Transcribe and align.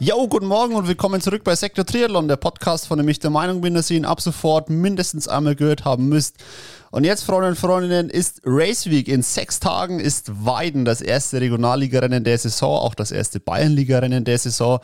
Jo, 0.00 0.26
guten 0.26 0.46
Morgen 0.46 0.74
und 0.74 0.88
willkommen 0.88 1.20
zurück 1.20 1.44
bei 1.44 1.54
Sektor 1.54 1.86
Triathlon, 1.86 2.26
der 2.26 2.36
Podcast, 2.36 2.88
von 2.88 2.98
dem 2.98 3.08
ich 3.08 3.20
der 3.20 3.30
Meinung 3.30 3.60
bin, 3.60 3.74
dass 3.74 3.90
ihr 3.92 3.96
ihn 3.96 4.04
ab 4.04 4.20
sofort 4.20 4.68
mindestens 4.68 5.28
einmal 5.28 5.54
gehört 5.54 5.84
haben 5.84 6.08
müsst. 6.08 6.34
Und 6.90 7.04
jetzt, 7.04 7.22
Freunde 7.22 7.48
und 7.48 7.56
Freundinnen, 7.56 8.10
ist 8.10 8.40
Race 8.44 8.90
Week. 8.90 9.06
In 9.06 9.22
sechs 9.22 9.60
Tagen 9.60 10.00
ist 10.00 10.44
Weiden 10.44 10.84
das 10.84 11.00
erste 11.00 11.40
Regionalligarennen 11.40 12.24
der 12.24 12.38
Saison, 12.38 12.76
auch 12.76 12.96
das 12.96 13.12
erste 13.12 13.38
Bayernligarennen 13.38 14.24
der 14.24 14.38
Saison. 14.38 14.80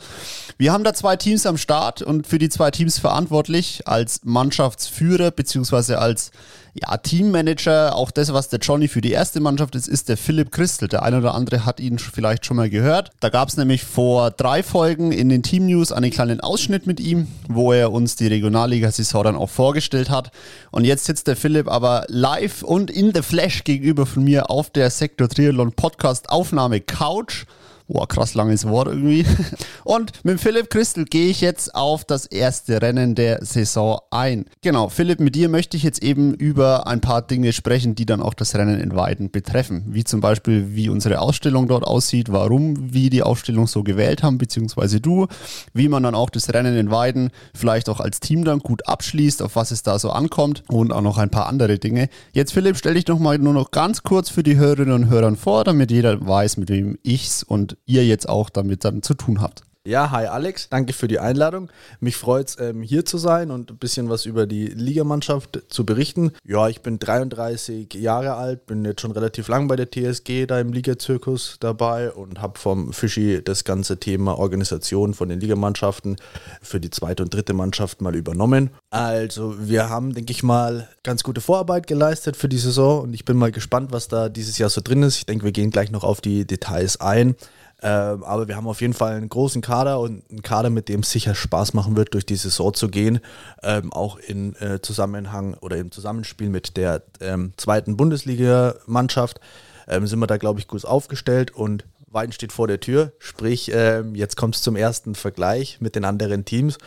Wir 0.57 0.71
haben 0.71 0.85
da 0.85 0.93
zwei 0.93 1.17
Teams 1.17 1.45
am 1.45 1.57
Start 1.57 2.01
und 2.01 2.25
für 2.25 2.39
die 2.39 2.49
zwei 2.49 2.71
Teams 2.71 2.97
verantwortlich 2.97 3.87
als 3.89 4.21
Mannschaftsführer 4.23 5.31
beziehungsweise 5.31 5.99
als 5.99 6.31
ja, 6.73 6.95
Teammanager, 6.95 7.95
auch 7.95 8.11
das, 8.11 8.31
was 8.31 8.47
der 8.47 8.59
Johnny 8.59 8.87
für 8.87 9.01
die 9.01 9.11
erste 9.11 9.41
Mannschaft 9.41 9.75
ist, 9.75 9.87
ist 9.87 10.07
der 10.07 10.15
Philipp 10.15 10.51
Christel. 10.51 10.87
Der 10.87 11.03
eine 11.03 11.17
oder 11.17 11.33
andere 11.33 11.65
hat 11.65 11.81
ihn 11.81 11.99
vielleicht 11.99 12.45
schon 12.45 12.57
mal 12.57 12.69
gehört. 12.69 13.09
Da 13.19 13.29
gab 13.29 13.49
es 13.49 13.57
nämlich 13.57 13.83
vor 13.83 14.31
drei 14.31 14.63
Folgen 14.63 15.11
in 15.11 15.27
den 15.27 15.43
Team 15.43 15.65
News 15.65 15.91
einen 15.91 16.11
kleinen 16.11 16.39
Ausschnitt 16.39 16.87
mit 16.87 17.01
ihm, 17.01 17.27
wo 17.49 17.73
er 17.73 17.91
uns 17.91 18.15
die 18.15 18.27
Regionalliga-Saison 18.27 19.23
dann 19.23 19.35
auch 19.35 19.49
vorgestellt 19.49 20.09
hat. 20.09 20.31
Und 20.71 20.85
jetzt 20.85 21.05
sitzt 21.05 21.27
der 21.27 21.35
Philipp 21.35 21.67
aber 21.67 22.05
live 22.07 22.63
und 22.63 22.89
in 22.89 23.13
the 23.13 23.21
Flash 23.21 23.65
gegenüber 23.65 24.05
von 24.05 24.23
mir 24.23 24.49
auf 24.49 24.69
der 24.69 24.89
Sektor 24.89 25.27
Triathlon 25.27 25.73
Podcast 25.73 26.29
Aufnahme 26.29 26.79
Couch 26.79 27.45
Boah, 27.91 28.07
krass 28.07 28.35
langes 28.35 28.65
Wort 28.69 28.87
irgendwie. 28.87 29.25
Und 29.83 30.13
mit 30.23 30.39
Philipp 30.39 30.69
Christel 30.69 31.03
gehe 31.03 31.27
ich 31.27 31.41
jetzt 31.41 31.75
auf 31.75 32.05
das 32.05 32.25
erste 32.25 32.81
Rennen 32.81 33.15
der 33.15 33.43
Saison 33.43 33.99
ein. 34.11 34.45
Genau, 34.61 34.87
Philipp, 34.87 35.19
mit 35.19 35.35
dir 35.35 35.49
möchte 35.49 35.75
ich 35.75 35.83
jetzt 35.83 36.01
eben 36.01 36.33
über 36.33 36.87
ein 36.87 37.01
paar 37.01 37.21
Dinge 37.21 37.51
sprechen, 37.51 37.93
die 37.93 38.05
dann 38.05 38.21
auch 38.21 38.33
das 38.33 38.55
Rennen 38.55 38.79
in 38.79 38.95
Weiden 38.95 39.29
betreffen. 39.29 39.83
Wie 39.87 40.05
zum 40.05 40.21
Beispiel, 40.21 40.73
wie 40.73 40.87
unsere 40.87 41.19
Ausstellung 41.19 41.67
dort 41.67 41.83
aussieht, 41.83 42.31
warum 42.31 42.93
wir 42.93 43.09
die 43.09 43.23
Ausstellung 43.23 43.67
so 43.67 43.83
gewählt 43.83 44.23
haben, 44.23 44.37
beziehungsweise 44.37 45.01
du, 45.01 45.27
wie 45.73 45.89
man 45.89 46.03
dann 46.03 46.15
auch 46.15 46.29
das 46.29 46.53
Rennen 46.53 46.77
in 46.77 46.91
Weiden 46.91 47.31
vielleicht 47.53 47.89
auch 47.89 47.99
als 47.99 48.21
Team 48.21 48.45
dann 48.45 48.59
gut 48.59 48.87
abschließt, 48.87 49.41
auf 49.41 49.57
was 49.57 49.71
es 49.71 49.83
da 49.83 49.99
so 49.99 50.11
ankommt 50.11 50.63
und 50.69 50.93
auch 50.93 51.01
noch 51.01 51.17
ein 51.17 51.29
paar 51.29 51.47
andere 51.47 51.77
Dinge. 51.77 52.07
Jetzt, 52.31 52.53
Philipp, 52.53 52.77
stell 52.77 52.93
dich 52.93 53.03
doch 53.03 53.19
mal 53.19 53.37
nur 53.37 53.53
noch 53.53 53.71
ganz 53.71 54.03
kurz 54.03 54.29
für 54.29 54.43
die 54.43 54.55
Hörerinnen 54.55 54.93
und 54.93 55.09
Hörer 55.09 55.35
vor, 55.35 55.65
damit 55.65 55.91
jeder 55.91 56.25
weiß, 56.25 56.55
mit 56.55 56.69
wem 56.69 56.97
ich's 57.03 57.43
und 57.43 57.75
ihr 57.85 58.05
jetzt 58.05 58.27
auch 58.27 58.49
damit 58.49 58.85
dann 58.85 59.01
zu 59.01 59.13
tun 59.13 59.41
habt. 59.41 59.63
Ja, 59.83 60.11
hi 60.11 60.27
Alex, 60.27 60.69
danke 60.69 60.93
für 60.93 61.07
die 61.07 61.17
Einladung. 61.17 61.71
Mich 61.99 62.15
freut 62.15 62.49
es, 62.49 62.59
ähm, 62.59 62.83
hier 62.83 63.03
zu 63.03 63.17
sein 63.17 63.49
und 63.49 63.71
ein 63.71 63.77
bisschen 63.77 64.09
was 64.09 64.27
über 64.27 64.45
die 64.45 64.67
Ligamannschaft 64.67 65.63
zu 65.69 65.87
berichten. 65.87 66.33
Ja, 66.45 66.67
ich 66.67 66.81
bin 66.81 66.99
33 66.99 67.91
Jahre 67.95 68.35
alt, 68.35 68.67
bin 68.67 68.85
jetzt 68.85 69.01
schon 69.01 69.09
relativ 69.09 69.47
lang 69.47 69.67
bei 69.67 69.75
der 69.75 69.89
TSG 69.89 70.45
da 70.45 70.59
im 70.59 70.71
Ligazirkus 70.71 71.57
dabei 71.59 72.11
und 72.11 72.43
habe 72.43 72.59
vom 72.59 72.93
Fischi 72.93 73.41
das 73.43 73.63
ganze 73.63 73.97
Thema 73.97 74.37
Organisation 74.37 75.15
von 75.15 75.29
den 75.29 75.39
Ligamannschaften 75.39 76.17
für 76.61 76.79
die 76.79 76.91
zweite 76.91 77.23
und 77.23 77.33
dritte 77.33 77.53
Mannschaft 77.53 78.01
mal 78.01 78.15
übernommen. 78.15 78.69
Also 78.91 79.55
wir 79.67 79.89
haben, 79.89 80.13
denke 80.13 80.31
ich 80.31 80.43
mal, 80.43 80.89
ganz 81.01 81.23
gute 81.23 81.41
Vorarbeit 81.41 81.87
geleistet 81.87 82.37
für 82.37 82.49
die 82.49 82.59
Saison 82.59 83.01
und 83.01 83.15
ich 83.15 83.25
bin 83.25 83.35
mal 83.35 83.51
gespannt, 83.51 83.91
was 83.91 84.07
da 84.07 84.29
dieses 84.29 84.59
Jahr 84.59 84.69
so 84.69 84.81
drin 84.83 85.01
ist. 85.01 85.17
Ich 85.17 85.25
denke, 85.25 85.43
wir 85.43 85.51
gehen 85.51 85.71
gleich 85.71 85.89
noch 85.89 86.03
auf 86.03 86.21
die 86.21 86.45
Details 86.45 87.01
ein. 87.01 87.35
Ähm, 87.83 88.23
aber 88.23 88.47
wir 88.47 88.55
haben 88.55 88.67
auf 88.67 88.81
jeden 88.81 88.93
Fall 88.93 89.13
einen 89.13 89.29
großen 89.29 89.61
Kader 89.61 89.99
und 89.99 90.23
einen 90.29 90.43
Kader, 90.43 90.69
mit 90.69 90.87
dem 90.87 90.99
es 90.99 91.11
sicher 91.11 91.33
Spaß 91.33 91.73
machen 91.73 91.95
wird, 91.95 92.13
durch 92.13 92.25
die 92.25 92.35
Saison 92.35 92.73
zu 92.73 92.89
gehen. 92.89 93.19
Ähm, 93.63 93.91
auch 93.91 94.17
in 94.17 94.55
äh, 94.57 94.81
Zusammenhang 94.81 95.55
oder 95.61 95.77
im 95.77 95.91
Zusammenspiel 95.91 96.49
mit 96.49 96.77
der 96.77 97.01
ähm, 97.19 97.53
zweiten 97.57 97.97
Bundesliga-Mannschaft 97.97 99.39
ähm, 99.87 100.05
sind 100.05 100.19
wir 100.19 100.27
da, 100.27 100.37
glaube 100.37 100.59
ich, 100.59 100.67
gut 100.67 100.85
aufgestellt 100.85 101.51
und 101.51 101.85
Weiden 102.07 102.33
steht 102.33 102.51
vor 102.51 102.67
der 102.67 102.79
Tür. 102.79 103.13
Sprich, 103.19 103.71
ähm, 103.73 104.15
jetzt 104.15 104.37
kommt 104.37 104.55
es 104.55 104.61
zum 104.61 104.75
ersten 104.75 105.15
Vergleich 105.15 105.79
mit 105.81 105.95
den 105.95 106.05
anderen 106.05 106.45
Teams 106.45 106.77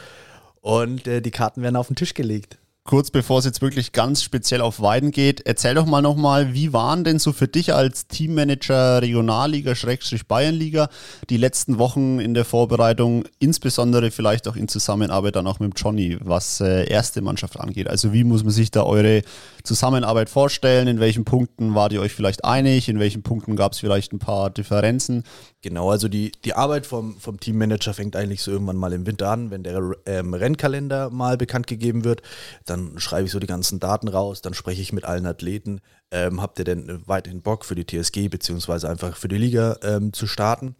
und 0.60 1.09
äh, 1.09 1.21
die 1.21 1.31
Karten 1.31 1.62
werden 1.62 1.77
auf 1.77 1.88
den 1.88 1.97
Tisch 1.97 2.15
gelegt 2.15 2.59
kurz 2.84 3.11
bevor 3.11 3.39
es 3.39 3.47
jetzt 3.47 3.62
wirklich 3.62 3.93
ganz 3.93 4.22
speziell 4.22 4.61
auf 4.61 4.81
Weiden 4.81 5.11
geht, 5.11 5.41
erzähl 5.47 5.75
doch 5.75 5.87
mal 5.87 6.03
nochmal, 6.03 6.53
wie 6.53 6.75
waren 6.75 7.03
denn 7.03 7.19
so 7.19 7.33
für 7.33 7.49
dich 7.49 7.72
als 7.72 8.09
Teammanager 8.09 9.00
Regionalliga, 9.00 9.75
Schrägstrich 9.75 10.28
Bayernliga, 10.28 10.91
die 11.31 11.39
letzten 11.39 11.78
Wochen 11.78 12.21
in 12.21 12.34
der 12.34 12.45
Vorbereitung, 12.45 13.25
insbesondere 13.39 14.11
vielleicht 14.11 14.47
auch 14.49 14.56
in 14.56 14.69
Zusammenarbeit 14.69 15.37
dann 15.37 15.47
auch 15.47 15.61
mit 15.61 15.72
Johnny, 15.81 16.19
was 16.21 16.61
äh, 16.61 16.87
erste 16.87 17.22
Mannschaft 17.22 17.59
angeht? 17.59 17.89
Also 17.89 18.12
wie 18.12 18.22
muss 18.22 18.45
man 18.45 18.53
sich 18.53 18.71
da 18.71 18.83
eure 18.83 19.22
Zusammenarbeit 19.62 20.28
vorstellen? 20.28 20.87
In 20.87 21.01
welchen 21.01 21.25
Punkten 21.25 21.75
wart 21.75 21.95
ihr 21.95 22.03
euch 22.03 22.12
vielleicht 22.12 22.45
einig? 22.45 22.91
In 22.91 22.99
welchen 22.99 23.22
Punkten 23.22 23.56
gab 23.56 23.72
es 23.72 23.78
vielleicht 23.78 24.12
ein 24.12 24.19
paar 24.19 24.51
Differenzen? 24.51 25.25
Genau, 25.64 25.91
also 25.91 26.08
die, 26.08 26.30
die 26.44 26.52
Arbeit 26.52 26.84
vom, 26.84 27.19
vom 27.19 27.41
Teammanager 27.41 27.94
fängt 27.94 28.16
eigentlich 28.16 28.42
so 28.42 28.50
irgendwann 28.50 28.76
mal 28.76 28.92
im 28.92 29.06
Winter 29.06 29.30
an, 29.30 29.50
wenn 29.50 29.62
der 29.62 29.80
ähm, 30.04 30.34
Rennkalender 30.34 31.08
mal 31.08 31.38
bekannt 31.38 31.66
gegeben 31.66 32.04
wird. 32.04 32.20
Dann 32.66 32.98
schreibe 32.98 33.25
ich 33.25 33.30
so 33.30 33.38
die 33.38 33.47
ganzen 33.47 33.80
Daten 33.80 34.08
raus, 34.08 34.42
dann 34.42 34.53
spreche 34.53 34.82
ich 34.82 34.92
mit 34.92 35.06
allen 35.06 35.24
Athleten. 35.24 35.80
Ähm, 36.10 36.42
habt 36.42 36.58
ihr 36.58 36.66
denn 36.66 37.00
weiterhin 37.06 37.41
Bock 37.41 37.64
für 37.64 37.74
die 37.74 37.86
TSG 37.86 38.28
beziehungsweise 38.28 38.91
einfach 38.91 39.16
für 39.16 39.28
die 39.28 39.38
Liga 39.38 39.78
ähm, 39.82 40.12
zu 40.12 40.26
starten? 40.26 40.74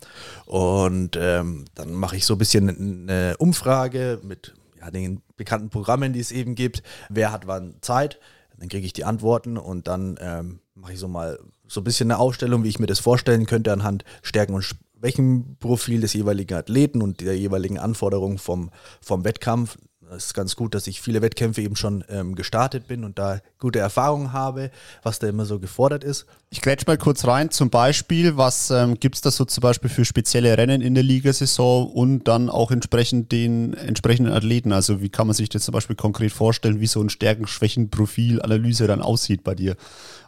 Und 0.44 1.17
ähm, 1.19 1.65
dann 1.75 1.94
mache 1.94 2.17
ich 2.17 2.27
so 2.27 2.34
ein 2.34 2.39
bisschen 2.39 2.69
eine 2.69 3.39
Umfrage 3.39 4.21
mit 4.23 4.53
ja, 4.78 4.91
den 4.91 5.23
bekannten 5.39 5.71
Programmen, 5.71 6.12
die 6.12 6.21
es 6.21 6.31
eben 6.31 6.56
gibt. 6.56 6.83
Wer 7.09 7.33
hat 7.33 7.47
wann 7.47 7.77
Zeit? 7.81 8.21
Dann 8.59 8.69
kriege 8.69 8.84
ich 8.84 8.93
die 8.93 9.05
Antworten 9.05 9.56
und 9.56 9.89
dann 9.89 10.19
ähm, 10.21 10.61
mache 10.75 10.93
ich 10.93 10.99
so 10.99 11.09
mal 11.09 11.39
so 11.67 11.81
ein 11.81 11.85
bisschen 11.85 12.11
eine 12.11 12.19
Ausstellung, 12.19 12.65
wie 12.65 12.69
ich 12.69 12.79
mir 12.79 12.87
das 12.87 13.01
vorstellen 13.01 13.47
könnte, 13.47 13.73
anhand 13.73 14.05
Stärken 14.23 14.55
und 14.55 14.63
Schwächenprofil 14.63 16.01
des 16.01 16.13
jeweiligen 16.13 16.55
Athleten 16.55 17.03
und 17.03 17.21
der 17.21 17.37
jeweiligen 17.37 17.79
Anforderungen 17.79 18.39
vom, 18.39 18.71
vom 19.01 19.25
Wettkampf. 19.25 19.77
Es 20.11 20.27
ist 20.27 20.35
ganz 20.35 20.57
gut, 20.57 20.75
dass 20.75 20.87
ich 20.87 21.01
viele 21.01 21.23
Wettkämpfe 21.23 21.63
eben 21.63 21.77
schon 21.77 22.05
ähm, 22.09 22.35
gestartet 22.35 22.87
bin 22.87 23.05
und 23.05 23.19
da 23.19 23.41
gute 23.59 23.79
Erfahrungen 23.79 24.33
habe, 24.33 24.71
was 25.03 25.19
da 25.19 25.29
immer 25.29 25.45
so 25.47 25.59
gefordert 25.59 26.05
ist. 26.05 26.27
Ich 26.51 26.61
grätsch 26.61 26.87
mal 26.87 26.99
kurz 26.99 27.27
rein. 27.27 27.51
Zum 27.51 27.71
Beispiel, 27.71 28.37
was 28.37 28.71
ähm, 28.71 29.01
gibt 29.01 29.17
es 29.17 29.21
da 29.23 29.31
so 29.31 29.45
zum 29.45 29.61
Beispiel 29.63 29.91
für 29.91 30.05
spezielle 30.05 30.57
Rennen 30.57 30.83
in 30.83 30.95
der 30.95 31.03
Ligasaison 31.03 31.91
und 31.91 32.29
dann 32.29 32.49
auch 32.49 32.71
entsprechend 32.71 33.33
den 33.33 33.75
entsprechenden 33.75 34.33
Athleten? 34.33 34.73
Also 34.73 35.01
wie 35.01 35.09
kann 35.09 35.27
man 35.27 35.35
sich 35.35 35.49
das 35.49 35.65
zum 35.65 35.73
Beispiel 35.73 35.97
konkret 35.97 36.33
vorstellen, 36.33 36.81
wie 36.81 36.87
so 36.87 37.01
ein 37.01 37.09
Stärken-Schwächen-Profil-Analyse 37.09 38.87
dann 38.87 39.03
aussieht 39.03 39.43
bei 39.43 39.55
dir? 39.55 39.77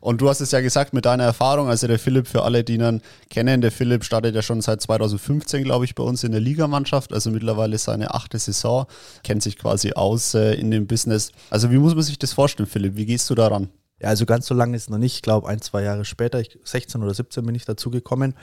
Und 0.00 0.20
du 0.20 0.28
hast 0.28 0.40
es 0.40 0.52
ja 0.52 0.60
gesagt 0.60 0.94
mit 0.94 1.04
deiner 1.04 1.24
Erfahrung, 1.24 1.68
also 1.68 1.86
der 1.86 1.98
Philipp, 1.98 2.28
für 2.28 2.42
alle, 2.42 2.62
die 2.62 2.74
ihn 2.74 3.02
kennen, 3.28 3.60
der 3.60 3.72
Philipp 3.72 4.04
startet 4.04 4.34
ja 4.34 4.42
schon 4.42 4.60
seit 4.60 4.80
2015, 4.80 5.64
glaube 5.64 5.84
ich, 5.84 5.94
bei 5.94 6.02
uns 6.04 6.22
in 6.22 6.32
der 6.32 6.40
Ligamannschaft, 6.40 7.12
also 7.12 7.30
mittlerweile 7.30 7.76
seine 7.78 8.14
achte 8.14 8.38
Saison, 8.38 8.86
kennt 9.24 9.42
sich 9.42 9.58
quasi 9.58 9.65
aus 9.66 10.34
äh, 10.34 10.54
in 10.54 10.70
dem 10.70 10.86
Business. 10.86 11.32
Also 11.50 11.70
wie 11.70 11.78
muss 11.78 11.94
man 11.94 12.02
sich 12.02 12.18
das 12.18 12.32
vorstellen, 12.32 12.68
Philipp? 12.68 12.96
Wie 12.96 13.06
gehst 13.06 13.28
du 13.30 13.34
daran? 13.34 13.68
Ja, 13.98 14.08
also 14.08 14.26
ganz 14.26 14.46
so 14.46 14.54
lange 14.54 14.76
ist 14.76 14.90
noch 14.90 14.98
nicht. 14.98 15.14
Ich 15.14 15.22
glaube, 15.22 15.48
ein, 15.48 15.62
zwei 15.62 15.82
Jahre 15.82 16.04
später, 16.04 16.38
ich, 16.38 16.58
16 16.62 17.02
oder 17.02 17.14
17 17.14 17.46
bin 17.46 17.54
ich 17.54 17.64
dazu 17.64 17.90
gekommen. 17.90 18.34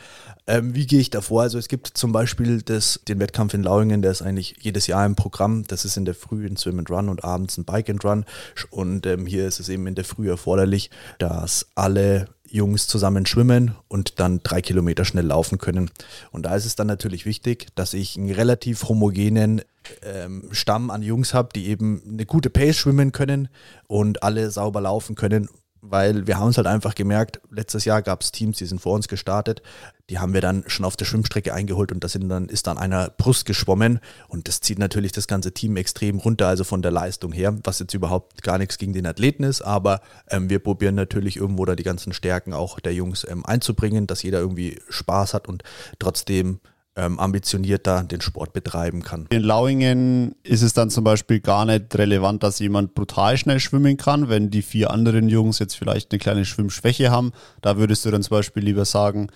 Ähm, 0.47 0.73
wie 0.73 0.87
gehe 0.87 0.99
ich 0.99 1.11
davor? 1.11 1.43
Also 1.43 1.59
es 1.59 1.67
gibt 1.67 1.89
zum 1.89 2.11
Beispiel 2.11 2.63
das, 2.63 3.01
den 3.07 3.19
Wettkampf 3.19 3.53
in 3.53 3.61
Lauingen, 3.61 4.01
der 4.01 4.11
ist 4.11 4.23
eigentlich 4.23 4.55
jedes 4.61 4.87
Jahr 4.87 5.05
im 5.05 5.15
Programm. 5.15 5.63
Das 5.67 5.85
ist 5.85 5.95
in 5.95 6.05
der 6.05 6.15
Früh 6.15 6.47
ein 6.47 6.57
Swim 6.57 6.79
and 6.79 6.89
Run 6.89 7.07
und 7.07 7.23
abends 7.23 7.59
ein 7.59 7.65
Bike 7.65 7.91
and 7.91 8.03
Run. 8.03 8.25
Und 8.71 9.05
ähm, 9.05 9.27
hier 9.27 9.47
ist 9.47 9.59
es 9.59 9.69
eben 9.69 9.85
in 9.85 9.93
der 9.93 10.05
Früh 10.05 10.27
erforderlich, 10.27 10.89
dass 11.19 11.67
alle 11.75 12.29
Jungs 12.49 12.87
zusammen 12.87 13.27
schwimmen 13.27 13.75
und 13.87 14.19
dann 14.19 14.39
drei 14.43 14.61
Kilometer 14.61 15.05
schnell 15.05 15.25
laufen 15.25 15.59
können. 15.59 15.91
Und 16.31 16.47
da 16.47 16.55
ist 16.55 16.65
es 16.65 16.75
dann 16.75 16.87
natürlich 16.87 17.25
wichtig, 17.25 17.67
dass 17.75 17.93
ich 17.93 18.17
einen 18.17 18.31
relativ 18.31 18.89
homogenen 18.89 19.61
ähm, 20.03 20.49
Stamm 20.51 20.89
an 20.89 21.01
Jungs 21.01 21.33
habe, 21.33 21.49
die 21.55 21.67
eben 21.67 22.01
eine 22.07 22.25
gute 22.25 22.49
Pace 22.49 22.77
schwimmen 22.77 23.11
können 23.11 23.49
und 23.87 24.23
alle 24.23 24.49
sauber 24.51 24.81
laufen 24.81 25.15
können 25.15 25.49
weil 25.85 26.27
wir 26.27 26.37
haben 26.37 26.47
uns 26.47 26.57
halt 26.57 26.65
einfach 26.65 26.95
gemerkt, 26.95 27.41
letztes 27.51 27.83
Jahr 27.83 28.01
gab 28.01 28.21
es 28.21 28.31
Teams, 28.31 28.57
die 28.57 28.65
sind 28.65 28.79
vor 28.79 28.93
uns 28.93 29.09
gestartet, 29.09 29.61
die 30.09 30.17
haben 30.17 30.33
wir 30.33 30.39
dann 30.39 30.63
schon 30.67 30.85
auf 30.85 30.95
der 30.95 31.03
Schwimmstrecke 31.03 31.53
eingeholt 31.53 31.91
und 31.91 32.01
da 32.01 32.07
sind 32.07 32.29
dann, 32.29 32.47
ist 32.47 32.67
dann 32.67 32.77
einer 32.77 33.09
Brust 33.09 33.45
geschwommen 33.45 33.99
und 34.29 34.47
das 34.47 34.61
zieht 34.61 34.79
natürlich 34.79 35.11
das 35.11 35.27
ganze 35.27 35.51
Team 35.51 35.75
extrem 35.75 36.19
runter, 36.19 36.47
also 36.47 36.63
von 36.63 36.81
der 36.81 36.91
Leistung 36.91 37.33
her, 37.33 37.57
was 37.65 37.79
jetzt 37.79 37.93
überhaupt 37.93 38.43
gar 38.43 38.57
nichts 38.57 38.77
gegen 38.77 38.93
den 38.93 39.05
Athleten 39.05 39.43
ist, 39.43 39.61
aber 39.61 39.99
ähm, 40.29 40.49
wir 40.49 40.59
probieren 40.59 40.95
natürlich 40.95 41.35
irgendwo 41.35 41.65
da 41.65 41.75
die 41.75 41.83
ganzen 41.83 42.13
Stärken 42.13 42.53
auch 42.53 42.79
der 42.79 42.93
Jungs 42.93 43.27
ähm, 43.29 43.45
einzubringen, 43.45 44.07
dass 44.07 44.23
jeder 44.23 44.39
irgendwie 44.39 44.79
Spaß 44.87 45.33
hat 45.33 45.49
und 45.49 45.63
trotzdem 45.99 46.61
ähm, 46.95 47.19
ambitionierter 47.19 48.03
den 48.03 48.21
Sport 48.21 48.53
betreiben 48.53 49.01
kann. 49.01 49.25
In 49.31 49.41
Lauingen 49.41 50.35
ist 50.43 50.61
es 50.61 50.73
dann 50.73 50.89
zum 50.89 51.03
Beispiel 51.03 51.39
gar 51.39 51.65
nicht 51.65 51.95
relevant, 51.95 52.43
dass 52.43 52.59
jemand 52.59 52.93
brutal 52.93 53.37
schnell 53.37 53.59
schwimmen 53.59 53.97
kann, 53.97 54.29
wenn 54.29 54.49
die 54.49 54.61
vier 54.61 54.91
anderen 54.91 55.27
Jungs 55.27 55.59
jetzt 55.59 55.75
vielleicht 55.75 56.11
eine 56.11 56.19
kleine 56.19 56.45
Schwimmschwäche 56.45 57.09
haben. 57.09 57.31
Da 57.61 57.77
würdest 57.77 58.05
du 58.05 58.11
dann 58.11 58.21
zum 58.21 58.37
Beispiel 58.37 58.63
lieber 58.63 58.85
sagen, 58.85 59.29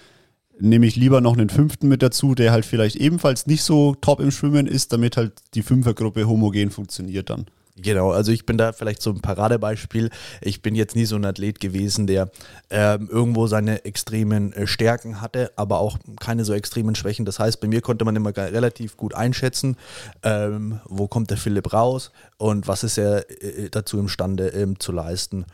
nehme 0.59 0.85
ich 0.85 0.95
lieber 0.95 1.21
noch 1.21 1.33
einen 1.33 1.49
fünften 1.49 1.87
mit 1.87 2.01
dazu, 2.01 2.35
der 2.35 2.51
halt 2.51 2.65
vielleicht 2.65 2.95
ebenfalls 2.95 3.47
nicht 3.47 3.63
so 3.63 3.95
top 3.95 4.19
im 4.19 4.31
Schwimmen 4.31 4.67
ist, 4.67 4.93
damit 4.93 5.17
halt 5.17 5.33
die 5.53 5.63
Fünfergruppe 5.63 6.27
homogen 6.27 6.71
funktioniert 6.71 7.29
dann. 7.29 7.45
Genau, 7.79 8.11
also 8.11 8.31
ich 8.31 8.45
bin 8.45 8.57
da 8.57 8.73
vielleicht 8.73 9.03
so 9.03 9.11
ein 9.11 9.21
Paradebeispiel. 9.21 10.09
Ich 10.41 10.63
bin 10.63 10.73
jetzt 10.73 10.95
nie 10.95 11.05
so 11.05 11.15
ein 11.15 11.25
Athlet 11.25 11.59
gewesen, 11.59 12.07
der 12.07 12.31
ähm, 12.71 13.07
irgendwo 13.11 13.45
seine 13.45 13.85
extremen 13.85 14.51
äh, 14.53 14.65
Stärken 14.65 15.21
hatte, 15.21 15.51
aber 15.55 15.79
auch 15.79 15.99
keine 16.19 16.43
so 16.43 16.53
extremen 16.53 16.95
Schwächen. 16.95 17.25
Das 17.25 17.37
heißt, 17.37 17.59
bei 17.59 17.67
mir 17.67 17.81
konnte 17.81 18.03
man 18.03 18.15
immer 18.15 18.35
relativ 18.35 18.97
gut 18.97 19.13
einschätzen, 19.13 19.77
ähm, 20.23 20.79
wo 20.85 21.07
kommt 21.07 21.29
der 21.29 21.37
Philipp 21.37 21.71
raus 21.71 22.11
und 22.37 22.67
was 22.67 22.83
ist 22.83 22.97
er 22.97 23.29
äh, 23.29 23.69
dazu 23.69 23.99
imstande 23.99 24.47
ähm, 24.47 24.79
zu 24.79 24.91
leisten. 24.91 25.45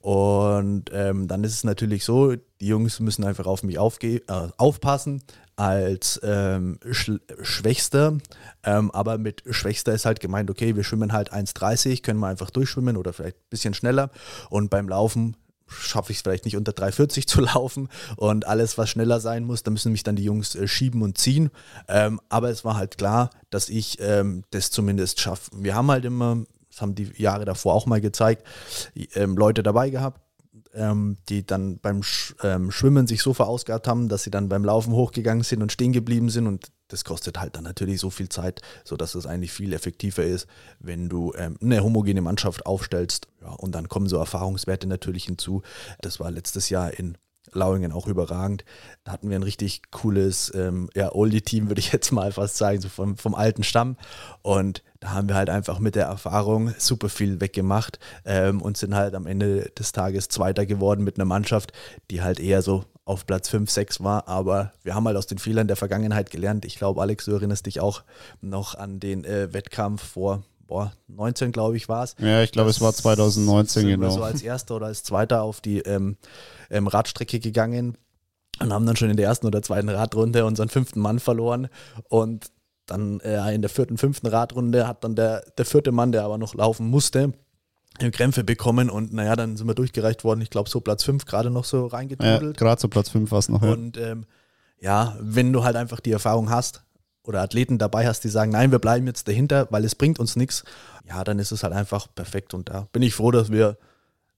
Und 0.00 0.84
ähm, 0.92 1.28
dann 1.28 1.44
ist 1.44 1.54
es 1.54 1.64
natürlich 1.64 2.04
so, 2.04 2.34
die 2.34 2.66
Jungs 2.66 3.00
müssen 3.00 3.24
einfach 3.24 3.46
auf 3.46 3.62
mich 3.62 3.76
äh, 3.76 4.20
aufpassen 4.56 5.22
als 5.56 6.18
ähm, 6.22 6.78
sch 6.90 7.12
Schwächster. 7.42 8.16
Ähm, 8.64 8.90
aber 8.92 9.18
mit 9.18 9.42
Schwächster 9.50 9.92
ist 9.92 10.06
halt 10.06 10.20
gemeint, 10.20 10.50
okay, 10.50 10.74
wir 10.74 10.84
schwimmen 10.84 11.12
halt 11.12 11.34
1,30, 11.34 12.02
können 12.02 12.20
wir 12.20 12.28
einfach 12.28 12.50
durchschwimmen 12.50 12.96
oder 12.96 13.12
vielleicht 13.12 13.36
ein 13.36 13.50
bisschen 13.50 13.74
schneller. 13.74 14.10
Und 14.48 14.70
beim 14.70 14.88
Laufen 14.88 15.36
schaffe 15.70 16.12
ich 16.12 16.18
es 16.18 16.22
vielleicht 16.22 16.46
nicht 16.46 16.56
unter 16.56 16.72
3,40 16.72 17.26
zu 17.26 17.40
laufen 17.54 17.88
und 18.16 18.46
alles, 18.46 18.78
was 18.78 18.90
schneller 18.90 19.20
sein 19.20 19.44
muss, 19.44 19.62
da 19.62 19.70
müssen 19.70 19.92
mich 19.92 20.02
dann 20.02 20.16
die 20.16 20.24
Jungs 20.24 20.54
äh, 20.54 20.66
schieben 20.66 21.02
und 21.02 21.18
ziehen. 21.18 21.50
Ähm, 21.88 22.20
aber 22.28 22.50
es 22.50 22.64
war 22.64 22.76
halt 22.76 22.98
klar, 22.98 23.30
dass 23.50 23.68
ich 23.68 23.98
ähm, 24.00 24.44
das 24.50 24.70
zumindest 24.70 25.20
schaffe. 25.20 25.50
Wir 25.54 25.74
haben 25.74 25.90
halt 25.90 26.04
immer 26.04 26.44
das 26.70 26.80
haben 26.80 26.94
die 26.94 27.10
Jahre 27.16 27.44
davor 27.44 27.74
auch 27.74 27.86
mal 27.86 28.00
gezeigt, 28.00 28.46
ähm, 29.14 29.36
Leute 29.36 29.62
dabei 29.62 29.90
gehabt, 29.90 30.20
ähm, 30.74 31.16
die 31.28 31.44
dann 31.44 31.78
beim 31.78 32.02
Sch 32.02 32.34
ähm, 32.42 32.70
Schwimmen 32.70 33.06
sich 33.06 33.22
so 33.22 33.34
verausgabt 33.34 33.88
haben, 33.88 34.08
dass 34.08 34.22
sie 34.22 34.30
dann 34.30 34.48
beim 34.48 34.64
Laufen 34.64 34.92
hochgegangen 34.92 35.42
sind 35.42 35.62
und 35.62 35.72
stehen 35.72 35.92
geblieben 35.92 36.30
sind 36.30 36.46
und 36.46 36.70
das 36.88 37.04
kostet 37.04 37.38
halt 37.38 37.56
dann 37.56 37.64
natürlich 37.64 38.00
so 38.00 38.10
viel 38.10 38.28
Zeit, 38.28 38.62
sodass 38.84 39.14
es 39.14 39.26
eigentlich 39.26 39.52
viel 39.52 39.72
effektiver 39.72 40.24
ist, 40.24 40.46
wenn 40.80 41.08
du 41.08 41.32
ähm, 41.36 41.56
eine 41.60 41.82
homogene 41.82 42.20
Mannschaft 42.20 42.66
aufstellst. 42.66 43.28
Ja, 43.42 43.50
und 43.52 43.74
dann 43.74 43.88
kommen 43.88 44.08
so 44.08 44.16
Erfahrungswerte 44.16 44.86
natürlich 44.86 45.24
hinzu. 45.24 45.62
Das 46.00 46.18
war 46.18 46.30
letztes 46.30 46.68
Jahr 46.68 46.92
in 46.92 47.16
Lauingen 47.52 47.92
auch 47.92 48.06
überragend. 48.06 48.64
Da 49.04 49.12
hatten 49.12 49.30
wir 49.30 49.36
ein 49.36 49.42
richtig 49.42 49.90
cooles, 49.90 50.52
ähm, 50.54 50.88
ja, 50.94 51.14
Oldie-Team, 51.14 51.68
würde 51.68 51.80
ich 51.80 51.92
jetzt 51.92 52.12
mal 52.12 52.32
fast 52.32 52.56
sagen, 52.56 52.80
so 52.80 52.88
vom, 52.88 53.16
vom 53.16 53.34
alten 53.34 53.62
Stamm. 53.62 53.96
Und 54.42 54.82
da 55.00 55.10
haben 55.12 55.28
wir 55.28 55.34
halt 55.34 55.50
einfach 55.50 55.78
mit 55.78 55.94
der 55.94 56.06
Erfahrung 56.06 56.74
super 56.78 57.08
viel 57.08 57.40
weggemacht 57.40 57.98
ähm, 58.24 58.60
und 58.60 58.76
sind 58.76 58.94
halt 58.94 59.14
am 59.14 59.26
Ende 59.26 59.70
des 59.78 59.92
Tages 59.92 60.28
Zweiter 60.28 60.66
geworden 60.66 61.04
mit 61.04 61.16
einer 61.16 61.24
Mannschaft, 61.24 61.72
die 62.10 62.22
halt 62.22 62.38
eher 62.38 62.62
so 62.62 62.84
auf 63.04 63.26
Platz 63.26 63.48
5, 63.48 63.68
6 63.68 64.04
war. 64.04 64.28
Aber 64.28 64.72
wir 64.82 64.94
haben 64.94 65.06
halt 65.06 65.16
aus 65.16 65.26
den 65.26 65.38
Fehlern 65.38 65.66
der 65.66 65.76
Vergangenheit 65.76 66.30
gelernt. 66.30 66.64
Ich 66.64 66.76
glaube, 66.76 67.00
Alex, 67.00 67.24
du 67.24 67.32
erinnerst 67.32 67.66
dich 67.66 67.80
auch 67.80 68.02
noch 68.40 68.74
an 68.74 69.00
den 69.00 69.24
äh, 69.24 69.52
Wettkampf 69.52 70.02
vor 70.02 70.42
boah, 70.70 70.92
19, 71.08 71.50
glaube 71.50 71.76
ich, 71.76 71.88
war 71.88 72.04
es. 72.04 72.14
Ja, 72.18 72.42
ich 72.42 72.52
glaube, 72.52 72.70
es 72.70 72.80
war 72.80 72.94
2019, 72.94 73.88
genau. 73.88 74.06
Wir 74.06 74.10
so 74.12 74.22
als 74.22 74.40
Erster 74.40 74.76
oder 74.76 74.86
als 74.86 75.02
Zweiter 75.02 75.42
auf 75.42 75.60
die 75.60 75.80
ähm, 75.80 76.16
ähm, 76.70 76.86
Radstrecke 76.86 77.40
gegangen 77.40 77.98
und 78.60 78.72
haben 78.72 78.86
dann 78.86 78.94
schon 78.94 79.10
in 79.10 79.16
der 79.16 79.26
ersten 79.26 79.48
oder 79.48 79.62
zweiten 79.62 79.88
Radrunde 79.88 80.46
unseren 80.46 80.68
fünften 80.68 81.00
Mann 81.00 81.18
verloren. 81.18 81.68
Und 82.08 82.52
dann 82.86 83.18
äh, 83.20 83.52
in 83.52 83.62
der 83.62 83.68
vierten, 83.68 83.98
fünften 83.98 84.28
Radrunde 84.28 84.86
hat 84.86 85.02
dann 85.02 85.16
der, 85.16 85.44
der 85.58 85.64
vierte 85.64 85.90
Mann, 85.90 86.12
der 86.12 86.22
aber 86.22 86.38
noch 86.38 86.54
laufen 86.54 86.86
musste, 86.86 87.32
Krämpfe 87.98 88.44
bekommen 88.44 88.88
und 88.88 89.12
naja, 89.12 89.34
dann 89.34 89.56
sind 89.56 89.66
wir 89.66 89.74
durchgereicht 89.74 90.22
worden. 90.22 90.40
Ich 90.40 90.50
glaube, 90.50 90.70
so 90.70 90.80
Platz 90.80 91.02
5 91.02 91.26
gerade 91.26 91.50
noch 91.50 91.64
so 91.64 91.86
reingetudelt. 91.86 92.42
Ja, 92.42 92.52
gerade 92.52 92.80
so 92.80 92.88
Platz 92.88 93.10
5 93.10 93.30
war 93.30 93.40
es 93.40 93.48
noch. 93.48 93.62
Ja. 93.62 93.72
Und 93.72 93.98
ähm, 93.98 94.24
ja, 94.78 95.16
wenn 95.20 95.52
du 95.52 95.64
halt 95.64 95.74
einfach 95.74 95.98
die 95.98 96.12
Erfahrung 96.12 96.48
hast 96.48 96.84
oder 97.24 97.42
Athleten 97.42 97.78
dabei 97.78 98.06
hast, 98.06 98.24
die 98.24 98.28
sagen, 98.28 98.52
nein, 98.52 98.72
wir 98.72 98.78
bleiben 98.78 99.06
jetzt 99.06 99.28
dahinter, 99.28 99.68
weil 99.70 99.84
es 99.84 99.94
bringt 99.94 100.18
uns 100.18 100.36
nichts, 100.36 100.64
ja, 101.08 101.22
dann 101.24 101.38
ist 101.38 101.52
es 101.52 101.62
halt 101.62 101.72
einfach 101.72 102.06
perfekt. 102.14 102.54
Und 102.54 102.68
da 102.68 102.86
bin 102.92 103.02
ich 103.02 103.14
froh, 103.14 103.30
dass 103.30 103.50
wir 103.50 103.76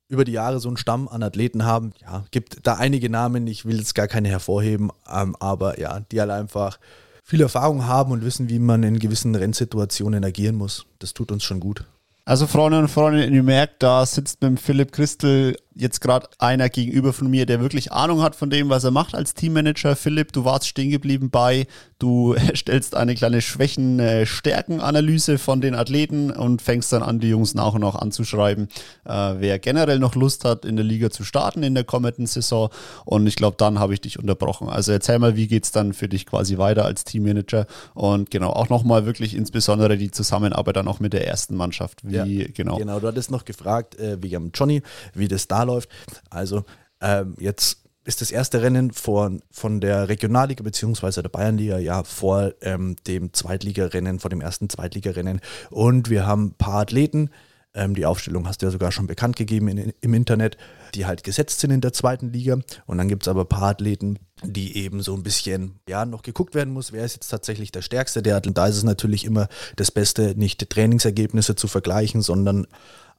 über 0.09 0.25
die 0.25 0.33
Jahre 0.33 0.61
so 0.61 0.69
einen 0.69 0.77
Stamm 0.77 1.09
an 1.09 1.23
Athleten 1.23 1.65
haben. 1.65 1.93
Ja, 2.03 2.25
gibt 2.31 2.67
da 2.67 2.75
einige 2.75 3.09
Namen, 3.09 3.47
ich 3.47 3.65
will 3.65 3.79
jetzt 3.79 3.95
gar 3.95 4.09
keine 4.09 4.29
hervorheben, 4.29 4.91
ähm, 5.11 5.37
aber 5.41 5.81
ja, 5.81 6.01
die 6.01 6.21
halt 6.21 6.31
einfach 6.31 6.79
viel 7.23 7.41
Erfahrung 7.41 7.87
haben 7.87 8.13
und 8.13 8.25
wissen, 8.25 8.49
wie 8.49 8.59
man 8.59 8.83
in 8.83 8.99
gewissen 8.99 9.35
Rennsituationen 9.35 10.25
agieren 10.25 10.57
muss. 10.57 10.87
Das 10.99 11.15
tut 11.15 11.33
uns 11.33 11.45
schon 11.45 11.61
gut. 11.61 11.87
Also 12.25 12.47
Freunde 12.47 12.79
und 12.79 12.89
Freunde, 12.89 13.25
ihr 13.25 13.43
merkt, 13.43 13.83
da 13.83 14.07
sitzt 14.07 14.43
mit 14.43 14.51
dem 14.51 14.57
Philipp 14.57 14.93
Christel 14.93 15.57
jetzt 15.75 16.01
gerade 16.01 16.29
einer 16.39 16.69
gegenüber 16.69 17.13
von 17.13 17.31
mir, 17.31 17.47
der 17.47 17.61
wirklich 17.61 17.93
Ahnung 17.93 18.23
hat 18.23 18.37
von 18.37 18.51
dem, 18.51 18.69
was 18.69 18.85
er 18.85 18.91
macht 18.91 19.15
als 19.15 19.35
Teammanager. 19.35 19.97
Philipp, 19.97 20.33
du 20.33 20.45
warst 20.45 20.69
stehen 20.69 20.91
geblieben 20.91 21.31
bei, 21.31 21.67
du 21.99 22.35
stellst 22.55 22.95
eine 22.95 23.15
kleine 23.15 23.41
Schwächen-Stärken-Analyse 23.41 25.39
von 25.39 25.61
den 25.61 25.75
Athleten 25.75 26.31
und 26.31 26.63
fängst 26.63 26.93
dann 26.93 27.03
an, 27.03 27.21
die 27.21 27.29
Jungs 27.29 27.55
nach 27.55 27.75
und 27.75 27.81
nach 27.81 27.95
anzuschreiben, 27.95 28.69
äh, 29.05 29.35
wer 29.39 29.59
generell 29.59 29.99
noch 29.99 30.15
Lust 30.15 30.45
hat, 30.45 30.65
in 30.65 30.77
der 30.77 30.85
Liga 30.85 31.11
zu 31.11 31.25
starten 31.25 31.63
in 31.63 31.75
der 31.75 31.85
kommenden 31.85 32.27
Saison. 32.27 32.71
Und 33.05 33.27
ich 33.27 33.37
glaube, 33.37 33.57
dann 33.59 33.79
habe 33.79 33.95
ich 33.95 34.01
dich 34.01 34.19
unterbrochen. 34.19 34.69
Also 34.69 34.93
erzähl 34.93 35.19
mal, 35.19 35.37
wie 35.37 35.47
geht 35.47 35.65
es 35.65 35.73
dann 35.73 35.93
für 35.93 36.09
dich 36.09 36.27
quasi 36.27 36.59
weiter 36.59 36.85
als 36.85 37.05
Teammanager? 37.05 37.67
Und 37.95 38.31
genau, 38.31 38.51
auch 38.51 38.69
nochmal 38.69 39.07
wirklich 39.07 39.35
insbesondere 39.35 39.97
die 39.97 40.11
Zusammenarbeit 40.11 40.77
dann 40.77 40.89
auch 40.89 41.01
mit 41.01 41.13
der 41.13 41.27
ersten 41.27 41.57
Mannschaft. 41.57 42.01
Wie, 42.03 42.43
ja, 42.43 42.47
genau. 42.53 42.77
Genau, 42.77 43.01
du 43.01 43.09
hattest 43.09 43.31
noch 43.31 43.45
gefragt, 43.45 43.99
äh, 43.99 44.23
wegen 44.23 44.51
Johnny, 44.55 44.83
wie 45.15 45.29
das 45.29 45.49
da 45.49 45.62
läuft. 45.65 45.89
Also 46.31 46.65
ähm, 47.01 47.35
jetzt 47.39 47.83
ist 48.05 48.21
das 48.21 48.31
erste 48.31 48.63
Rennen 48.63 48.91
von, 48.91 49.43
von 49.51 49.81
der 49.81 50.09
Regionalliga 50.09 50.65
bzw. 50.65 51.23
der 51.23 51.29
Bayernliga 51.29 51.79
ja 51.79 52.03
vor 52.03 52.53
ähm, 52.61 52.97
dem 53.07 53.33
Zweitligarennen, 53.33 54.19
vor 54.19 54.31
dem 54.31 54.41
ersten 54.41 54.69
Zweitligarennen. 54.69 55.41
Und 55.71 56.11
wir 56.11 56.27
haben 56.27 56.47
ein 56.47 56.55
paar 56.55 56.81
Athleten, 56.83 57.31
ähm, 57.75 57.95
die 57.95 58.07
Aufstellung 58.07 58.47
hast 58.47 58.63
du 58.63 58.67
ja 58.67 58.73
sogar 58.73 58.93
schon 58.93 59.07
bekannt 59.07 59.37
gegeben 59.37 59.69
in, 59.69 59.93
im 60.01 60.15
Internet, 60.15 60.57
die 60.95 61.07
halt 61.07 61.25
gesetzt 61.25 61.61
sind 61.61 61.71
in 61.71 61.81
der 61.81 61.93
zweiten 61.93 62.31
Liga. 62.31 62.59
Und 62.87 62.99
dann 62.99 63.09
gibt 63.09 63.23
es 63.23 63.29
aber 63.29 63.43
ein 63.43 63.49
paar 63.49 63.71
Athleten, 63.71 64.19
die 64.43 64.77
eben 64.77 65.03
so 65.03 65.15
ein 65.15 65.23
bisschen, 65.23 65.81
ja, 65.89 66.05
noch 66.05 66.23
geguckt 66.23 66.55
werden 66.55 66.73
muss, 66.73 66.93
wer 66.93 67.05
ist 67.05 67.15
jetzt 67.15 67.29
tatsächlich 67.29 67.73
der 67.73 67.83
Stärkste. 67.83 68.23
Der 68.23 68.37
Athlet, 68.37 68.59
da 68.59 68.67
ist 68.67 68.77
es 68.77 68.85
natürlich 68.85 69.25
immer 69.25 69.49
das 69.77 69.91
Beste, 69.91 70.35
nicht 70.37 70.69
Trainingsergebnisse 70.69 71.55
zu 71.55 71.69
vergleichen, 71.69 72.23
sondern 72.23 72.67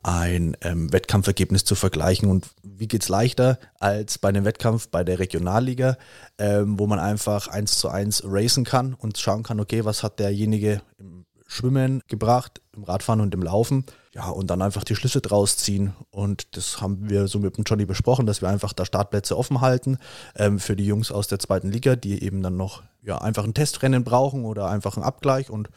ein 0.03 0.57
ähm, 0.61 0.91
Wettkampfergebnis 0.91 1.63
zu 1.63 1.75
vergleichen. 1.75 2.29
Und 2.29 2.47
wie 2.61 2.88
geht 2.88 3.03
es 3.03 3.09
leichter 3.09 3.57
als 3.79 4.17
bei 4.17 4.29
einem 4.29 4.45
Wettkampf 4.45 4.89
bei 4.89 5.03
der 5.03 5.19
Regionalliga, 5.19 5.97
ähm, 6.38 6.77
wo 6.77 6.88
man 6.88 7.00
einfach 7.00 7.47
eins 7.47 7.79
zu 7.79 7.88
eins 7.88 8.21
racen 8.25 8.65
kann 8.65 8.94
und 8.94 9.17
schauen 9.17 9.44
kann, 9.44 9.61
okay, 9.61 9.85
was 9.85 10.03
hat 10.03 10.19
derjenige 10.19 10.81
im 11.00 11.25
Schwimmen 11.48 12.01
gebracht, 12.07 12.62
im 12.75 12.83
Radfahren 12.83 13.22
und 13.22 13.33
im 13.33 13.43
Laufen. 13.43 13.86
Ja, 14.15 14.29
und 14.29 14.51
dann 14.51 14.62
einfach 14.62 14.84
die 14.84 14.96
Schlüsse 14.96 15.22
draus 15.22 15.58
ziehen. 15.58 15.93
Und 16.12 16.55
das 16.55 16.82
haben 16.82 17.10
wir 17.10 17.27
so 17.27 17.39
mit 17.39 17.58
dem 17.58 17.63
Johnny 17.63 17.86
besprochen, 17.86 18.27
dass 18.27 18.41
wir 18.43 18.50
einfach 18.50 18.72
da 18.72 18.86
Startplätze 18.86 19.36
offen 19.36 19.60
halten 19.60 19.98
ähm, 20.36 20.60
für 20.60 20.75
die 20.75 20.86
Jungs 20.86 21.12
aus 21.12 21.27
der 21.27 21.39
zweiten 21.39 21.72
Liga, 21.72 21.96
die 21.96 22.24
eben 22.24 22.43
dann 22.43 22.55
noch 22.55 22.84
ja, 23.01 23.17
einfach 23.17 23.43
ein 23.43 23.55
Testrennen 23.55 24.03
brauchen 24.03 24.46
oder 24.46 24.70
einfach 24.70 24.98
einen 24.98 25.03
Abgleich. 25.03 25.50
Und 25.50 25.70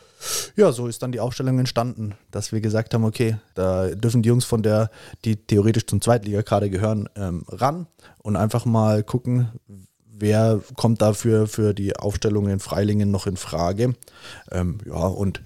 ja, 0.55 0.71
so 0.71 0.87
ist 0.87 1.03
dann 1.03 1.13
die 1.13 1.21
Aufstellung 1.21 1.59
entstanden, 1.59 2.15
dass 2.31 2.53
wir 2.53 2.61
gesagt 2.61 2.93
haben, 2.93 3.05
okay, 3.05 3.39
da 3.55 3.89
dürfen 3.89 4.23
die 4.23 4.29
Jungs 4.29 4.45
von 4.45 4.63
der, 4.63 4.91
die 5.25 5.37
theoretisch 5.37 5.87
zum 5.87 6.03
Zweitliga 6.03 6.43
gerade 6.43 6.69
gehören, 6.69 7.09
ähm, 7.17 7.45
ran 7.49 7.87
und 8.19 8.37
einfach 8.37 8.67
mal 8.67 9.03
gucken, 9.03 9.49
wer 10.07 10.61
kommt 10.75 11.01
dafür 11.01 11.47
für 11.47 11.73
die 11.73 11.97
Aufstellung 11.97 12.49
in 12.49 12.61
Freilingen 12.61 13.11
noch 13.11 13.27
in 13.27 13.39
Frage. 13.39 13.95
Ähm, 14.51 14.79
ja, 14.85 15.07
und 15.07 15.43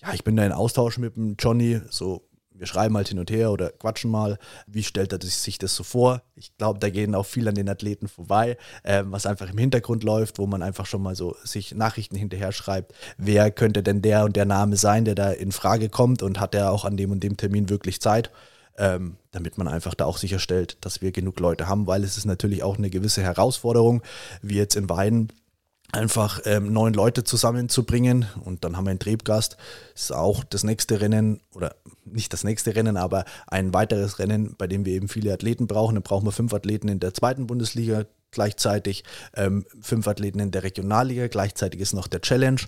ja, 0.00 0.14
ich 0.14 0.24
bin 0.24 0.36
da 0.36 0.44
in 0.46 0.52
Austausch 0.52 0.96
mit 0.96 1.16
dem 1.16 1.36
Johnny, 1.38 1.82
so 1.90 2.22
wir 2.60 2.66
schreiben 2.66 2.94
halt 2.94 3.08
hin 3.08 3.18
und 3.18 3.30
her 3.30 3.50
oder 3.50 3.70
quatschen 3.70 4.10
mal, 4.10 4.38
wie 4.66 4.82
stellt 4.82 5.12
er 5.14 5.18
sich 5.26 5.56
das 5.56 5.74
so 5.74 5.82
vor? 5.82 6.22
Ich 6.36 6.54
glaube, 6.58 6.78
da 6.78 6.90
gehen 6.90 7.14
auch 7.14 7.24
viel 7.24 7.48
an 7.48 7.54
den 7.54 7.70
Athleten 7.70 8.06
vorbei, 8.06 8.58
äh, 8.82 9.02
was 9.06 9.24
einfach 9.24 9.50
im 9.50 9.56
Hintergrund 9.56 10.04
läuft, 10.04 10.38
wo 10.38 10.46
man 10.46 10.62
einfach 10.62 10.84
schon 10.84 11.02
mal 11.02 11.16
so 11.16 11.34
sich 11.42 11.74
Nachrichten 11.74 12.16
hinterher 12.16 12.52
schreibt, 12.52 12.92
wer 13.16 13.50
könnte 13.50 13.82
denn 13.82 14.02
der 14.02 14.24
und 14.24 14.36
der 14.36 14.44
Name 14.44 14.76
sein, 14.76 15.06
der 15.06 15.14
da 15.14 15.30
in 15.30 15.52
Frage 15.52 15.88
kommt 15.88 16.22
und 16.22 16.38
hat 16.38 16.54
er 16.54 16.70
auch 16.70 16.84
an 16.84 16.98
dem 16.98 17.10
und 17.12 17.24
dem 17.24 17.38
Termin 17.38 17.70
wirklich 17.70 18.00
Zeit? 18.00 18.30
Ähm, 18.76 19.16
damit 19.32 19.58
man 19.58 19.68
einfach 19.68 19.94
da 19.94 20.04
auch 20.04 20.16
sicherstellt, 20.16 20.78
dass 20.80 21.02
wir 21.02 21.12
genug 21.12 21.40
Leute 21.40 21.66
haben, 21.66 21.86
weil 21.86 22.04
es 22.04 22.16
ist 22.16 22.24
natürlich 22.24 22.62
auch 22.62 22.78
eine 22.78 22.88
gewisse 22.88 23.22
Herausforderung, 23.22 24.02
wie 24.42 24.56
jetzt 24.56 24.76
in 24.76 24.88
Weiden 24.88 25.32
einfach 25.92 26.40
ähm, 26.44 26.72
neun 26.72 26.94
Leute 26.94 27.24
zusammenzubringen 27.24 28.26
und 28.44 28.64
dann 28.64 28.76
haben 28.76 28.84
wir 28.84 28.90
einen 28.90 28.98
Trebgast. 28.98 29.56
Das 29.92 30.02
ist 30.02 30.12
auch 30.12 30.44
das 30.44 30.64
nächste 30.64 31.00
Rennen 31.00 31.40
oder 31.54 31.74
nicht 32.04 32.32
das 32.32 32.44
nächste 32.44 32.74
Rennen, 32.74 32.96
aber 32.96 33.24
ein 33.46 33.74
weiteres 33.74 34.18
Rennen, 34.18 34.54
bei 34.56 34.66
dem 34.66 34.84
wir 34.84 34.94
eben 34.94 35.08
viele 35.08 35.32
Athleten 35.32 35.66
brauchen. 35.66 35.94
Dann 35.94 36.02
brauchen 36.02 36.26
wir 36.26 36.32
fünf 36.32 36.54
Athleten 36.54 36.88
in 36.88 37.00
der 37.00 37.14
zweiten 37.14 37.46
Bundesliga 37.46 38.04
gleichzeitig, 38.30 39.04
ähm, 39.34 39.64
fünf 39.80 40.06
Athleten 40.06 40.40
in 40.40 40.50
der 40.50 40.62
Regionalliga, 40.62 41.26
gleichzeitig 41.26 41.80
ist 41.80 41.92
noch 41.92 42.06
der 42.06 42.20
Challenge. 42.20 42.60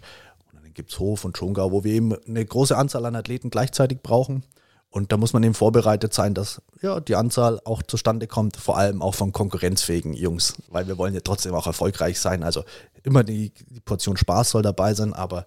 Und 0.52 0.64
dann 0.64 0.74
gibt 0.74 0.90
es 0.90 0.98
Hof 0.98 1.24
und 1.24 1.36
Schongau, 1.36 1.70
wo 1.70 1.84
wir 1.84 1.92
eben 1.92 2.14
eine 2.26 2.44
große 2.44 2.76
Anzahl 2.76 3.06
an 3.06 3.16
Athleten 3.16 3.50
gleichzeitig 3.50 4.00
brauchen. 4.02 4.44
Und 4.92 5.10
da 5.10 5.16
muss 5.16 5.32
man 5.32 5.42
eben 5.42 5.54
vorbereitet 5.54 6.12
sein, 6.12 6.34
dass 6.34 6.60
ja, 6.82 7.00
die 7.00 7.16
Anzahl 7.16 7.60
auch 7.64 7.82
zustande 7.82 8.26
kommt, 8.26 8.58
vor 8.58 8.76
allem 8.76 9.00
auch 9.00 9.14
von 9.14 9.32
konkurrenzfähigen 9.32 10.12
Jungs, 10.12 10.54
weil 10.68 10.86
wir 10.86 10.98
wollen 10.98 11.14
ja 11.14 11.20
trotzdem 11.24 11.54
auch 11.54 11.66
erfolgreich 11.66 12.20
sein. 12.20 12.42
Also 12.42 12.62
immer 13.02 13.24
die, 13.24 13.52
die 13.70 13.80
Portion 13.80 14.18
Spaß 14.18 14.50
soll 14.50 14.60
dabei 14.62 14.92
sein, 14.92 15.14
aber 15.14 15.46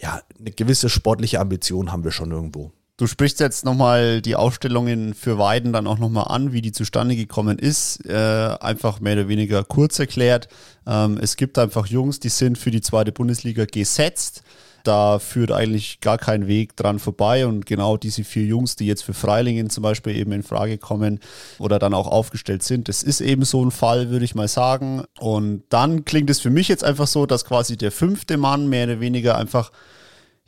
ja, 0.00 0.22
eine 0.38 0.50
gewisse 0.50 0.88
sportliche 0.88 1.40
Ambition 1.40 1.92
haben 1.92 2.04
wir 2.04 2.10
schon 2.10 2.30
irgendwo. 2.30 2.72
Du 2.96 3.06
sprichst 3.06 3.40
jetzt 3.40 3.66
nochmal 3.66 4.22
die 4.22 4.34
Aufstellungen 4.34 5.12
für 5.12 5.38
Weiden 5.38 5.74
dann 5.74 5.86
auch 5.86 5.98
nochmal 5.98 6.28
an, 6.28 6.54
wie 6.54 6.62
die 6.62 6.72
zustande 6.72 7.14
gekommen 7.14 7.58
ist. 7.58 8.02
Äh, 8.06 8.56
einfach 8.58 9.00
mehr 9.00 9.12
oder 9.12 9.28
weniger 9.28 9.62
kurz 9.62 9.98
erklärt. 9.98 10.48
Ähm, 10.86 11.18
es 11.20 11.36
gibt 11.36 11.58
einfach 11.58 11.86
Jungs, 11.86 12.18
die 12.18 12.30
sind 12.30 12.56
für 12.56 12.70
die 12.70 12.80
zweite 12.80 13.12
Bundesliga 13.12 13.66
gesetzt 13.66 14.42
da 14.86 15.18
führt 15.18 15.52
eigentlich 15.52 16.00
gar 16.00 16.18
kein 16.18 16.46
Weg 16.46 16.76
dran 16.76 16.98
vorbei. 16.98 17.46
Und 17.46 17.66
genau 17.66 17.96
diese 17.96 18.24
vier 18.24 18.44
Jungs, 18.44 18.76
die 18.76 18.86
jetzt 18.86 19.02
für 19.02 19.14
Freilingen 19.14 19.70
zum 19.70 19.82
Beispiel 19.82 20.16
eben 20.16 20.32
in 20.32 20.42
Frage 20.42 20.78
kommen 20.78 21.20
oder 21.58 21.78
dann 21.78 21.94
auch 21.94 22.06
aufgestellt 22.06 22.62
sind, 22.62 22.88
das 22.88 23.02
ist 23.02 23.20
eben 23.20 23.44
so 23.44 23.64
ein 23.64 23.70
Fall, 23.70 24.10
würde 24.10 24.24
ich 24.24 24.34
mal 24.34 24.48
sagen. 24.48 25.04
Und 25.18 25.64
dann 25.70 26.04
klingt 26.04 26.30
es 26.30 26.40
für 26.40 26.50
mich 26.50 26.68
jetzt 26.68 26.84
einfach 26.84 27.06
so, 27.06 27.26
dass 27.26 27.44
quasi 27.44 27.76
der 27.76 27.92
fünfte 27.92 28.36
Mann 28.36 28.68
mehr 28.68 28.84
oder 28.84 29.00
weniger 29.00 29.36
einfach 29.36 29.70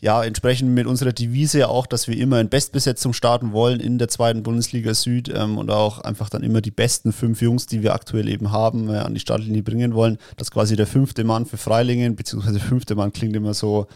ja, 0.01 0.23
entsprechend 0.23 0.71
mit 0.75 0.87
unserer 0.87 1.13
Devise 1.13 1.69
auch, 1.69 1.87
dass 1.87 2.07
wir 2.07 2.17
immer 2.17 2.41
in 2.41 2.49
Bestbesetzung 2.49 3.13
starten 3.13 3.53
wollen 3.53 3.81
in 3.81 3.99
der 3.99 4.09
zweiten 4.09 4.45
Bundesliga 4.45 4.95
Süd 4.95 5.29
ähm, 5.29 5.59
und 5.59 5.71
auch 5.71 5.99
einfach 5.99 6.29
dann 6.29 6.45
immer 6.45 6.61
die 6.61 6.71
besten 6.71 7.13
fünf 7.13 7.43
Jungs, 7.43 7.67
die 7.67 7.83
wir 7.83 7.95
aktuell 7.95 8.29
eben 8.29 8.53
haben, 8.53 8.89
äh, 8.89 8.99
an 8.99 9.15
die 9.15 9.21
Startlinie 9.21 9.65
bringen 9.65 9.95
wollen. 9.95 10.19
Dass 10.37 10.53
quasi 10.53 10.77
der 10.77 10.87
fünfte 10.87 11.25
Mann 11.25 11.47
für 11.47 11.57
Freilingen, 11.57 12.15
beziehungsweise 12.15 12.61
fünfte 12.61 12.95
Mann 12.95 13.13
klingt 13.13 13.35
immer 13.35 13.55
so, 13.55 13.89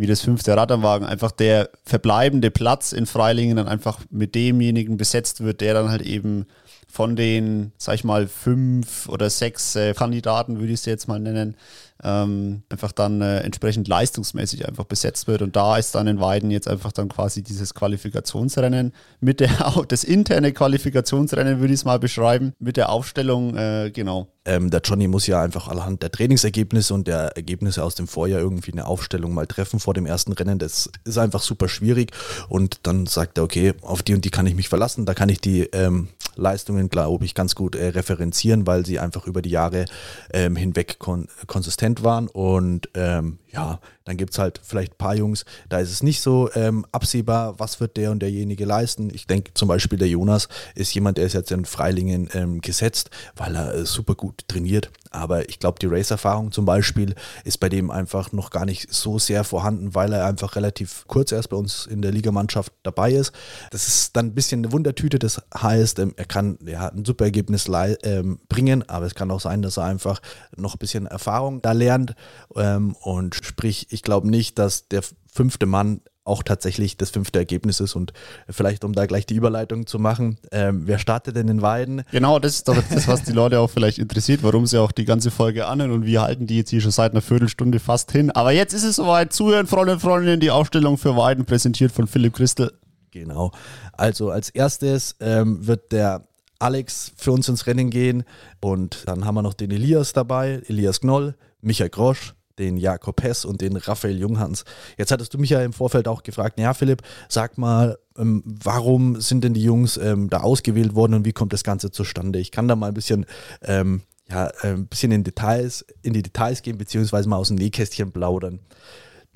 wie 0.00 0.06
das 0.06 0.22
fünfte 0.22 0.56
Rad 0.56 0.72
am 0.72 0.82
Wagen, 0.82 1.04
einfach 1.04 1.30
der 1.30 1.70
verbleibende 1.84 2.50
Platz 2.50 2.92
in 2.92 3.06
Freilingen 3.06 3.56
dann 3.56 3.68
einfach 3.68 4.00
mit 4.10 4.34
demjenigen 4.34 4.96
besetzt 4.96 5.42
wird, 5.42 5.60
der 5.60 5.74
dann 5.74 5.90
halt 5.90 6.02
eben 6.02 6.46
von 6.90 7.16
den, 7.16 7.72
sag 7.78 7.94
ich 7.94 8.04
mal, 8.04 8.26
fünf 8.26 9.08
oder 9.08 9.30
sechs 9.30 9.76
äh, 9.76 9.94
Kandidaten, 9.94 10.58
würde 10.58 10.72
ich 10.72 10.80
es 10.80 10.86
jetzt 10.86 11.08
mal 11.08 11.20
nennen, 11.20 11.56
ähm, 12.02 12.62
einfach 12.68 12.92
dann 12.92 13.20
äh, 13.20 13.40
entsprechend 13.40 13.88
leistungsmäßig 13.88 14.66
einfach 14.66 14.84
besetzt 14.84 15.26
wird. 15.26 15.42
Und 15.42 15.56
da 15.56 15.76
ist 15.76 15.94
dann 15.94 16.06
in 16.06 16.20
Weiden 16.20 16.50
jetzt 16.50 16.68
einfach 16.68 16.92
dann 16.92 17.08
quasi 17.08 17.42
dieses 17.42 17.74
Qualifikationsrennen 17.74 18.92
mit 19.20 19.40
der, 19.40 19.50
das 19.88 20.04
interne 20.04 20.52
Qualifikationsrennen, 20.52 21.60
würde 21.60 21.74
ich 21.74 21.80
es 21.80 21.84
mal 21.84 21.98
beschreiben, 21.98 22.52
mit 22.58 22.76
der 22.76 22.90
Aufstellung, 22.90 23.56
äh, 23.56 23.90
genau. 23.92 24.28
Ähm, 24.46 24.70
der 24.70 24.80
Johnny 24.80 25.06
muss 25.06 25.26
ja 25.26 25.42
einfach 25.42 25.68
allerhand 25.68 26.02
der 26.02 26.10
Trainingsergebnisse 26.10 26.94
und 26.94 27.06
der 27.06 27.36
Ergebnisse 27.36 27.84
aus 27.84 27.94
dem 27.94 28.08
Vorjahr 28.08 28.40
irgendwie 28.40 28.72
eine 28.72 28.86
Aufstellung 28.86 29.34
mal 29.34 29.46
treffen 29.46 29.80
vor 29.80 29.92
dem 29.92 30.06
ersten 30.06 30.32
Rennen. 30.32 30.58
Das 30.58 30.90
ist 31.04 31.18
einfach 31.18 31.42
super 31.42 31.68
schwierig. 31.68 32.12
Und 32.48 32.80
dann 32.84 33.06
sagt 33.06 33.36
er, 33.36 33.44
okay, 33.44 33.74
auf 33.82 34.02
die 34.02 34.14
und 34.14 34.24
die 34.24 34.30
kann 34.30 34.46
ich 34.46 34.54
mich 34.54 34.70
verlassen. 34.70 35.04
Da 35.04 35.12
kann 35.12 35.28
ich 35.28 35.40
die 35.42 35.64
ähm, 35.72 36.08
Leistungen, 36.40 36.88
glaube 36.88 37.24
ich, 37.24 37.34
ganz 37.34 37.54
gut 37.54 37.74
äh, 37.74 37.88
referenzieren, 37.88 38.66
weil 38.66 38.84
sie 38.86 38.98
einfach 38.98 39.26
über 39.26 39.42
die 39.42 39.50
Jahre 39.50 39.84
ähm, 40.32 40.56
hinweg 40.56 40.98
kon 40.98 41.28
konsistent 41.46 42.02
waren. 42.02 42.28
Und 42.28 42.88
ähm, 42.94 43.38
ja, 43.52 43.80
dann 44.04 44.16
gibt 44.16 44.32
es 44.32 44.38
halt 44.38 44.60
vielleicht 44.62 44.94
ein 44.94 44.98
paar 44.98 45.14
Jungs, 45.14 45.44
da 45.68 45.78
ist 45.78 45.90
es 45.90 46.02
nicht 46.02 46.20
so 46.20 46.50
ähm, 46.54 46.86
absehbar, 46.92 47.58
was 47.58 47.80
wird 47.80 47.96
der 47.96 48.10
und 48.10 48.20
derjenige 48.20 48.64
leisten. 48.64 49.10
Ich 49.14 49.26
denke 49.26 49.54
zum 49.54 49.68
Beispiel 49.68 49.98
der 49.98 50.08
Jonas 50.08 50.48
ist 50.74 50.94
jemand, 50.94 51.18
der 51.18 51.26
ist 51.26 51.34
jetzt 51.34 51.50
in 51.50 51.64
Freilingen 51.64 52.28
ähm, 52.34 52.60
gesetzt, 52.60 53.10
weil 53.36 53.54
er 53.56 53.74
äh, 53.74 53.86
super 53.86 54.14
gut 54.14 54.46
trainiert. 54.48 54.90
Aber 55.12 55.48
ich 55.48 55.58
glaube, 55.58 55.80
die 55.80 55.86
Race-Erfahrung 55.86 56.52
zum 56.52 56.64
Beispiel 56.64 57.14
ist 57.44 57.58
bei 57.58 57.68
dem 57.68 57.90
einfach 57.90 58.30
noch 58.30 58.50
gar 58.50 58.64
nicht 58.64 58.94
so 58.94 59.18
sehr 59.18 59.42
vorhanden, 59.42 59.94
weil 59.94 60.12
er 60.12 60.26
einfach 60.26 60.54
relativ 60.54 61.04
kurz 61.08 61.32
erst 61.32 61.50
bei 61.50 61.56
uns 61.56 61.86
in 61.86 62.00
der 62.00 62.12
Ligamannschaft 62.12 62.72
dabei 62.84 63.12
ist. 63.12 63.32
Das 63.72 63.88
ist 63.88 64.16
dann 64.16 64.26
ein 64.26 64.34
bisschen 64.34 64.60
eine 64.60 64.72
Wundertüte. 64.72 65.18
Das 65.18 65.42
heißt, 65.56 65.98
ähm, 65.98 66.14
er 66.16 66.26
kann 66.26 66.58
ja, 66.64 66.88
ein 66.88 67.04
super 67.04 67.24
Ergebnis 67.24 67.68
ähm, 68.04 68.38
bringen, 68.48 68.88
aber 68.88 69.06
es 69.06 69.16
kann 69.16 69.30
auch 69.32 69.40
sein, 69.40 69.62
dass 69.62 69.78
er 69.78 69.84
einfach 69.84 70.20
noch 70.56 70.76
ein 70.76 70.78
bisschen 70.78 71.06
Erfahrung 71.06 71.60
da 71.60 71.72
lernt. 71.72 72.14
Ähm, 72.54 72.94
und 73.00 73.39
sprich, 73.42 73.88
ich 73.90 74.02
glaube 74.02 74.28
nicht, 74.28 74.58
dass 74.58 74.88
der 74.88 75.02
fünfte 75.32 75.66
Mann 75.66 76.00
auch 76.24 76.42
tatsächlich 76.42 76.96
das 76.96 77.10
fünfte 77.10 77.38
Ergebnis 77.38 77.80
ist. 77.80 77.96
Und 77.96 78.12
vielleicht, 78.48 78.84
um 78.84 78.92
da 78.92 79.06
gleich 79.06 79.26
die 79.26 79.34
Überleitung 79.34 79.86
zu 79.86 79.98
machen, 79.98 80.38
ähm, 80.52 80.82
wer 80.86 80.98
startet 80.98 81.36
denn 81.36 81.48
in 81.48 81.62
Weiden? 81.62 82.02
Genau, 82.12 82.38
das 82.38 82.56
ist 82.56 82.68
doch 82.68 82.76
das, 82.90 83.08
was 83.08 83.22
die 83.24 83.32
Leute 83.32 83.58
auch 83.58 83.70
vielleicht 83.70 83.98
interessiert, 83.98 84.42
warum 84.42 84.66
sie 84.66 84.78
auch 84.78 84.92
die 84.92 85.04
ganze 85.04 85.30
Folge 85.30 85.66
anhören 85.66 85.90
und 85.90 86.06
wir 86.06 86.22
halten 86.22 86.46
die 86.46 86.58
jetzt 86.58 86.70
hier 86.70 86.80
schon 86.80 86.92
seit 86.92 87.12
einer 87.12 87.22
Viertelstunde 87.22 87.80
fast 87.80 88.12
hin. 88.12 88.30
Aber 88.30 88.52
jetzt 88.52 88.72
ist 88.74 88.84
es 88.84 88.96
soweit. 88.96 89.32
Zuhören, 89.32 89.66
Freunde 89.66 89.94
und 89.94 90.00
Freundinnen, 90.00 90.40
die 90.40 90.50
Aufstellung 90.50 90.98
für 90.98 91.16
Weiden 91.16 91.44
präsentiert 91.44 91.92
von 91.92 92.06
Philipp 92.06 92.34
Christel. 92.34 92.72
Genau. 93.10 93.50
Also 93.92 94.30
als 94.30 94.50
erstes 94.50 95.16
ähm, 95.20 95.66
wird 95.66 95.92
der 95.92 96.22
Alex 96.58 97.12
für 97.16 97.32
uns 97.32 97.48
ins 97.48 97.66
Rennen 97.66 97.90
gehen 97.90 98.24
und 98.60 99.04
dann 99.06 99.24
haben 99.24 99.34
wir 99.34 99.42
noch 99.42 99.54
den 99.54 99.70
Elias 99.70 100.12
dabei, 100.12 100.62
Elias 100.68 101.00
Gnoll, 101.00 101.34
Michael 101.62 101.90
Grosch, 101.90 102.34
den 102.60 102.76
Jakob 102.76 103.22
Hess 103.22 103.44
und 103.44 103.60
den 103.60 103.76
Raphael 103.76 104.18
Junghans. 104.18 104.64
Jetzt 104.96 105.10
hattest 105.10 105.34
du 105.34 105.38
mich 105.38 105.50
ja 105.50 105.62
im 105.62 105.72
Vorfeld 105.72 106.06
auch 106.06 106.22
gefragt, 106.22 106.58
ja 106.60 106.74
Philipp, 106.74 107.02
sag 107.28 107.58
mal, 107.58 107.98
ähm, 108.16 108.42
warum 108.44 109.20
sind 109.20 109.42
denn 109.42 109.54
die 109.54 109.62
Jungs 109.62 109.96
ähm, 109.96 110.30
da 110.30 110.40
ausgewählt 110.40 110.94
worden 110.94 111.14
und 111.14 111.24
wie 111.24 111.32
kommt 111.32 111.52
das 111.52 111.64
Ganze 111.64 111.90
zustande? 111.90 112.38
Ich 112.38 112.52
kann 112.52 112.68
da 112.68 112.76
mal 112.76 112.88
ein 112.88 112.94
bisschen, 112.94 113.26
ähm, 113.62 114.02
ja, 114.28 114.48
äh, 114.62 114.74
ein 114.74 114.86
bisschen 114.86 115.10
in 115.12 115.24
Details, 115.24 115.84
in 116.02 116.12
die 116.12 116.22
Details 116.22 116.62
gehen, 116.62 116.78
beziehungsweise 116.78 117.28
mal 117.28 117.36
aus 117.36 117.48
dem 117.48 117.56
Nähkästchen 117.56 118.12
plaudern. 118.12 118.60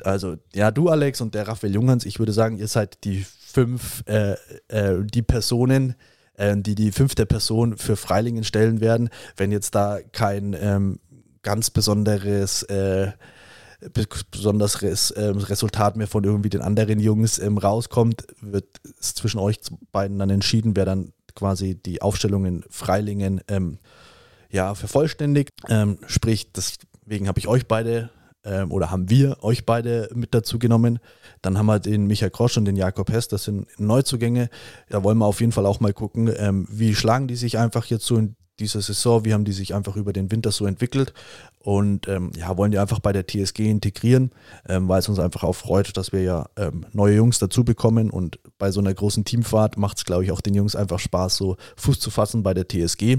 Also, 0.02 0.37
ja, 0.54 0.71
du 0.71 0.88
Alex 0.88 1.21
und 1.21 1.35
der 1.35 1.49
Raphael 1.49 1.75
Junghans, 1.75 2.04
ich 2.04 2.19
würde 2.19 2.33
sagen, 2.33 2.59
ihr 2.59 2.69
seid 2.69 3.04
die 3.04 3.25
fünf, 3.54 4.02
äh, 4.07 4.35
äh, 4.69 5.04
die 5.04 5.23
Personen, 5.23 5.95
äh, 6.35 6.57
die 6.57 6.75
die 6.75 6.90
fünfte 6.90 7.26
Person 7.26 7.76
für 7.76 7.97
Freilingen 7.97 8.45
stellen 8.45 8.81
werden. 8.81 9.09
Wenn 9.37 9.52
jetzt 9.52 9.75
da 9.75 10.00
kein 10.12 10.57
ähm, 10.59 10.99
ganz 11.45 11.71
besonderes 11.71 12.65
äh, 12.65 13.13
besonderes 14.31 15.11
äh, 15.11 15.25
Resultat 15.25 15.97
mehr 15.97 16.07
von 16.07 16.25
irgendwie 16.25 16.49
den 16.49 16.63
anderen 16.63 16.99
Jungs 17.01 17.39
ähm, 17.39 17.59
rauskommt, 17.59 18.27
wird 18.41 18.67
es 18.99 19.15
zwischen 19.15 19.39
euch 19.39 19.59
beiden 19.93 20.19
dann 20.19 20.31
entschieden, 20.31 20.75
wer 20.75 20.85
dann 20.85 21.13
quasi 21.35 21.75
die 21.75 22.01
Aufstellung 22.01 22.47
in 22.47 22.65
Freilingen 22.71 23.41
ähm, 23.49 23.79
ja, 24.51 24.75
vervollständigt. 24.75 25.51
Ähm, 25.69 25.99
sprich, 26.07 26.53
deswegen 26.53 27.29
habe 27.29 27.39
ich 27.39 27.49
euch 27.49 27.67
beide 27.67 28.11
ähm, 28.45 28.71
oder 28.73 28.91
haben 28.91 29.11
wir 29.11 29.43
euch 29.43 29.67
beide 29.67 30.09
mit 30.15 30.35
dazu 30.35 30.59
genommen. 30.59 30.99
Dann 31.43 31.59
haben 31.59 31.67
wir 31.67 31.81
den 31.81 32.07
Michael 32.07 32.31
Krosch 32.31 32.57
und 32.57 32.65
den 32.65 32.77
Jakob 32.77 33.11
Hess, 33.11 33.29
das 33.29 33.45
sind 33.45 33.67
Neuzugänge. 33.79 34.49
Da 34.89 35.03
wollen 35.03 35.19
wir 35.19 35.27
auf 35.27 35.41
jeden 35.41 35.53
Fall 35.53 35.67
auch 35.67 35.81
mal 35.81 35.93
gucken, 35.93 36.33
ähm, 36.37 36.67
wie 36.71 36.95
schlagen 36.95 37.27
die 37.27 37.37
sich 37.37 37.59
einfach 37.59 37.87
jetzt 37.87 38.07
so 38.07 38.17
in 38.17 38.37
dieser 38.61 38.81
Saison, 38.81 39.25
wie 39.25 39.33
haben 39.33 39.45
die 39.45 39.53
sich 39.53 39.75
einfach 39.75 39.97
über 39.97 40.13
den 40.13 40.31
Winter 40.31 40.53
so 40.53 40.67
entwickelt 40.67 41.13
und 41.59 42.09
ähm, 42.09 42.31
ja, 42.37 42.57
wollen 42.57 42.71
die 42.71 42.79
einfach 42.79 43.01
bei 43.01 43.13
der 43.13 43.27
TSG 43.27 43.71
integrieren, 43.71 44.31
ähm, 44.69 44.89
weil 44.89 45.01
es 45.01 45.09
uns 45.09 45.19
einfach 45.19 45.43
auch 45.43 45.55
freut, 45.55 45.97
dass 45.97 46.13
wir 46.13 46.23
ja 46.23 46.47
ähm, 46.57 46.87
neue 46.93 47.17
Jungs 47.17 47.39
dazu 47.39 47.65
bekommen 47.65 48.11
und 48.11 48.39
bei 48.59 48.71
so 48.71 48.81
einer 48.81 48.95
großen 48.95 49.25
Teamfahrt 49.25 49.77
macht 49.77 49.99
es, 49.99 50.05
glaube 50.05 50.25
ich, 50.25 50.33
auch 50.33 50.41
den 50.41 50.55
Jungs 50.55 50.77
einfach 50.77 50.99
Spaß, 50.99 51.37
so 51.37 51.57
Fuß 51.77 51.99
zu 51.99 52.11
fassen 52.11 52.43
bei 52.43 52.55
der 52.55 52.69
TSG. 52.69 53.19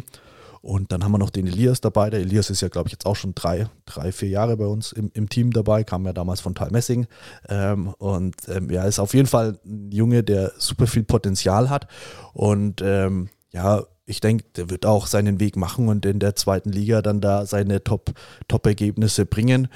Und 0.66 0.92
dann 0.92 1.04
haben 1.04 1.12
wir 1.12 1.20
noch 1.20 1.30
den 1.30 1.46
Elias 1.46 1.80
dabei. 1.80 2.10
Der 2.10 2.22
Elias 2.22 2.50
ist 2.50 2.62
ja, 2.62 2.70
glaube 2.70 2.88
ich, 2.88 2.94
jetzt 2.94 3.06
auch 3.06 3.16
schon 3.16 3.36
drei, 3.36 3.68
drei, 3.86 4.12
vier 4.12 4.30
Jahre 4.30 4.58
bei 4.58 4.66
uns 4.66 4.94
im, 4.94 5.12
im 5.14 5.30
Team 5.30 5.52
dabei, 5.52 5.84
kam 5.84 6.08
ja 6.08 6.12
damals 6.12 6.42
von 6.42 6.56
Tal 6.56 6.72
Messing. 6.72 7.06
Ähm, 7.48 7.90
und 8.00 8.36
ähm, 8.48 8.72
ja, 8.72 8.84
ist 8.86 8.98
auf 8.98 9.14
jeden 9.14 9.28
Fall 9.28 9.60
ein 9.64 9.92
Junge, 9.92 10.24
der 10.24 10.54
super 10.58 10.88
viel 10.88 11.04
Potenzial 11.04 11.70
hat. 11.70 11.88
Und 12.34 12.82
ähm, 12.84 13.30
ja, 13.56 13.86
ich 14.06 14.20
denke, 14.20 14.44
der 14.58 14.70
wird 14.70 14.86
auch 14.86 15.08
seinen 15.08 15.40
Weg 15.40 15.56
machen 15.56 15.88
und 15.88 16.06
in 16.06 16.20
der 16.20 16.36
zweiten 16.36 16.72
Liga 16.72 17.02
dann 17.02 17.22
da 17.22 17.46
seine 17.46 17.84
Top-Ergebnisse 17.84 19.24
Top 19.24 19.30
bringen. 19.30 19.70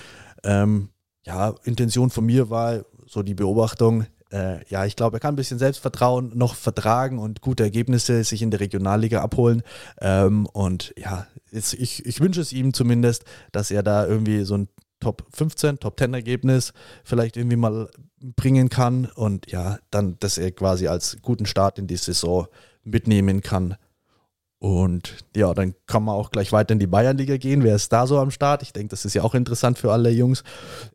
Ähm, 0.44 0.90
ja, 1.26 1.56
Intention 1.64 2.10
von 2.10 2.26
mir 2.26 2.50
war 2.50 2.84
so 3.08 3.24
die 3.24 3.34
Beobachtung, 3.34 4.06
äh, 4.32 4.64
ja, 4.68 4.86
ich 4.86 4.98
glaube, 4.98 5.18
er 5.18 5.20
kann 5.22 5.34
ein 5.34 5.38
bisschen 5.38 5.60
Selbstvertrauen 5.60 6.38
noch 6.38 6.56
vertragen 6.56 7.20
und 7.20 7.42
gute 7.42 7.64
Ergebnisse 7.64 8.24
sich 8.26 8.42
in 8.42 8.52
der 8.52 8.60
Regionalliga 8.60 9.22
abholen. 9.22 9.64
Ähm, 10.02 10.46
und 10.48 10.94
ja, 10.98 11.26
jetzt, 11.50 11.74
ich, 11.74 12.06
ich 12.06 12.20
wünsche 12.20 12.42
es 12.42 12.52
ihm 12.52 12.74
zumindest, 12.74 13.24
dass 13.54 13.72
er 13.72 13.82
da 13.82 14.06
irgendwie 14.06 14.44
so 14.44 14.56
ein 14.56 14.68
Top 15.00 15.26
15, 15.32 15.80
Top 15.80 15.98
10 15.98 16.14
Ergebnis 16.14 16.74
vielleicht 17.06 17.38
irgendwie 17.38 17.56
mal 17.56 17.90
bringen 18.20 18.68
kann 18.68 19.06
und 19.06 19.50
ja, 19.50 19.80
dann, 19.90 20.18
dass 20.20 20.38
er 20.38 20.52
quasi 20.52 20.88
als 20.88 21.18
guten 21.22 21.46
Start 21.46 21.80
in 21.80 21.88
die 21.88 21.96
Saison 21.96 22.48
mitnehmen 22.84 23.42
kann. 23.42 23.76
Und 24.60 25.16
ja, 25.36 25.54
dann 25.54 25.74
kann 25.88 26.04
man 26.04 26.16
auch 26.16 26.32
gleich 26.32 26.52
weiter 26.52 26.74
in 26.74 26.80
die 26.80 26.88
Bayernliga 26.88 27.38
gehen. 27.38 27.64
Wer 27.64 27.76
ist 27.76 27.94
da 27.94 28.06
so 28.06 28.20
am 28.20 28.30
Start? 28.30 28.62
Ich 28.62 28.74
denke, 28.74 28.90
das 28.90 29.06
ist 29.06 29.14
ja 29.14 29.24
auch 29.24 29.34
interessant 29.34 29.80
für 29.80 29.92
alle 29.92 30.10
Jungs. 30.10 30.44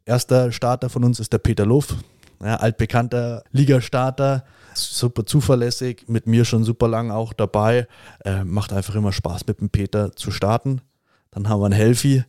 Erster 0.04 0.52
Starter 0.52 0.90
von 0.90 1.02
uns 1.02 1.18
ist 1.18 1.32
der 1.32 1.38
Peter 1.38 1.64
Luff, 1.64 1.96
ja, 2.42 2.56
altbekannter 2.56 3.42
Ligastarter, 3.52 4.44
super 4.74 5.24
zuverlässig, 5.24 6.04
mit 6.08 6.26
mir 6.26 6.44
schon 6.44 6.62
super 6.62 6.88
lang 6.88 7.10
auch 7.10 7.32
dabei. 7.32 7.88
Äh, 8.24 8.44
macht 8.44 8.74
einfach 8.74 8.96
immer 8.96 9.12
Spaß, 9.12 9.46
mit 9.46 9.60
dem 9.60 9.70
Peter 9.70 10.14
zu 10.14 10.30
starten. 10.30 10.82
Dann 11.30 11.48
haben 11.48 11.60
wir 11.60 11.66
einen 11.66 11.74
Helfi. 11.74 12.22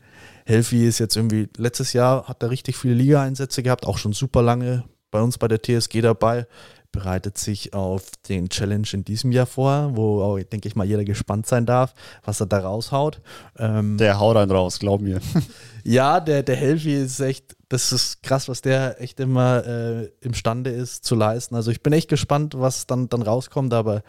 Helfi 0.45 0.87
ist 0.87 0.99
jetzt 0.99 1.17
irgendwie, 1.17 1.49
letztes 1.57 1.91
Jahr 1.91 2.29
hat 2.29 2.43
er 2.43 2.49
richtig 2.49 2.77
viele 2.77 2.93
Liga-Einsätze 2.93 3.61
gehabt, 3.61 3.85
auch 3.85 3.97
schon 3.97 4.13
super 4.13 4.41
lange 4.41 4.85
bei 5.11 5.21
uns 5.21 5.37
bei 5.37 5.49
der 5.49 5.61
TSG 5.61 6.01
dabei 6.01 6.47
bereitet 6.95 7.37
sich 7.37 7.73
auf 7.73 8.03
den 8.27 8.49
Challenge 8.49 8.87
in 8.93 9.03
diesem 9.03 9.31
Jahr 9.31 9.45
vor, 9.45 9.95
wo 9.95 10.21
auch, 10.21 10.39
denke 10.39 10.67
ich 10.67 10.75
mal, 10.75 10.85
jeder 10.85 11.03
gespannt 11.03 11.45
sein 11.45 11.65
darf, 11.65 11.93
was 12.23 12.39
er 12.39 12.47
da 12.47 12.59
raushaut. 12.59 13.21
Ähm, 13.57 13.97
der 13.97 14.19
haut 14.19 14.37
einen 14.37 14.51
raus, 14.51 14.79
glaub 14.79 15.01
mir. 15.01 15.19
ja, 15.83 16.19
der, 16.19 16.41
der 16.41 16.55
Helfi 16.55 16.95
ist 16.95 17.19
echt, 17.19 17.55
das 17.69 17.91
ist 17.91 18.23
krass, 18.23 18.49
was 18.49 18.61
der 18.61 19.01
echt 19.01 19.19
immer 19.19 19.65
äh, 19.65 20.05
imstande 20.21 20.71
ist 20.71 21.05
zu 21.05 21.15
leisten. 21.15 21.55
Also 21.55 21.69
ich 21.69 21.83
bin 21.83 21.93
echt 21.93 22.09
gespannt, 22.09 22.55
was 22.57 22.87
dann, 22.87 23.09
dann 23.09 23.21
rauskommt, 23.21 23.73
aber 23.73 24.01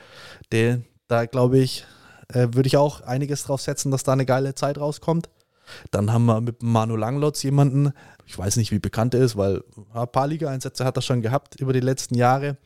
der, 0.52 0.80
da 1.08 1.26
glaube 1.26 1.58
ich, 1.58 1.84
äh, 2.28 2.48
würde 2.52 2.68
ich 2.68 2.76
auch 2.76 3.02
einiges 3.02 3.44
drauf 3.44 3.60
setzen, 3.60 3.90
dass 3.90 4.04
da 4.04 4.12
eine 4.12 4.26
geile 4.26 4.54
Zeit 4.54 4.78
rauskommt. 4.78 5.28
Dann 5.90 6.12
haben 6.12 6.26
wir 6.26 6.40
mit 6.40 6.62
Manu 6.62 6.96
Langlotz 6.96 7.42
jemanden, 7.42 7.92
ich 8.26 8.38
weiß 8.38 8.56
nicht, 8.56 8.73
wie 8.73 8.78
bekannt 8.78 9.14
er 9.14 9.20
ist, 9.20 9.37
weil 9.37 9.62
ein 9.94 10.08
paar 10.08 10.26
Liga-Einsätze 10.26 10.85
hat 10.85 10.96
er 10.96 11.02
schon 11.02 11.23
gehabt 11.23 11.61
über 11.61 11.73
die 11.73 11.80
letzten 11.80 12.16
Jahre. 12.16 12.56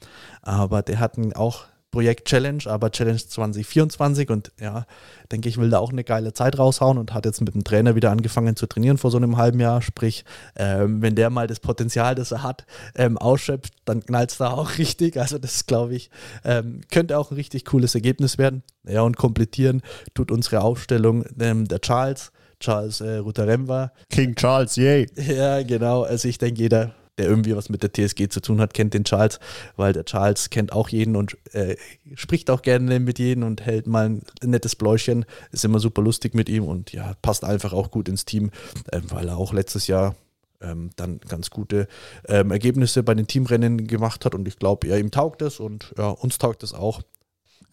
Aber 0.42 0.83
der 0.83 0.99
hat 0.99 1.16
auch 1.35 1.66
Projekt 1.90 2.28
Challenge, 2.28 2.62
aber 2.66 2.90
Challenge 2.92 3.19
2024 3.19 4.30
und 4.30 4.52
ja, 4.61 4.87
denke 5.33 5.49
ich, 5.49 5.59
will 5.59 5.71
da 5.71 5.78
auch 5.78 5.90
eine 5.90 6.04
geile 6.04 6.33
Zeit 6.33 6.59
raushauen 6.59 6.99
und 6.99 7.12
hat 7.12 7.25
jetzt 7.25 7.40
mit 7.40 7.54
dem 7.54 7.64
Trainer 7.64 7.97
wieder 7.97 8.11
angefangen 8.11 8.54
zu 8.54 8.66
trainieren 8.66 8.97
vor 8.97 9.11
so 9.11 9.16
einem 9.16 9.37
halben 9.37 9.59
Jahr. 9.61 9.83
Sprich, 9.83 10.25
ähm, 10.57 11.02
wenn 11.02 11.16
der 11.16 11.30
mal 11.30 11.47
das 11.47 11.59
Potenzial, 11.59 12.14
das 12.14 12.30
er 12.30 12.42
hat, 12.42 12.64
ähm, 12.95 13.19
ausschöpft, 13.19 13.75
dann 13.85 14.04
knallt 14.04 14.30
es 14.30 14.38
da 14.38 14.50
auch 14.50 14.71
richtig. 14.78 15.16
Also 15.16 15.38
das 15.38 15.66
glaube 15.66 15.95
ich, 15.95 16.11
ähm, 16.45 16.80
könnte 16.90 17.19
auch 17.19 17.30
ein 17.30 17.35
richtig 17.35 17.64
cooles 17.64 17.95
Ergebnis 17.95 18.38
werden. 18.38 18.62
Ja, 18.85 19.02
und 19.02 19.16
komplettieren 19.16 19.83
tut 20.14 20.30
unsere 20.30 20.61
Aufstellung 20.61 21.25
ähm, 21.40 21.66
der 21.66 21.80
Charles 21.80 22.30
Charles 22.61 23.00
äh, 23.00 23.17
Rutaremba. 23.17 23.93
King 24.11 24.35
Charles, 24.35 24.76
yay. 24.76 25.07
Ja, 25.17 25.62
genau. 25.62 26.02
Also 26.02 26.29
ich 26.29 26.38
denke, 26.38 26.61
jeder, 26.61 26.95
der 27.19 27.26
irgendwie 27.26 27.57
was 27.57 27.69
mit 27.69 27.83
der 27.83 27.93
TSG 27.93 28.29
zu 28.29 28.40
tun 28.40 28.61
hat, 28.61 28.75
kennt 28.75 28.95
den 28.95 29.05
Charles, 29.05 29.40
weil 29.76 29.93
der 29.93 30.05
Charles 30.05 30.50
kennt 30.50 30.73
auch 30.73 30.88
jeden 30.88 31.17
und 31.17 31.37
äh, 31.52 31.76
spricht 32.14 32.50
auch 32.50 32.62
gerne 32.62 33.00
mit 33.00 33.19
jedem 33.19 33.45
und 33.45 33.62
hält 33.62 33.87
mal 33.87 34.07
ein 34.07 34.23
nettes 34.45 34.76
Bläuschen. 34.76 35.25
Ist 35.50 35.64
immer 35.64 35.81
super 35.81 36.02
lustig 36.02 36.35
mit 36.35 36.49
ihm 36.49 36.64
und 36.64 36.93
ja, 36.93 37.14
passt 37.23 37.45
einfach 37.45 37.73
auch 37.73 37.90
gut 37.90 38.09
ins 38.09 38.25
Team, 38.25 38.50
äh, 38.93 39.00
weil 39.09 39.29
er 39.29 39.37
auch 39.38 39.52
letztes 39.52 39.87
Jahr 39.87 40.14
ähm, 40.61 40.90
dann 40.97 41.21
ganz 41.26 41.50
gute 41.50 41.88
ähm, 42.29 42.50
Ergebnisse 42.50 43.02
bei 43.02 43.14
den 43.14 43.26
Teamrennen 43.26 43.87
gemacht 43.87 44.25
hat 44.25 44.35
und 44.35 44.47
ich 44.47 44.59
glaube, 44.59 44.87
ja, 44.87 44.97
ihm 44.97 45.11
taugt 45.11 45.43
es 45.43 45.61
und 45.61 45.95
ja, 45.97 46.11
uns 46.11 46.38
taugt 46.38 46.62
es 46.62 46.75
auch. 46.75 47.00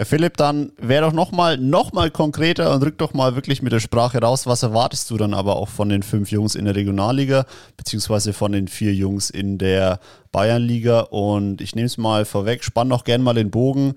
Philipp, 0.06 0.38
dann 0.38 0.74
wäre 0.78 1.06
doch 1.06 1.14
nochmal 1.14 1.58
noch 1.58 1.92
mal 1.92 2.12
konkreter 2.12 2.74
und 2.74 2.84
rück 2.84 3.00
doch 3.00 3.16
mal 3.16 3.34
wirklich 3.34 3.64
mit 3.64 3.74
der 3.74 3.80
Sprache 3.80 4.20
raus. 4.20 4.46
Was 4.46 4.62
erwartest 4.62 5.10
du 5.10 5.18
dann 5.18 5.34
aber 5.34 5.56
auch 5.56 5.70
von 5.70 5.90
den 5.90 6.04
fünf 6.04 6.32
Jungs 6.32 6.54
in 6.54 6.66
der 6.66 6.76
Regionalliga, 6.76 7.46
beziehungsweise 7.78 8.34
von 8.34 8.52
den 8.52 8.68
vier 8.68 8.94
Jungs 8.94 9.32
in 9.32 9.58
der 9.58 10.00
Bayernliga? 10.32 11.00
Und 11.00 11.62
ich 11.62 11.74
nehme 11.74 11.88
es 11.88 11.98
mal 11.98 12.26
vorweg, 12.26 12.64
spann 12.64 12.90
doch 12.90 13.06
gern 13.06 13.24
mal 13.24 13.34
den 13.34 13.50
Bogen. 13.50 13.96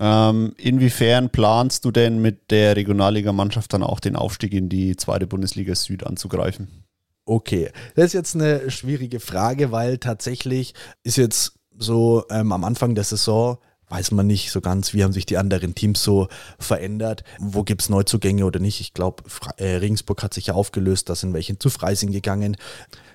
Ähm, 0.00 0.54
inwiefern 0.56 1.28
planst 1.28 1.84
du 1.84 1.90
denn 1.90 2.22
mit 2.22 2.50
der 2.50 2.74
Regionalligamannschaft 2.76 3.74
dann 3.74 3.82
auch 3.82 4.00
den 4.00 4.16
Aufstieg 4.16 4.54
in 4.54 4.70
die 4.70 4.96
zweite 4.96 5.26
Bundesliga 5.26 5.74
Süd 5.74 6.06
anzugreifen? 6.06 6.84
Okay, 7.26 7.70
das 7.94 8.06
ist 8.06 8.12
jetzt 8.14 8.34
eine 8.34 8.70
schwierige 8.70 9.20
Frage, 9.20 9.70
weil 9.70 9.98
tatsächlich 9.98 10.72
ist 11.04 11.18
jetzt 11.18 11.52
so 11.76 12.24
ähm, 12.30 12.52
am 12.52 12.64
Anfang 12.64 12.94
der 12.94 13.04
Saison 13.04 13.58
weiß 13.92 14.12
man 14.12 14.26
nicht 14.26 14.50
so 14.50 14.60
ganz, 14.60 14.94
wie 14.94 15.04
haben 15.04 15.12
sich 15.12 15.26
die 15.26 15.36
anderen 15.36 15.74
Teams 15.74 16.02
so 16.02 16.28
verändert, 16.58 17.24
wo 17.38 17.62
gibt 17.62 17.82
es 17.82 17.90
Neuzugänge 17.90 18.46
oder 18.46 18.58
nicht. 18.58 18.80
Ich 18.80 18.94
glaube, 18.94 19.24
äh, 19.58 19.76
Regensburg 19.76 20.22
hat 20.22 20.32
sich 20.32 20.46
ja 20.46 20.54
aufgelöst, 20.54 21.10
da 21.10 21.14
sind 21.14 21.34
welche 21.34 21.58
zu 21.58 21.68
Freising 21.68 22.10
gegangen. 22.10 22.56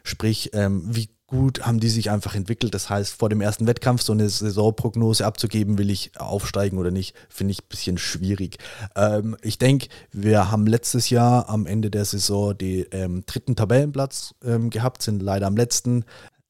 Sprich, 0.04 0.52
ähm, 0.54 0.84
wie 0.86 1.10
gut 1.26 1.66
haben 1.66 1.80
die 1.80 1.90
sich 1.90 2.12
einfach 2.12 2.36
entwickelt. 2.36 2.74
Das 2.74 2.90
heißt, 2.90 3.14
vor 3.14 3.30
dem 3.30 3.42
ersten 3.42 3.68
Wettkampf 3.68 4.02
so 4.02 4.14
eine 4.14 4.30
Saisonprognose 4.30 5.26
abzugeben, 5.26 5.78
will 5.78 5.90
ich 5.90 6.12
aufsteigen 6.18 6.78
oder 6.78 6.92
nicht, 6.92 7.16
finde 7.28 7.52
ich 7.52 7.64
ein 7.64 7.68
bisschen 7.68 7.98
schwierig. 7.98 8.58
Ähm, 8.96 9.36
ich 9.42 9.58
denke, 9.58 9.88
wir 10.12 10.52
haben 10.52 10.68
letztes 10.68 11.10
Jahr 11.10 11.50
am 11.50 11.66
Ende 11.66 11.90
der 11.90 12.06
Saison 12.06 12.58
den 12.58 12.86
ähm, 12.92 13.24
dritten 13.26 13.56
Tabellenplatz 13.56 14.36
ähm, 14.46 14.70
gehabt, 14.70 15.02
sind 15.02 15.22
leider 15.22 15.48
am 15.48 15.58
letzten 15.58 16.06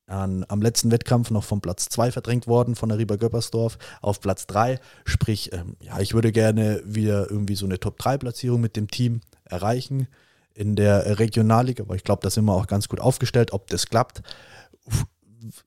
an, 0.07 0.45
am 0.47 0.61
letzten 0.61 0.91
Wettkampf 0.91 1.31
noch 1.31 1.43
vom 1.43 1.61
Platz 1.61 1.89
2 1.89 2.11
verdrängt 2.11 2.47
worden, 2.47 2.75
von 2.75 2.89
der 2.89 2.97
Rieber 2.97 3.17
Göppersdorf 3.17 3.77
auf 4.01 4.21
Platz 4.21 4.47
3. 4.47 4.79
Sprich, 5.05 5.53
ähm, 5.53 5.75
ja, 5.81 5.99
ich 5.99 6.13
würde 6.13 6.31
gerne 6.31 6.81
wieder 6.85 7.29
irgendwie 7.29 7.55
so 7.55 7.65
eine 7.65 7.79
Top-3-Platzierung 7.79 8.59
mit 8.59 8.75
dem 8.75 8.89
Team 8.89 9.21
erreichen 9.45 10.07
in 10.53 10.75
der 10.75 11.19
Regionalliga, 11.19 11.83
aber 11.83 11.95
ich 11.95 12.03
glaube, 12.03 12.21
da 12.23 12.31
sind 12.31 12.45
wir 12.45 12.53
auch 12.53 12.67
ganz 12.67 12.89
gut 12.89 12.99
aufgestellt. 12.99 13.53
Ob 13.53 13.67
das 13.67 13.87
klappt, 13.87 14.23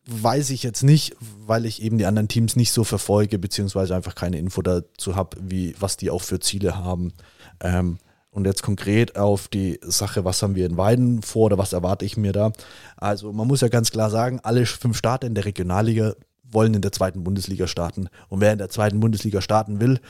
weiß 0.07 0.51
ich 0.51 0.63
jetzt 0.63 0.83
nicht, 0.83 1.17
weil 1.21 1.65
ich 1.65 1.83
eben 1.83 1.99
die 1.99 2.07
anderen 2.07 2.29
Teams 2.29 2.57
nicht 2.57 2.73
so 2.73 2.83
verfolge, 2.83 3.39
beziehungsweise 3.39 3.95
einfach 3.95 4.15
keine 4.15 4.39
Info 4.39 4.63
dazu 4.63 5.15
habe, 5.15 5.37
wie 5.41 5.75
was 5.79 5.97
die 5.97 6.11
auch 6.11 6.23
für 6.23 6.41
Ziele 6.41 6.77
haben. 6.77 7.13
Ähm, 7.61 7.99
und 8.31 8.47
jetzt 8.47 8.63
konkret 8.63 9.17
auf 9.17 9.49
die 9.49 9.81
Sache, 9.83 10.25
was 10.25 10.43
haben 10.43 10.55
wir 10.55 10.67
in 10.67 10.77
Weiden 10.77 11.23
vor 11.23 11.47
oder 11.47 11.59
was 11.59 11.73
erwarte 11.73 12.05
ich 12.05 12.17
mir 12.17 12.33
da? 12.33 12.53
Also 12.97 13.33
man 13.33 13.47
muss 13.47 13.61
ja 13.61 13.69
ganz 13.69 13.91
klar 13.91 14.11
sagen, 14.11 14.41
alle 14.43 14.67
fünf 14.67 14.97
Staaten 14.97 15.27
in 15.27 15.35
der 15.35 15.45
Regionalliga 15.45 16.15
wollen 16.45 16.75
in 16.75 16.83
der 16.83 16.93
zweiten 16.93 17.25
Bundesliga 17.25 17.67
starten. 17.67 18.09
Und 18.29 18.41
wer 18.41 18.53
in 18.53 18.59
der 18.59 18.69
zweiten 18.69 19.01
Bundesliga 19.01 19.41
starten 19.41 19.81
will, 19.81 20.01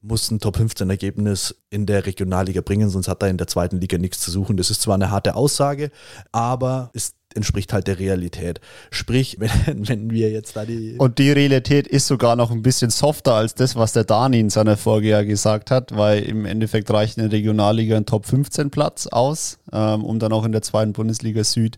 muss 0.00 0.30
ein 0.30 0.38
Top 0.38 0.56
15 0.56 0.90
Ergebnis 0.90 1.54
in 1.70 1.86
der 1.86 2.04
Regionalliga 2.06 2.60
bringen, 2.60 2.90
sonst 2.90 3.08
hat 3.08 3.22
er 3.22 3.30
in 3.30 3.38
der 3.38 3.46
zweiten 3.46 3.80
Liga 3.80 3.96
nichts 3.96 4.20
zu 4.20 4.30
suchen. 4.30 4.56
Das 4.56 4.70
ist 4.70 4.82
zwar 4.82 4.94
eine 4.94 5.10
harte 5.10 5.34
Aussage, 5.34 5.90
aber 6.30 6.90
ist 6.92 7.16
entspricht 7.34 7.72
halt 7.72 7.86
der 7.86 7.98
Realität. 7.98 8.60
Sprich, 8.90 9.38
wenn, 9.66 9.88
wenn 9.88 10.10
wir 10.10 10.30
jetzt 10.30 10.56
da 10.56 10.64
die. 10.64 10.96
Und 10.98 11.18
die 11.18 11.32
Realität 11.32 11.86
ist 11.86 12.06
sogar 12.06 12.36
noch 12.36 12.50
ein 12.50 12.62
bisschen 12.62 12.90
softer 12.90 13.34
als 13.34 13.54
das, 13.54 13.76
was 13.76 13.92
der 13.92 14.04
Dani 14.04 14.40
in 14.40 14.50
seiner 14.50 14.76
Folge 14.76 15.08
ja 15.08 15.22
gesagt 15.22 15.70
hat, 15.70 15.96
weil 15.96 16.22
im 16.22 16.46
Endeffekt 16.46 16.90
reicht 16.90 17.18
eine 17.18 17.30
Regionalliga 17.30 17.96
ein 17.96 18.06
Top 18.06 18.26
15 18.26 18.70
Platz 18.70 19.06
aus, 19.06 19.58
ähm, 19.72 20.04
um 20.04 20.18
dann 20.18 20.32
auch 20.32 20.44
in 20.44 20.52
der 20.52 20.62
zweiten 20.62 20.92
Bundesliga 20.92 21.44
Süd 21.44 21.76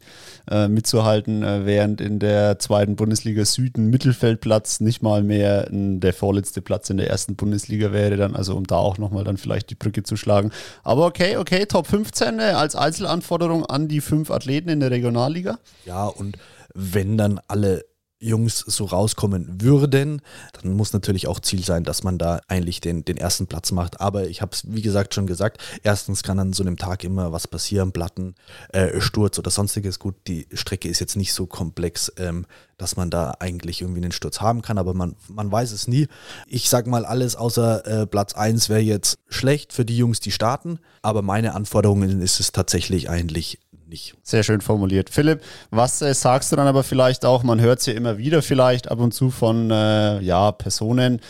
äh, 0.50 0.68
mitzuhalten, 0.68 1.42
äh, 1.42 1.64
während 1.64 2.00
in 2.00 2.18
der 2.18 2.58
zweiten 2.58 2.96
Bundesliga 2.96 3.44
Süd 3.44 3.76
ein 3.78 3.88
Mittelfeldplatz 3.88 4.80
nicht 4.80 5.02
mal 5.02 5.22
mehr 5.22 5.68
ein, 5.70 6.00
der 6.00 6.12
vorletzte 6.12 6.60
Platz 6.60 6.90
in 6.90 6.96
der 6.96 7.08
ersten 7.08 7.36
Bundesliga 7.36 7.92
wäre, 7.92 8.16
dann, 8.16 8.36
also 8.36 8.56
um 8.56 8.66
da 8.66 8.76
auch 8.76 8.98
nochmal 8.98 9.24
dann 9.24 9.36
vielleicht 9.36 9.70
die 9.70 9.74
Brücke 9.74 10.02
zu 10.02 10.16
schlagen. 10.16 10.50
Aber 10.82 11.06
okay, 11.06 11.36
okay, 11.36 11.66
Top 11.66 11.86
15 11.86 12.38
äh, 12.38 12.42
als 12.42 12.74
Einzelanforderung 12.74 13.64
an 13.64 13.88
die 13.88 14.00
fünf 14.00 14.30
Athleten 14.30 14.68
in 14.68 14.80
der 14.80 14.90
Regionalliga. 14.90 15.45
Bundesliga. 15.46 15.58
Ja, 15.84 16.06
und 16.06 16.36
wenn 16.74 17.16
dann 17.16 17.40
alle 17.48 17.84
Jungs 18.18 18.60
so 18.60 18.86
rauskommen 18.86 19.60
würden, 19.60 20.22
dann 20.54 20.72
muss 20.72 20.94
natürlich 20.94 21.28
auch 21.28 21.38
Ziel 21.38 21.62
sein, 21.62 21.84
dass 21.84 22.02
man 22.02 22.16
da 22.16 22.40
eigentlich 22.48 22.80
den, 22.80 23.04
den 23.04 23.18
ersten 23.18 23.46
Platz 23.46 23.72
macht. 23.72 24.00
Aber 24.00 24.26
ich 24.26 24.40
habe 24.40 24.52
es, 24.52 24.64
wie 24.66 24.80
gesagt, 24.80 25.14
schon 25.14 25.26
gesagt, 25.26 25.62
erstens 25.82 26.22
kann 26.22 26.38
an 26.38 26.54
so 26.54 26.62
einem 26.62 26.78
Tag 26.78 27.04
immer 27.04 27.32
was 27.32 27.46
passieren, 27.46 27.92
Platten, 27.92 28.34
äh, 28.70 29.00
Sturz 29.02 29.38
oder 29.38 29.50
sonstiges. 29.50 29.98
Gut, 29.98 30.14
die 30.28 30.46
Strecke 30.52 30.88
ist 30.88 31.00
jetzt 31.00 31.16
nicht 31.16 31.34
so 31.34 31.46
komplex, 31.46 32.10
ähm, 32.16 32.46
dass 32.78 32.96
man 32.96 33.10
da 33.10 33.34
eigentlich 33.38 33.82
irgendwie 33.82 34.02
einen 34.02 34.12
Sturz 34.12 34.40
haben 34.40 34.62
kann, 34.62 34.78
aber 34.78 34.94
man, 34.94 35.16
man 35.28 35.52
weiß 35.52 35.72
es 35.72 35.86
nie. 35.86 36.08
Ich 36.46 36.70
sag 36.70 36.86
mal, 36.86 37.04
alles 37.04 37.36
außer 37.36 37.86
äh, 37.86 38.06
Platz 38.06 38.32
1 38.32 38.70
wäre 38.70 38.80
jetzt 38.80 39.18
schlecht 39.28 39.74
für 39.74 39.84
die 39.84 39.96
Jungs, 39.96 40.20
die 40.20 40.32
starten, 40.32 40.78
aber 41.02 41.20
meine 41.20 41.54
Anforderungen 41.54 42.22
ist 42.22 42.40
es 42.40 42.52
tatsächlich 42.52 43.10
eigentlich 43.10 43.60
nicht. 43.88 44.14
Sehr 44.22 44.42
schön 44.42 44.60
formuliert. 44.60 45.10
Philipp, 45.10 45.42
was 45.70 46.02
äh, 46.02 46.14
sagst 46.14 46.52
du 46.52 46.56
dann 46.56 46.66
aber 46.66 46.82
vielleicht 46.82 47.24
auch, 47.24 47.42
man 47.42 47.60
hört 47.60 47.80
es 47.80 47.86
ja 47.86 47.92
immer 47.94 48.18
wieder 48.18 48.42
vielleicht 48.42 48.90
ab 48.90 49.00
und 49.00 49.12
zu 49.12 49.30
von 49.30 49.70
äh, 49.70 50.20
ja, 50.20 50.52
Personen, 50.52 51.20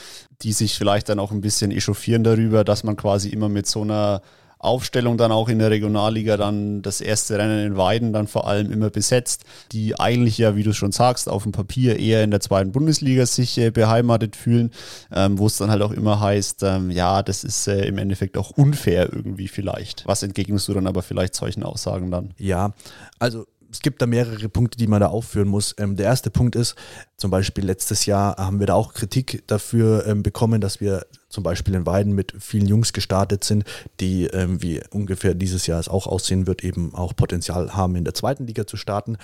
die 0.43 0.53
sich 0.53 0.77
vielleicht 0.77 1.09
dann 1.09 1.19
auch 1.19 1.33
ein 1.33 1.41
bisschen 1.41 1.71
echauffieren 1.71 2.25
darüber, 2.25 2.65
dass 2.65 2.85
man 2.85 2.97
quasi 2.97 3.29
immer 3.31 3.49
mit 3.49 3.67
so 3.67 3.83
einer 3.83 4.23
Aufstellung 4.59 5.19
dann 5.19 5.33
auch 5.33 5.49
in 5.49 5.59
der 5.59 5.71
Regionalliga 5.71 6.37
dann 6.37 6.83
das 6.83 7.01
erste 7.01 7.39
Rennen 7.39 7.67
in 7.67 7.77
Weiden 7.77 8.13
dann 8.13 8.27
vor 8.27 8.47
allem 8.47 8.73
immer 8.73 8.91
besetzt, 8.91 9.45
die 9.73 9.99
eigentlich 9.99 10.39
ja, 10.39 10.57
wie 10.57 10.63
du 10.63 10.73
schon 10.73 10.93
sagst, 10.93 11.29
auf 11.29 11.43
dem 11.43 11.53
Papier 11.53 11.99
eher 11.99 12.25
in 12.25 12.31
der 12.31 12.41
zweiten 12.41 12.73
Bundesliga 12.73 13.27
sich 13.27 13.59
äh, 13.59 13.71
beheimatet 13.71 14.35
fühlen, 14.35 14.71
ähm, 15.13 15.39
wo 15.39 15.47
es 15.47 15.59
dann 15.59 15.71
halt 15.71 15.83
auch 15.83 15.93
immer 15.93 16.21
heißt, 16.21 16.63
ähm, 16.63 16.91
ja, 16.91 17.23
das 17.23 17.45
ist 17.45 17.67
äh, 17.69 17.87
im 17.87 17.99
Endeffekt 17.99 18.39
auch 18.39 18.51
unfair 18.51 19.13
irgendwie 19.13 19.49
vielleicht. 19.49 20.05
Was 20.07 20.23
entgegnest 20.23 20.69
du 20.69 20.75
dann 20.75 20.87
aber 20.87 21.03
vielleicht 21.03 21.35
solchen 21.35 21.63
Aussagen 21.63 22.11
dann? 22.11 22.35
Ja, 22.39 22.73
also 23.19 23.47
es 23.71 23.81
gibt 23.81 24.01
da 24.01 24.07
mehrere 24.07 24.49
Punkte, 24.49 24.79
die 24.79 24.87
man 24.87 25.01
da 25.01 25.09
aufführen 25.09 25.49
muss. 25.49 25.75
Ähm, 25.79 25.97
der 25.97 26.07
erste 26.07 26.31
Punkt 26.31 26.57
ist, 26.57 26.77
zum 27.17 27.31
Beispiel 27.31 27.65
letztes 27.65 28.07
Jahr 28.07 28.37
haben 28.37 28.59
wir 28.59 28.67
da 28.67 28.75
auch 28.75 28.95
Kritik 28.95 29.45
dafür 29.47 30.07
ähm, 30.07 30.23
bekommen, 30.23 30.61
dass 30.61 30.81
wir 30.81 31.07
zum 31.37 31.45
Beispiel 31.45 31.75
in 31.75 31.87
Weiden 31.87 32.15
mit 32.15 32.35
vielen 32.39 32.67
Jungs 32.67 32.93
gestartet 32.93 33.45
sind, 33.45 33.65
die, 34.01 34.25
ähm, 34.25 34.63
wie 34.63 34.81
ungefähr 34.91 35.35
dieses 35.35 35.67
Jahr 35.67 35.79
es 35.79 35.89
auch 35.89 36.07
aussehen 36.07 36.47
wird, 36.47 36.65
eben 36.65 36.95
auch 36.95 37.15
Potenzial 37.15 37.77
haben, 37.77 37.95
in 37.95 38.05
der 38.05 38.15
zweiten 38.15 38.47
Liga 38.47 38.67
zu 38.67 38.77
starten. 38.77 39.19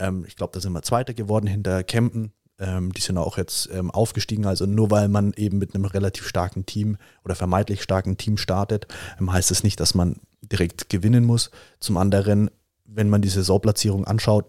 Ähm, 0.00 0.24
ich 0.26 0.36
glaube, 0.36 0.52
da 0.54 0.60
sind 0.60 0.72
wir 0.72 0.82
Zweiter 0.82 1.12
geworden 1.12 1.46
hinter 1.46 1.82
Kempen. 1.82 2.32
Ähm, 2.58 2.92
die 2.92 3.02
sind 3.02 3.18
auch 3.18 3.36
jetzt 3.36 3.68
ähm, 3.72 3.90
aufgestiegen. 3.90 4.46
Also 4.46 4.64
nur 4.64 4.90
weil 4.90 5.08
man 5.08 5.34
eben 5.34 5.58
mit 5.58 5.74
einem 5.74 5.84
relativ 5.84 6.26
starken 6.26 6.64
Team 6.64 6.96
oder 7.24 7.34
vermeintlich 7.34 7.82
starken 7.82 8.16
Team 8.16 8.38
startet, 8.38 8.86
heißt 9.20 9.50
es 9.50 9.58
das 9.58 9.64
nicht, 9.64 9.78
dass 9.80 9.94
man 9.94 10.16
direkt 10.40 10.88
gewinnen 10.88 11.24
muss. 11.24 11.50
Zum 11.80 11.96
anderen 11.98 12.48
wenn 12.86 13.10
man 13.10 13.22
die 13.22 13.28
Saisonplatzierung 13.28 14.04
anschaut, 14.04 14.46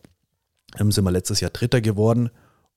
ähm, 0.79 0.91
sind 0.91 1.03
wir 1.03 1.11
letztes 1.11 1.39
Jahr 1.39 1.51
Dritter 1.51 1.81
geworden 1.81 2.29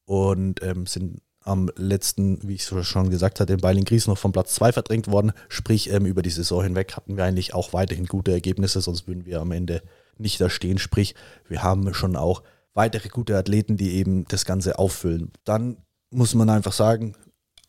und 0.04 0.62
ähm, 0.62 0.86
sind 0.86 1.20
am 1.50 1.70
letzten, 1.76 2.38
wie 2.46 2.54
ich 2.54 2.64
schon 2.64 3.10
gesagt 3.10 3.40
hatte, 3.40 3.54
in 3.54 3.60
Beilingries 3.60 4.06
noch 4.06 4.18
vom 4.18 4.32
Platz 4.32 4.54
2 4.54 4.72
verdrängt 4.72 5.08
worden. 5.08 5.32
Sprich, 5.48 5.90
ähm, 5.90 6.06
über 6.06 6.22
die 6.22 6.30
Saison 6.30 6.62
hinweg 6.62 6.96
hatten 6.96 7.16
wir 7.16 7.24
eigentlich 7.24 7.54
auch 7.54 7.72
weiterhin 7.72 8.06
gute 8.06 8.30
Ergebnisse, 8.30 8.80
sonst 8.80 9.08
würden 9.08 9.26
wir 9.26 9.40
am 9.40 9.52
Ende 9.52 9.82
nicht 10.16 10.40
da 10.40 10.48
stehen. 10.48 10.78
Sprich, 10.78 11.14
wir 11.48 11.62
haben 11.62 11.92
schon 11.92 12.14
auch 12.14 12.42
weitere 12.72 13.08
gute 13.08 13.36
Athleten, 13.36 13.76
die 13.76 13.96
eben 13.96 14.24
das 14.26 14.44
Ganze 14.44 14.78
auffüllen. 14.78 15.32
Dann 15.44 15.78
muss 16.10 16.34
man 16.34 16.48
einfach 16.50 16.72
sagen, 16.72 17.14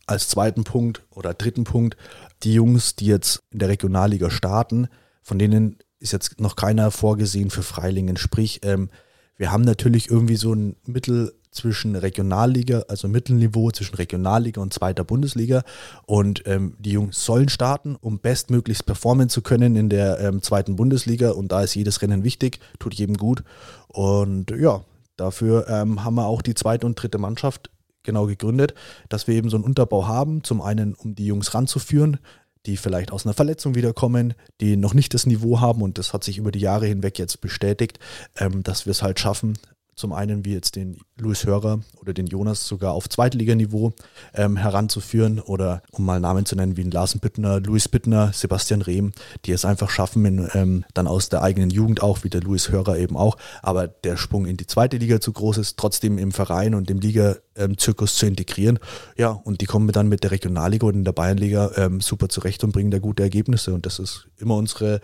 als 0.06 0.28
zweiten 0.28 0.63
Punkt 0.63 1.04
oder 1.10 1.34
dritten 1.34 1.63
Punkt, 1.63 1.98
die 2.44 2.54
Jungs, 2.54 2.96
die 2.96 3.06
jetzt 3.06 3.41
in 3.50 3.60
der 3.60 3.70
Regionalliga 3.70 4.30
starten, 4.30 4.89
von 5.24 5.39
denen 5.39 5.78
ist 6.00 6.13
jetzt 6.13 6.39
noch 6.39 6.56
keiner 6.56 6.91
vorgesehen 6.91 7.50
für 7.50 7.63
Freilingen. 7.63 8.17
Sprich, 8.17 8.62
ähm, 8.63 8.89
wir 9.38 9.52
haben 9.52 9.63
natürlich 9.63 10.10
irgendwie 10.10 10.36
so 10.36 10.54
ein 10.54 10.76
Mittel 10.86 11.34
zwischen 11.52 11.96
Regionalliga, 11.96 12.86
also 12.88 13.08
Mittelniveau 13.08 13.72
zwischen 13.72 13.96
Regionalliga 13.96 14.62
und 14.62 14.74
zweiter 14.74 15.04
Bundesliga. 15.04 15.64
Und 16.06 16.44
ähm, 16.48 16.76
die 16.80 16.92
Jungs 16.92 17.24
sollen 17.24 17.50
starten, 17.50 17.96
um 18.00 18.20
bestmöglichst 18.20 18.86
performen 18.86 19.30
zu 19.30 19.42
können 19.42 19.76
in 19.76 19.90
der 19.90 20.20
ähm, 20.20 20.42
zweiten 20.42 20.76
Bundesliga. 20.76 21.32
Und 21.32 21.52
da 21.52 21.62
ist 21.62 21.76
jedes 21.76 22.02
Rennen 22.02 22.24
wichtig, 22.24 22.60
tut 22.80 22.94
jedem 22.94 23.18
gut. 23.18 23.44
Und 23.88 24.52
ja, 24.52 24.84
dafür 25.18 25.68
ähm, 25.68 26.04
haben 26.04 26.16
wir 26.16 26.26
auch 26.26 26.42
die 26.42 26.56
zweite 26.56 26.86
und 26.86 26.96
dritte 26.96 27.18
Mannschaft 27.18 27.70
genau 28.04 28.26
gegründet, 28.26 28.74
dass 29.10 29.28
wir 29.28 29.36
eben 29.36 29.50
so 29.50 29.58
einen 29.58 29.66
Unterbau 29.66 30.08
haben. 30.08 30.44
Zum 30.44 30.62
einen, 30.62 30.96
um 30.96 31.16
die 31.16 31.26
Jungs 31.26 31.54
ranzuführen, 31.54 32.18
die 32.66 32.78
vielleicht 32.78 33.12
aus 33.12 33.26
einer 33.26 33.34
Verletzung 33.34 33.76
wiederkommen, 33.76 34.34
die 34.60 34.78
noch 34.78 34.94
nicht 34.94 35.14
das 35.14 35.26
Niveau 35.26 35.60
haben 35.60 35.82
und 35.82 35.98
das 35.98 36.14
hat 36.14 36.24
sich 36.24 36.38
über 36.38 36.52
die 36.52 36.60
Jahre 36.60 36.86
hinweg 36.86 37.18
jetzt 37.18 37.42
bestätigt, 37.42 38.00
ähm, 38.38 38.64
dass 38.64 38.86
wir 38.86 38.92
es 38.92 39.02
halt 39.02 39.20
schaffen, 39.20 39.58
zum 40.02 40.14
einen 40.14 40.44
wie 40.44 40.54
jetzt 40.54 40.76
den 40.76 40.98
Louis 41.20 41.46
Hörer 41.46 41.82
oder 42.02 42.14
den 42.14 42.26
Jonas 42.26 42.68
sogar 42.68 42.94
auf 42.94 43.08
Zweitliganiveau 43.08 43.94
ähm, 44.34 44.58
heranzuführen 44.58 45.40
oder 45.40 45.84
um 45.92 46.06
mal 46.06 46.20
Namen 46.20 46.48
zu 46.48 46.56
nennen 46.56 46.76
wie 46.76 46.84
ein 46.84 46.90
Larsen 46.90 47.20
Bittner, 47.20 47.60
Louis 47.60 47.88
Bittner, 47.88 48.32
Sebastian 48.34 48.82
Rehm, 48.82 49.12
die 49.46 49.52
es 49.52 49.64
einfach 49.64 49.92
schaffen, 49.92 50.26
in, 50.26 50.50
ähm, 50.56 50.86
dann 50.96 51.06
aus 51.06 51.30
der 51.30 51.44
eigenen 51.44 51.70
Jugend 51.70 52.02
auch, 52.02 52.24
wie 52.24 52.32
der 52.32 52.42
Louis 52.42 52.72
Hörer 52.72 52.98
eben 52.98 53.16
auch, 53.16 53.38
aber 53.62 53.88
der 53.88 54.18
Sprung 54.18 54.48
in 54.48 54.58
die 54.58 54.66
zweite 54.66 54.98
Liga 54.98 55.22
zu 55.22 55.32
groß 55.34 55.60
ist, 55.60 55.78
trotzdem 55.78 56.18
im 56.18 56.32
Verein 56.32 56.74
und 56.74 56.90
im 56.90 57.00
Liga-Zirkus 57.00 58.16
zu 58.16 58.26
integrieren. 58.26 58.80
Ja, 59.18 59.30
und 59.30 59.62
die 59.62 59.68
kommen 59.68 59.88
dann 59.92 60.10
mit 60.10 60.24
der 60.24 60.32
Regionalliga 60.32 60.88
und 60.88 60.96
in 60.96 61.06
der 61.06 61.12
Bayernliga 61.12 61.72
ähm, 61.76 62.02
super 62.02 62.28
zurecht 62.28 62.64
und 62.64 62.72
bringen 62.72 62.90
da 62.90 62.98
gute 62.98 63.22
Ergebnisse 63.22 63.72
und 63.72 63.86
das 63.86 64.00
ist 64.00 64.28
immer 64.38 64.56
unsere 64.56 65.00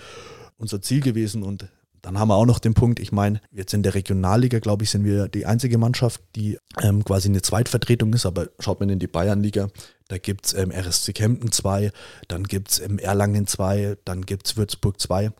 unser 0.57 0.81
Ziel 0.81 1.01
gewesen 1.01 1.43
und 1.43 1.67
dann 2.07 2.19
haben 2.19 2.29
wir 2.29 2.35
auch 2.35 2.45
noch 2.45 2.59
den 2.59 2.73
Punkt, 2.73 3.01
ich 3.01 3.11
meine, 3.11 3.41
jetzt 3.51 3.73
in 3.73 3.83
der 3.83 3.93
Regionalliga, 3.93 4.59
glaube 4.59 4.85
ich, 4.85 4.91
sind 4.91 5.03
wir 5.03 5.27
die 5.27 5.45
einzige 5.45 5.77
Mannschaft, 5.77 6.21
die 6.37 6.57
ähm, 6.81 7.03
quasi 7.03 7.27
eine 7.27 7.41
Zweitvertretung 7.41 8.13
ist, 8.13 8.25
aber 8.25 8.47
schaut 8.59 8.79
man 8.79 8.87
in 8.87 8.97
die 8.97 9.07
Bayernliga, 9.07 9.67
da 10.07 10.17
gibt 10.17 10.45
es 10.45 10.53
ähm, 10.53 10.71
RSC 10.71 11.11
Kempten 11.11 11.51
2, 11.51 11.91
dann 12.29 12.45
gibt 12.45 12.71
es 12.71 12.79
ähm, 12.79 12.97
Erlangen 12.97 13.45
2, 13.45 13.97
dann 14.05 14.21
gibt 14.21 14.47
es 14.47 14.55
Würzburg 14.55 15.01
2. 15.01 15.33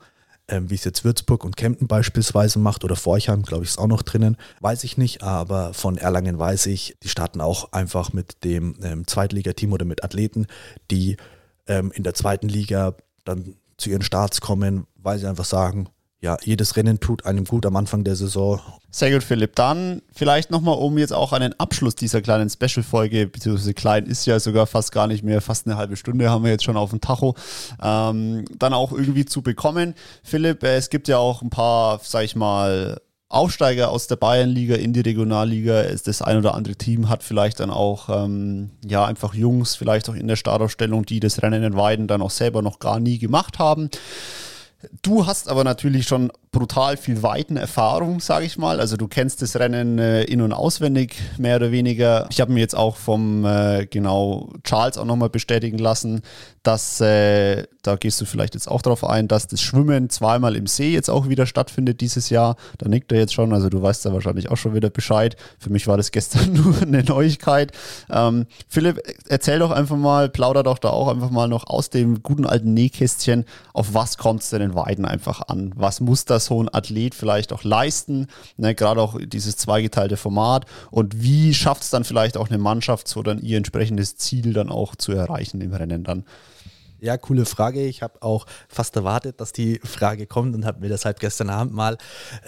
Ähm, 0.50 0.70
wie 0.70 0.76
es 0.76 0.84
jetzt 0.84 1.06
Würzburg 1.06 1.46
und 1.46 1.56
Kempten 1.56 1.88
beispielsweise 1.88 2.60
macht 2.60 2.84
oder 2.84 2.98
Forchheim, 2.98 3.44
glaube 3.44 3.64
ich, 3.64 3.70
ist 3.70 3.80
auch 3.80 3.88
noch 3.88 4.02
drinnen, 4.02 4.36
weiß 4.60 4.84
ich 4.84 4.98
nicht, 4.98 5.24
aber 5.24 5.74
von 5.74 5.98
Erlangen 5.98 6.38
weiß 6.38 6.66
ich, 6.66 6.98
die 7.02 7.08
starten 7.08 7.40
auch 7.40 7.72
einfach 7.72 8.12
mit 8.12 8.44
dem 8.44 8.76
ähm, 8.84 9.08
Zweitligateam 9.08 9.72
oder 9.72 9.86
mit 9.86 10.04
Athleten, 10.04 10.48
die 10.92 11.16
ähm, 11.68 11.94
in 11.94 12.04
der 12.04 12.14
zweiten 12.14 12.50
Liga 12.50 12.96
dann 13.24 13.56
zu 13.78 13.90
ihren 13.90 14.02
Starts 14.02 14.42
kommen, 14.42 14.86
weil 14.96 15.18
sie 15.18 15.28
einfach 15.28 15.46
sagen, 15.46 15.88
ja, 16.20 16.36
jedes 16.44 16.76
Rennen 16.76 17.00
tut 17.00 17.26
einem 17.26 17.46
gut 17.46 17.66
am 17.66 17.76
Anfang 17.76 18.04
der 18.04 18.16
Saison. 18.16 18.60
Sehr 18.90 19.12
gut, 19.12 19.24
Philipp. 19.24 19.56
Dann 19.56 20.02
vielleicht 20.12 20.50
nochmal, 20.50 20.76
um 20.78 20.98
jetzt 20.98 21.14
auch 21.14 21.32
einen 21.32 21.54
Abschluss 21.60 21.94
dieser 21.94 22.22
kleinen 22.22 22.50
Special-Folge, 22.50 23.28
beziehungsweise 23.28 23.76
klein 23.76 24.06
ist 24.08 24.26
ja 24.26 24.40
sogar 24.40 24.66
fast 24.66 24.92
gar 24.92 25.06
nicht 25.06 25.24
mehr, 25.24 25.42
fast 25.42 25.68
eine 25.68 25.78
halbe 25.78 25.96
Stunde 25.96 26.30
haben 26.32 26.44
wir 26.44 26.52
jetzt 26.52 26.64
schon 26.64 26.78
auf 26.78 26.90
dem 26.90 27.02
Tacho, 27.02 27.36
ähm, 27.84 28.46
dann 28.58 28.74
auch 28.74 28.92
irgendwie 28.92 29.26
zu 29.26 29.44
bekommen. 29.44 29.94
Philipp, 30.24 30.64
äh, 30.64 30.78
es 30.78 30.90
gibt 30.90 31.08
ja 31.08 31.20
auch 31.20 31.44
ein 31.44 31.52
paar, 31.52 32.00
sag 32.02 32.24
ich 32.24 32.36
mal, 32.36 33.00
Aufsteiger 33.30 33.90
aus 33.92 34.08
der 34.08 34.16
Bayernliga 34.16 34.76
in 34.76 34.94
die 34.94 35.02
Regionalliga. 35.02 35.84
Das 35.84 36.22
ein 36.22 36.38
oder 36.38 36.56
andere 36.56 36.78
Team 36.78 37.10
hat 37.10 37.24
vielleicht 37.24 37.60
dann 37.60 37.70
auch, 37.70 38.10
ähm, 38.10 38.72
ja, 38.86 39.06
einfach 39.06 39.34
Jungs, 39.34 39.76
vielleicht 39.76 40.10
auch 40.10 40.16
in 40.16 40.28
der 40.28 40.38
Startaufstellung, 40.38 41.06
die 41.06 41.20
das 41.20 41.44
Rennen 41.44 41.62
in 41.62 41.76
Weiden 41.76 42.08
dann 42.08 42.22
auch 42.22 42.32
selber 42.32 42.62
noch 42.62 42.80
gar 42.80 43.00
nie 43.02 43.20
gemacht 43.20 43.60
haben. 43.60 43.90
Du 45.02 45.26
hast 45.26 45.50
aber 45.50 45.64
natürlich 45.64 46.08
schon 46.08 46.32
brutal 46.58 46.98
viel 46.98 47.22
Weitenerfahrung, 47.22 48.20
sage 48.20 48.46
ich 48.46 48.58
mal. 48.58 48.80
Also 48.80 48.98
du 48.98 49.08
kennst 49.08 49.44
das 49.44 49.58
Rennen 49.58 50.00
äh, 50.00 50.24
in- 50.24 50.42
und 50.42 50.54
auswendig, 50.54 51.16
mehr 51.38 51.58
oder 51.58 51.72
weniger. 51.72 52.26
Ich 52.32 52.42
habe 52.42 52.52
mir 52.52 52.62
jetzt 52.62 52.76
auch 52.76 52.96
vom 52.96 53.46
äh, 53.46 53.86
genau 53.86 54.50
Charles 54.64 54.98
auch 54.98 55.06
nochmal 55.06 55.30
bestätigen 55.30 55.78
lassen, 55.78 56.24
dass, 56.64 57.00
äh, 57.00 57.64
da 57.84 57.96
gehst 57.96 58.20
du 58.20 58.26
vielleicht 58.26 58.56
jetzt 58.56 58.68
auch 58.68 58.82
darauf 58.82 59.04
ein, 59.04 59.28
dass 59.28 59.48
das 59.48 59.62
Schwimmen 59.62 60.10
zweimal 60.10 60.56
im 60.56 60.68
See 60.68 60.92
jetzt 60.92 61.10
auch 61.10 61.30
wieder 61.30 61.46
stattfindet 61.46 62.02
dieses 62.02 62.30
Jahr. 62.30 62.58
Da 62.80 62.90
nickt 62.90 63.12
er 63.12 63.20
jetzt 63.20 63.34
schon, 63.36 63.54
also 63.54 63.70
du 63.70 63.82
weißt 63.82 64.06
da 64.06 64.12
wahrscheinlich 64.12 64.50
auch 64.50 64.58
schon 64.58 64.74
wieder 64.74 64.90
Bescheid. 64.90 65.38
Für 65.60 65.70
mich 65.70 65.88
war 65.88 65.96
das 65.96 66.12
gestern 66.18 66.54
nur 66.54 66.82
eine 66.82 67.04
Neuigkeit. 67.04 67.72
Ähm, 68.10 68.48
Philipp, 68.68 69.02
erzähl 69.30 69.60
doch 69.60 69.72
einfach 69.72 69.96
mal, 69.96 70.28
plauder 70.28 70.64
doch 70.64 70.80
da 70.80 70.90
auch 70.90 71.08
einfach 71.08 71.30
mal 71.30 71.48
noch 71.48 71.68
aus 71.68 71.92
dem 71.92 72.24
guten 72.24 72.48
alten 72.48 72.74
Nähkästchen, 72.74 73.46
auf 73.74 73.94
was 73.94 74.18
kommt 74.18 74.42
es 74.42 74.50
denn 74.50 74.62
in 74.62 74.76
Weiden 74.76 75.06
einfach 75.06 75.48
an? 75.48 75.72
Was 75.76 76.02
muss 76.02 76.26
das 76.26 76.47
so 76.48 76.62
ein 76.62 76.74
Athlet 76.74 77.14
vielleicht 77.14 77.54
auch 77.54 77.64
leisten? 77.64 78.28
Ne, 78.58 78.74
Gerade 78.76 79.02
auch 79.02 79.18
dieses 79.22 79.58
zweigeteilte 79.58 80.18
Format. 80.18 80.66
Und 80.92 81.22
wie 81.22 81.54
schafft 81.54 81.84
es 81.84 81.90
dann 81.90 82.04
vielleicht 82.04 82.38
auch 82.38 82.50
eine 82.50 82.58
Mannschaft, 82.58 83.08
so 83.08 83.22
dann 83.22 83.40
ihr 83.40 83.58
entsprechendes 83.58 84.18
Ziel 84.18 84.54
dann 84.54 84.70
auch 84.70 84.96
zu 84.96 85.12
erreichen 85.12 85.62
im 85.62 85.74
Rennen 85.74 86.04
dann? 86.04 86.24
Ja, 87.00 87.16
coole 87.18 87.46
Frage. 87.46 87.86
Ich 87.86 88.02
habe 88.02 88.22
auch 88.24 88.48
fast 88.68 88.96
erwartet, 88.96 89.40
dass 89.40 89.52
die 89.52 89.80
Frage 89.84 90.26
kommt 90.26 90.56
und 90.56 90.66
habe 90.66 90.80
mir 90.80 90.90
deshalb 90.90 91.20
gestern 91.20 91.50
Abend 91.50 91.74
mal 91.74 91.98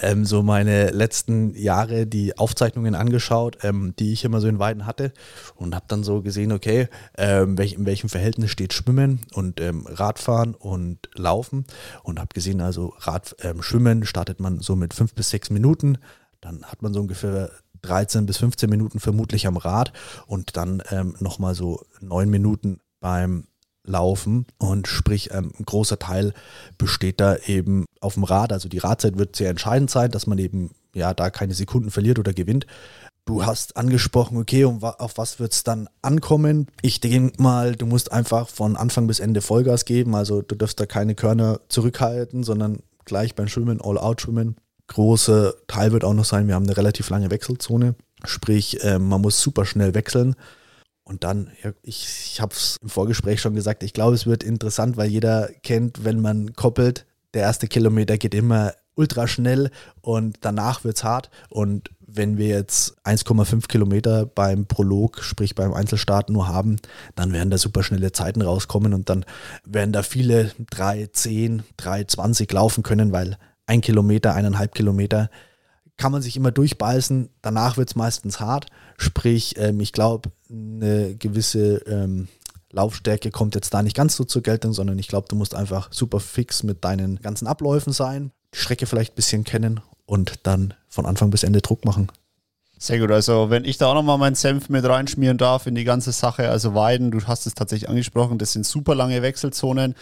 ähm, 0.01 0.25
so 0.25 0.41
meine 0.41 0.89
letzten 0.89 1.53
Jahre 1.53 2.07
die 2.07 2.35
Aufzeichnungen 2.35 2.95
angeschaut, 2.95 3.59
ähm, 3.63 3.93
die 3.99 4.11
ich 4.11 4.25
immer 4.25 4.41
so 4.41 4.47
in 4.47 4.57
Weiden 4.57 4.87
hatte 4.87 5.13
und 5.55 5.75
habe 5.75 5.85
dann 5.87 6.03
so 6.03 6.23
gesehen, 6.23 6.51
okay, 6.51 6.87
ähm, 7.15 7.59
welch, 7.59 7.73
in 7.73 7.85
welchem 7.85 8.09
Verhältnis 8.09 8.49
steht 8.49 8.73
Schwimmen 8.73 9.19
und 9.33 9.61
ähm, 9.61 9.85
Radfahren 9.87 10.55
und 10.55 11.09
Laufen 11.13 11.65
und 12.01 12.19
habe 12.19 12.33
gesehen, 12.33 12.59
also 12.61 12.95
Rad, 12.97 13.35
ähm, 13.41 13.61
Schwimmen 13.61 14.03
startet 14.03 14.39
man 14.39 14.61
so 14.61 14.75
mit 14.75 14.95
fünf 14.95 15.13
bis 15.13 15.29
sechs 15.29 15.51
Minuten, 15.51 15.99
dann 16.41 16.63
hat 16.63 16.81
man 16.81 16.91
so 16.93 17.01
ungefähr 17.01 17.51
13 17.83 18.25
bis 18.25 18.37
15 18.37 18.69
Minuten 18.69 18.99
vermutlich 18.99 19.45
am 19.45 19.57
Rad 19.57 19.93
und 20.25 20.57
dann 20.57 20.81
ähm, 20.89 21.15
nochmal 21.19 21.53
so 21.53 21.85
neun 22.01 22.29
Minuten 22.29 22.79
beim 22.99 23.45
laufen 23.89 24.45
und 24.57 24.87
sprich 24.87 25.31
ähm, 25.33 25.51
ein 25.59 25.65
großer 25.65 25.99
Teil 25.99 26.33
besteht 26.77 27.19
da 27.19 27.35
eben 27.35 27.85
auf 27.99 28.13
dem 28.13 28.23
Rad. 28.23 28.53
Also 28.53 28.69
die 28.69 28.77
Radzeit 28.77 29.17
wird 29.17 29.35
sehr 29.35 29.49
entscheidend 29.49 29.89
sein, 29.89 30.11
dass 30.11 30.27
man 30.27 30.37
eben 30.37 30.71
ja 30.93 31.13
da 31.13 31.29
keine 31.29 31.53
Sekunden 31.53 31.91
verliert 31.91 32.19
oder 32.19 32.33
gewinnt. 32.33 32.65
Du 33.25 33.45
hast 33.45 33.77
angesprochen, 33.77 34.37
okay, 34.37 34.63
um, 34.63 34.83
auf 34.83 35.17
was 35.17 35.39
wird 35.39 35.53
es 35.53 35.63
dann 35.63 35.87
ankommen? 36.01 36.67
Ich 36.81 36.99
denke 36.99 37.41
mal, 37.41 37.75
du 37.75 37.85
musst 37.85 38.11
einfach 38.11 38.47
von 38.47 38.75
Anfang 38.75 39.05
bis 39.05 39.19
Ende 39.19 39.41
Vollgas 39.41 39.85
geben. 39.85 40.15
Also 40.15 40.41
du 40.41 40.55
darfst 40.55 40.79
da 40.79 40.85
keine 40.85 41.13
Körner 41.13 41.59
zurückhalten, 41.69 42.43
sondern 42.43 42.79
gleich 43.05 43.35
beim 43.35 43.47
Schwimmen, 43.47 43.81
All-Out 43.81 44.21
schwimmen. 44.21 44.55
Großer 44.87 45.53
Teil 45.67 45.91
wird 45.91 46.03
auch 46.03 46.15
noch 46.15 46.25
sein, 46.25 46.47
wir 46.47 46.55
haben 46.55 46.65
eine 46.65 46.75
relativ 46.75 47.09
lange 47.11 47.29
Wechselzone. 47.29 47.93
Sprich, 48.25 48.83
äh, 48.83 48.97
man 48.97 49.21
muss 49.21 49.39
super 49.39 49.65
schnell 49.65 49.93
wechseln. 49.93 50.35
Und 51.09 51.23
dann, 51.23 51.49
ich, 51.81 52.07
ich 52.33 52.39
habe 52.39 52.53
es 52.53 52.77
im 52.83 52.89
Vorgespräch 52.89 53.41
schon 53.41 53.55
gesagt, 53.55 53.81
ich 53.81 53.93
glaube, 53.93 54.13
es 54.13 54.27
wird 54.27 54.43
interessant, 54.43 54.95
weil 54.95 55.09
jeder 55.09 55.49
kennt, 55.63 56.05
wenn 56.05 56.21
man 56.21 56.53
koppelt, 56.53 57.07
der 57.33 57.41
erste 57.41 57.67
Kilometer 57.67 58.19
geht 58.19 58.35
immer 58.35 58.73
ultra 58.93 59.27
schnell 59.27 59.71
und 60.01 60.37
danach 60.41 60.83
wird 60.83 60.97
es 60.97 61.03
hart. 61.03 61.31
Und 61.49 61.89
wenn 61.99 62.37
wir 62.37 62.49
jetzt 62.49 62.95
1,5 63.05 63.67
Kilometer 63.67 64.27
beim 64.27 64.67
Prolog, 64.67 65.23
sprich 65.23 65.55
beim 65.55 65.73
Einzelstart 65.73 66.29
nur 66.29 66.47
haben, 66.47 66.75
dann 67.15 67.33
werden 67.33 67.49
da 67.49 67.57
super 67.57 67.81
schnelle 67.81 68.11
Zeiten 68.11 68.43
rauskommen 68.43 68.93
und 68.93 69.09
dann 69.09 69.25
werden 69.65 69.93
da 69.93 70.03
viele 70.03 70.51
3,10, 70.71 71.61
3,20 71.79 72.53
laufen 72.53 72.83
können, 72.83 73.11
weil 73.11 73.37
ein 73.65 73.81
Kilometer, 73.81 74.35
eineinhalb 74.35 74.75
Kilometer 74.75 75.31
kann 75.99 76.11
man 76.11 76.21
sich 76.21 76.35
immer 76.37 76.51
durchbeißen. 76.51 77.29
Danach 77.41 77.77
wird 77.77 77.89
es 77.89 77.95
meistens 77.95 78.39
hart. 78.39 78.67
Sprich, 78.97 79.55
ähm, 79.57 79.79
ich 79.81 79.93
glaube, 79.93 80.31
eine 80.49 81.15
gewisse 81.15 81.77
ähm, 81.85 82.29
Laufstärke 82.71 83.31
kommt 83.31 83.53
jetzt 83.53 83.73
da 83.73 83.83
nicht 83.83 83.95
ganz 83.95 84.15
so 84.15 84.23
zur 84.23 84.41
Geltung, 84.41 84.73
sondern 84.73 84.97
ich 84.97 85.09
glaube, 85.09 85.27
du 85.29 85.35
musst 85.35 85.53
einfach 85.53 85.89
super 85.91 86.19
fix 86.19 86.63
mit 86.63 86.83
deinen 86.83 87.21
ganzen 87.21 87.47
Abläufen 87.47 87.93
sein, 87.93 88.31
die 88.53 88.59
Strecke 88.59 88.85
vielleicht 88.85 89.13
ein 89.13 89.15
bisschen 89.15 89.43
kennen 89.43 89.81
und 90.05 90.47
dann 90.47 90.73
von 90.87 91.05
Anfang 91.05 91.31
bis 91.31 91.43
Ende 91.43 91.61
Druck 91.61 91.85
machen. 91.85 92.09
Sehr 92.81 92.97
gut, 92.97 93.11
also 93.11 93.49
wenn 93.49 93.65
ich 93.65 93.77
da 93.77 93.87
auch 93.87 93.93
nochmal 93.93 94.17
meinen 94.17 94.35
Senf 94.35 94.69
mit 94.69 94.85
reinschmieren 94.85 95.37
darf 95.37 95.67
in 95.67 95.75
die 95.75 95.83
ganze 95.83 96.13
Sache, 96.13 96.49
also 96.49 96.75
Weiden, 96.75 97.11
du 97.11 97.21
hast 97.27 97.45
es 97.45 97.53
tatsächlich 97.53 97.89
angesprochen, 97.89 98.37
das 98.37 98.53
sind 98.53 98.65
super 98.65 98.95
lange 98.95 99.21
Wechselzonen. 99.21 99.95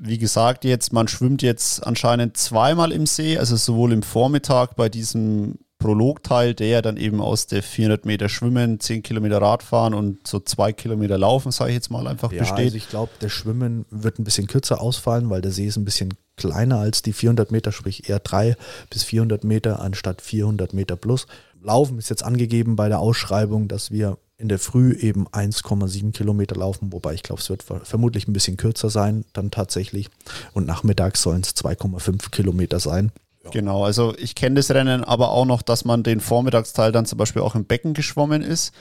Wie 0.00 0.18
gesagt, 0.18 0.64
jetzt, 0.64 0.92
man 0.92 1.06
schwimmt 1.06 1.42
jetzt 1.42 1.86
anscheinend 1.86 2.36
zweimal 2.36 2.90
im 2.90 3.06
See, 3.06 3.38
also 3.38 3.54
sowohl 3.54 3.92
im 3.92 4.02
Vormittag 4.02 4.74
bei 4.74 4.88
diesem 4.88 5.58
Prologteil, 5.78 6.54
der 6.54 6.82
dann 6.82 6.96
eben 6.96 7.20
aus 7.20 7.46
der 7.46 7.62
400 7.62 8.04
Meter 8.04 8.28
Schwimmen, 8.28 8.80
10 8.80 9.04
Kilometer 9.04 9.40
Radfahren 9.40 9.94
und 9.94 10.26
so 10.26 10.40
zwei 10.40 10.72
Kilometer 10.72 11.18
Laufen, 11.18 11.52
sage 11.52 11.70
ich 11.70 11.76
jetzt 11.76 11.90
mal, 11.90 12.08
einfach 12.08 12.32
ja, 12.32 12.40
besteht. 12.40 12.64
Also 12.64 12.76
ich 12.78 12.88
glaube, 12.88 13.12
der 13.20 13.28
Schwimmen 13.28 13.84
wird 13.90 14.18
ein 14.18 14.24
bisschen 14.24 14.48
kürzer 14.48 14.80
ausfallen, 14.80 15.30
weil 15.30 15.40
der 15.40 15.52
See 15.52 15.66
ist 15.66 15.76
ein 15.76 15.84
bisschen 15.84 16.14
kleiner 16.36 16.78
als 16.78 17.02
die 17.02 17.12
400 17.12 17.52
Meter, 17.52 17.70
sprich 17.70 18.08
eher 18.08 18.18
3 18.18 18.56
bis 18.90 19.04
400 19.04 19.44
Meter 19.44 19.80
anstatt 19.80 20.22
400 20.22 20.72
Meter 20.72 20.96
plus. 20.96 21.26
Laufen 21.64 21.98
ist 21.98 22.10
jetzt 22.10 22.22
angegeben 22.22 22.76
bei 22.76 22.88
der 22.88 23.00
Ausschreibung, 23.00 23.68
dass 23.68 23.90
wir 23.90 24.18
in 24.36 24.48
der 24.48 24.58
Früh 24.58 24.92
eben 24.92 25.26
1,7 25.28 26.12
Kilometer 26.12 26.56
laufen, 26.56 26.92
wobei 26.92 27.14
ich 27.14 27.22
glaube, 27.22 27.40
es 27.40 27.48
wird 27.48 27.62
vermutlich 27.62 28.28
ein 28.28 28.32
bisschen 28.32 28.56
kürzer 28.56 28.90
sein 28.90 29.24
dann 29.32 29.50
tatsächlich. 29.50 30.08
Und 30.52 30.66
nachmittags 30.66 31.22
sollen 31.22 31.40
es 31.40 31.56
2,5 31.56 32.30
Kilometer 32.30 32.80
sein. 32.80 33.12
Ja. 33.44 33.50
Genau, 33.50 33.84
also 33.84 34.14
ich 34.18 34.34
kenne 34.34 34.56
das 34.56 34.70
Rennen 34.70 35.04
aber 35.04 35.30
auch 35.30 35.44
noch, 35.44 35.62
dass 35.62 35.84
man 35.84 36.02
den 36.02 36.20
Vormittagsteil 36.20 36.92
dann 36.92 37.06
zum 37.06 37.18
Beispiel 37.18 37.42
auch 37.42 37.54
im 37.54 37.64
Becken 37.64 37.94
geschwommen 37.94 38.42
ist. 38.42 38.72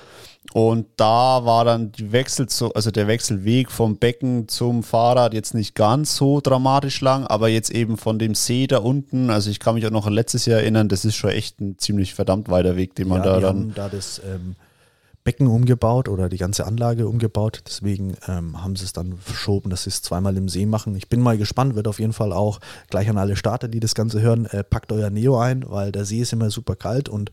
Und 0.52 0.86
da 0.98 1.46
war 1.46 1.66
dann 1.66 1.92
die 1.92 2.12
Wechsel 2.12 2.48
zu, 2.48 2.74
also 2.74 2.92
der 2.92 3.08
Wechselweg 3.08 3.72
vom 3.72 3.98
Becken 3.98 4.48
zum 4.48 4.84
Fahrrad 4.84 5.34
jetzt 5.34 5.54
nicht 5.56 5.74
ganz 5.74 6.16
so 6.16 6.42
dramatisch 6.42 7.02
lang, 7.02 7.26
aber 7.26 7.48
jetzt 7.48 7.72
eben 7.72 7.98
von 7.98 8.20
dem 8.20 8.36
See 8.36 8.68
da 8.68 8.80
unten, 8.80 9.30
also 9.30 9.50
ich 9.50 9.60
kann 9.60 9.76
mich 9.76 9.88
auch 9.88 9.92
noch 9.92 10.06
an 10.06 10.14
letztes 10.14 10.46
Jahr 10.46 10.60
erinnern, 10.60 10.90
das 10.90 11.06
ist 11.06 11.16
schon 11.16 11.32
echt 11.32 11.60
ein 11.60 11.80
ziemlich 11.80 12.14
verdammt 12.14 12.50
weiter 12.50 12.76
Weg, 12.76 12.94
den 12.96 13.08
man 13.08 13.24
ja, 13.24 13.26
da 13.26 13.36
die 13.38 13.42
dann. 13.42 13.58
Haben 13.58 13.74
da 13.74 13.90
das 13.90 14.22
ähm, 14.24 14.56
Becken 15.24 15.48
umgebaut 15.48 16.10
oder 16.10 16.28
die 16.28 16.38
ganze 16.38 16.66
Anlage 16.66 17.08
umgebaut. 17.08 17.64
Deswegen 17.66 18.16
ähm, 18.28 18.62
haben 18.62 18.76
sie 18.76 18.84
es 18.84 18.94
dann 18.94 19.18
verschoben, 19.18 19.70
dass 19.70 19.84
sie 19.84 19.90
es 19.90 20.02
zweimal 20.02 20.36
im 20.36 20.50
See 20.50 20.66
machen. 20.66 20.96
Ich 20.96 21.08
bin 21.08 21.22
mal 21.22 21.38
gespannt, 21.38 21.76
wird 21.76 21.88
auf 21.88 22.00
jeden 22.00 22.14
Fall 22.14 22.34
auch 22.34 22.60
gleich 22.90 23.10
an 23.10 23.18
alle 23.18 23.36
Starter, 23.36 23.68
die 23.68 23.80
das 23.80 23.96
Ganze 23.96 24.22
hören, 24.22 24.46
äh, 24.48 24.64
packt 24.64 24.92
euer 24.92 25.10
Neo 25.10 25.40
ein, 25.40 25.64
weil 25.68 25.92
der 25.92 26.06
See 26.06 26.20
ist 26.20 26.34
immer 26.34 26.50
super 26.50 26.76
kalt 26.76 27.08
und 27.08 27.32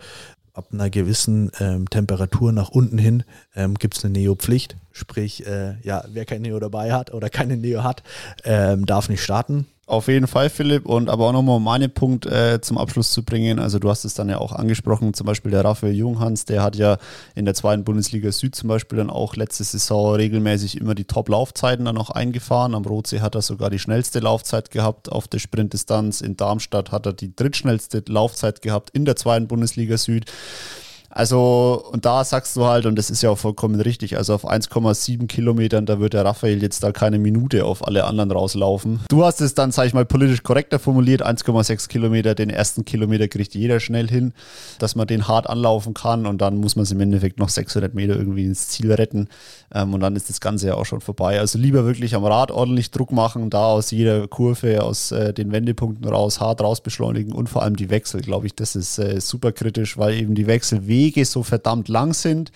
ab 0.60 0.68
einer 0.72 0.90
gewissen 0.90 1.50
ähm, 1.58 1.88
Temperatur 1.88 2.52
nach 2.52 2.68
unten 2.68 2.98
hin 2.98 3.24
ähm, 3.56 3.76
gibt 3.76 3.96
es 3.96 4.04
eine 4.04 4.12
Neo-Pflicht. 4.12 4.76
Sprich, 4.92 5.46
äh, 5.46 5.76
ja, 5.82 6.04
wer 6.12 6.26
kein 6.26 6.42
Neo 6.42 6.60
dabei 6.60 6.92
hat 6.92 7.14
oder 7.14 7.30
keine 7.30 7.56
Neo 7.56 7.82
hat, 7.82 8.02
ähm, 8.44 8.84
darf 8.84 9.08
nicht 9.08 9.22
starten. 9.22 9.66
Auf 9.90 10.06
jeden 10.06 10.28
Fall, 10.28 10.50
Philipp. 10.50 10.86
Und 10.86 11.10
aber 11.10 11.26
auch 11.26 11.32
nochmal 11.32 11.56
um 11.56 11.64
meinen 11.64 11.90
Punkt 11.90 12.24
äh, 12.24 12.60
zum 12.60 12.78
Abschluss 12.78 13.10
zu 13.10 13.24
bringen. 13.24 13.58
Also 13.58 13.80
du 13.80 13.90
hast 13.90 14.04
es 14.04 14.14
dann 14.14 14.28
ja 14.28 14.38
auch 14.38 14.52
angesprochen, 14.52 15.14
zum 15.14 15.26
Beispiel 15.26 15.50
der 15.50 15.64
Raphael 15.64 15.96
Junghans, 15.96 16.44
der 16.44 16.62
hat 16.62 16.76
ja 16.76 16.96
in 17.34 17.44
der 17.44 17.54
zweiten 17.54 17.82
Bundesliga 17.82 18.30
Süd 18.30 18.54
zum 18.54 18.68
Beispiel 18.68 18.98
dann 18.98 19.10
auch 19.10 19.34
letzte 19.34 19.64
Saison 19.64 20.14
regelmäßig 20.14 20.80
immer 20.80 20.94
die 20.94 21.06
Top-Laufzeiten 21.06 21.86
dann 21.86 21.98
auch 21.98 22.10
eingefahren. 22.10 22.76
Am 22.76 22.84
Rotsee 22.84 23.18
hat 23.18 23.34
er 23.34 23.42
sogar 23.42 23.68
die 23.68 23.80
schnellste 23.80 24.20
Laufzeit 24.20 24.70
gehabt 24.70 25.10
auf 25.10 25.26
der 25.26 25.40
Sprintdistanz. 25.40 26.20
In 26.20 26.36
Darmstadt 26.36 26.92
hat 26.92 27.06
er 27.06 27.12
die 27.12 27.34
drittschnellste 27.34 28.04
Laufzeit 28.06 28.62
gehabt 28.62 28.90
in 28.90 29.04
der 29.04 29.16
zweiten 29.16 29.48
Bundesliga 29.48 29.98
Süd. 29.98 30.30
Also, 31.12 31.84
und 31.90 32.04
da 32.04 32.22
sagst 32.22 32.56
du 32.56 32.66
halt, 32.66 32.86
und 32.86 32.96
das 32.96 33.10
ist 33.10 33.20
ja 33.20 33.30
auch 33.30 33.38
vollkommen 33.38 33.80
richtig, 33.80 34.16
also 34.16 34.32
auf 34.32 34.48
1,7 34.48 35.26
Kilometern, 35.26 35.84
da 35.84 35.98
wird 35.98 36.12
der 36.12 36.24
Raphael 36.24 36.62
jetzt 36.62 36.84
da 36.84 36.92
keine 36.92 37.18
Minute 37.18 37.64
auf 37.64 37.84
alle 37.86 38.04
anderen 38.04 38.30
rauslaufen. 38.30 39.00
Du 39.08 39.24
hast 39.24 39.40
es 39.40 39.54
dann, 39.54 39.72
sag 39.72 39.86
ich 39.86 39.92
mal, 39.92 40.04
politisch 40.04 40.44
korrekter 40.44 40.78
formuliert, 40.78 41.26
1,6 41.26 41.88
Kilometer, 41.88 42.36
den 42.36 42.48
ersten 42.48 42.84
Kilometer 42.84 43.26
kriegt 43.26 43.56
jeder 43.56 43.80
schnell 43.80 44.08
hin, 44.08 44.32
dass 44.78 44.94
man 44.94 45.08
den 45.08 45.26
hart 45.26 45.48
anlaufen 45.48 45.94
kann 45.94 46.26
und 46.26 46.40
dann 46.40 46.58
muss 46.58 46.76
man 46.76 46.84
es 46.84 46.92
im 46.92 47.00
Endeffekt 47.00 47.40
noch 47.40 47.48
600 47.48 47.92
Meter 47.92 48.14
irgendwie 48.14 48.44
ins 48.44 48.68
Ziel 48.68 48.92
retten 48.92 49.28
ähm, 49.74 49.94
und 49.94 50.00
dann 50.00 50.14
ist 50.14 50.30
das 50.30 50.40
Ganze 50.40 50.68
ja 50.68 50.74
auch 50.74 50.86
schon 50.86 51.00
vorbei. 51.00 51.40
Also 51.40 51.58
lieber 51.58 51.84
wirklich 51.84 52.14
am 52.14 52.24
Rad 52.24 52.52
ordentlich 52.52 52.92
Druck 52.92 53.10
machen, 53.10 53.50
da 53.50 53.64
aus 53.66 53.90
jeder 53.90 54.28
Kurve, 54.28 54.84
aus 54.84 55.10
äh, 55.10 55.34
den 55.34 55.50
Wendepunkten 55.50 56.06
raus, 56.06 56.40
hart 56.40 56.60
raus 56.60 56.80
beschleunigen 56.80 57.32
und 57.32 57.48
vor 57.48 57.64
allem 57.64 57.74
die 57.74 57.90
Wechsel, 57.90 58.20
glaube 58.20 58.46
ich, 58.46 58.54
das 58.54 58.76
ist 58.76 58.98
äh, 59.00 59.20
super 59.20 59.50
kritisch, 59.50 59.98
weil 59.98 60.14
eben 60.14 60.36
die 60.36 60.46
Wechsel 60.46 60.86
Wege 61.00 61.24
so 61.24 61.42
verdammt 61.42 61.88
lang 61.88 62.12
sind. 62.12 62.52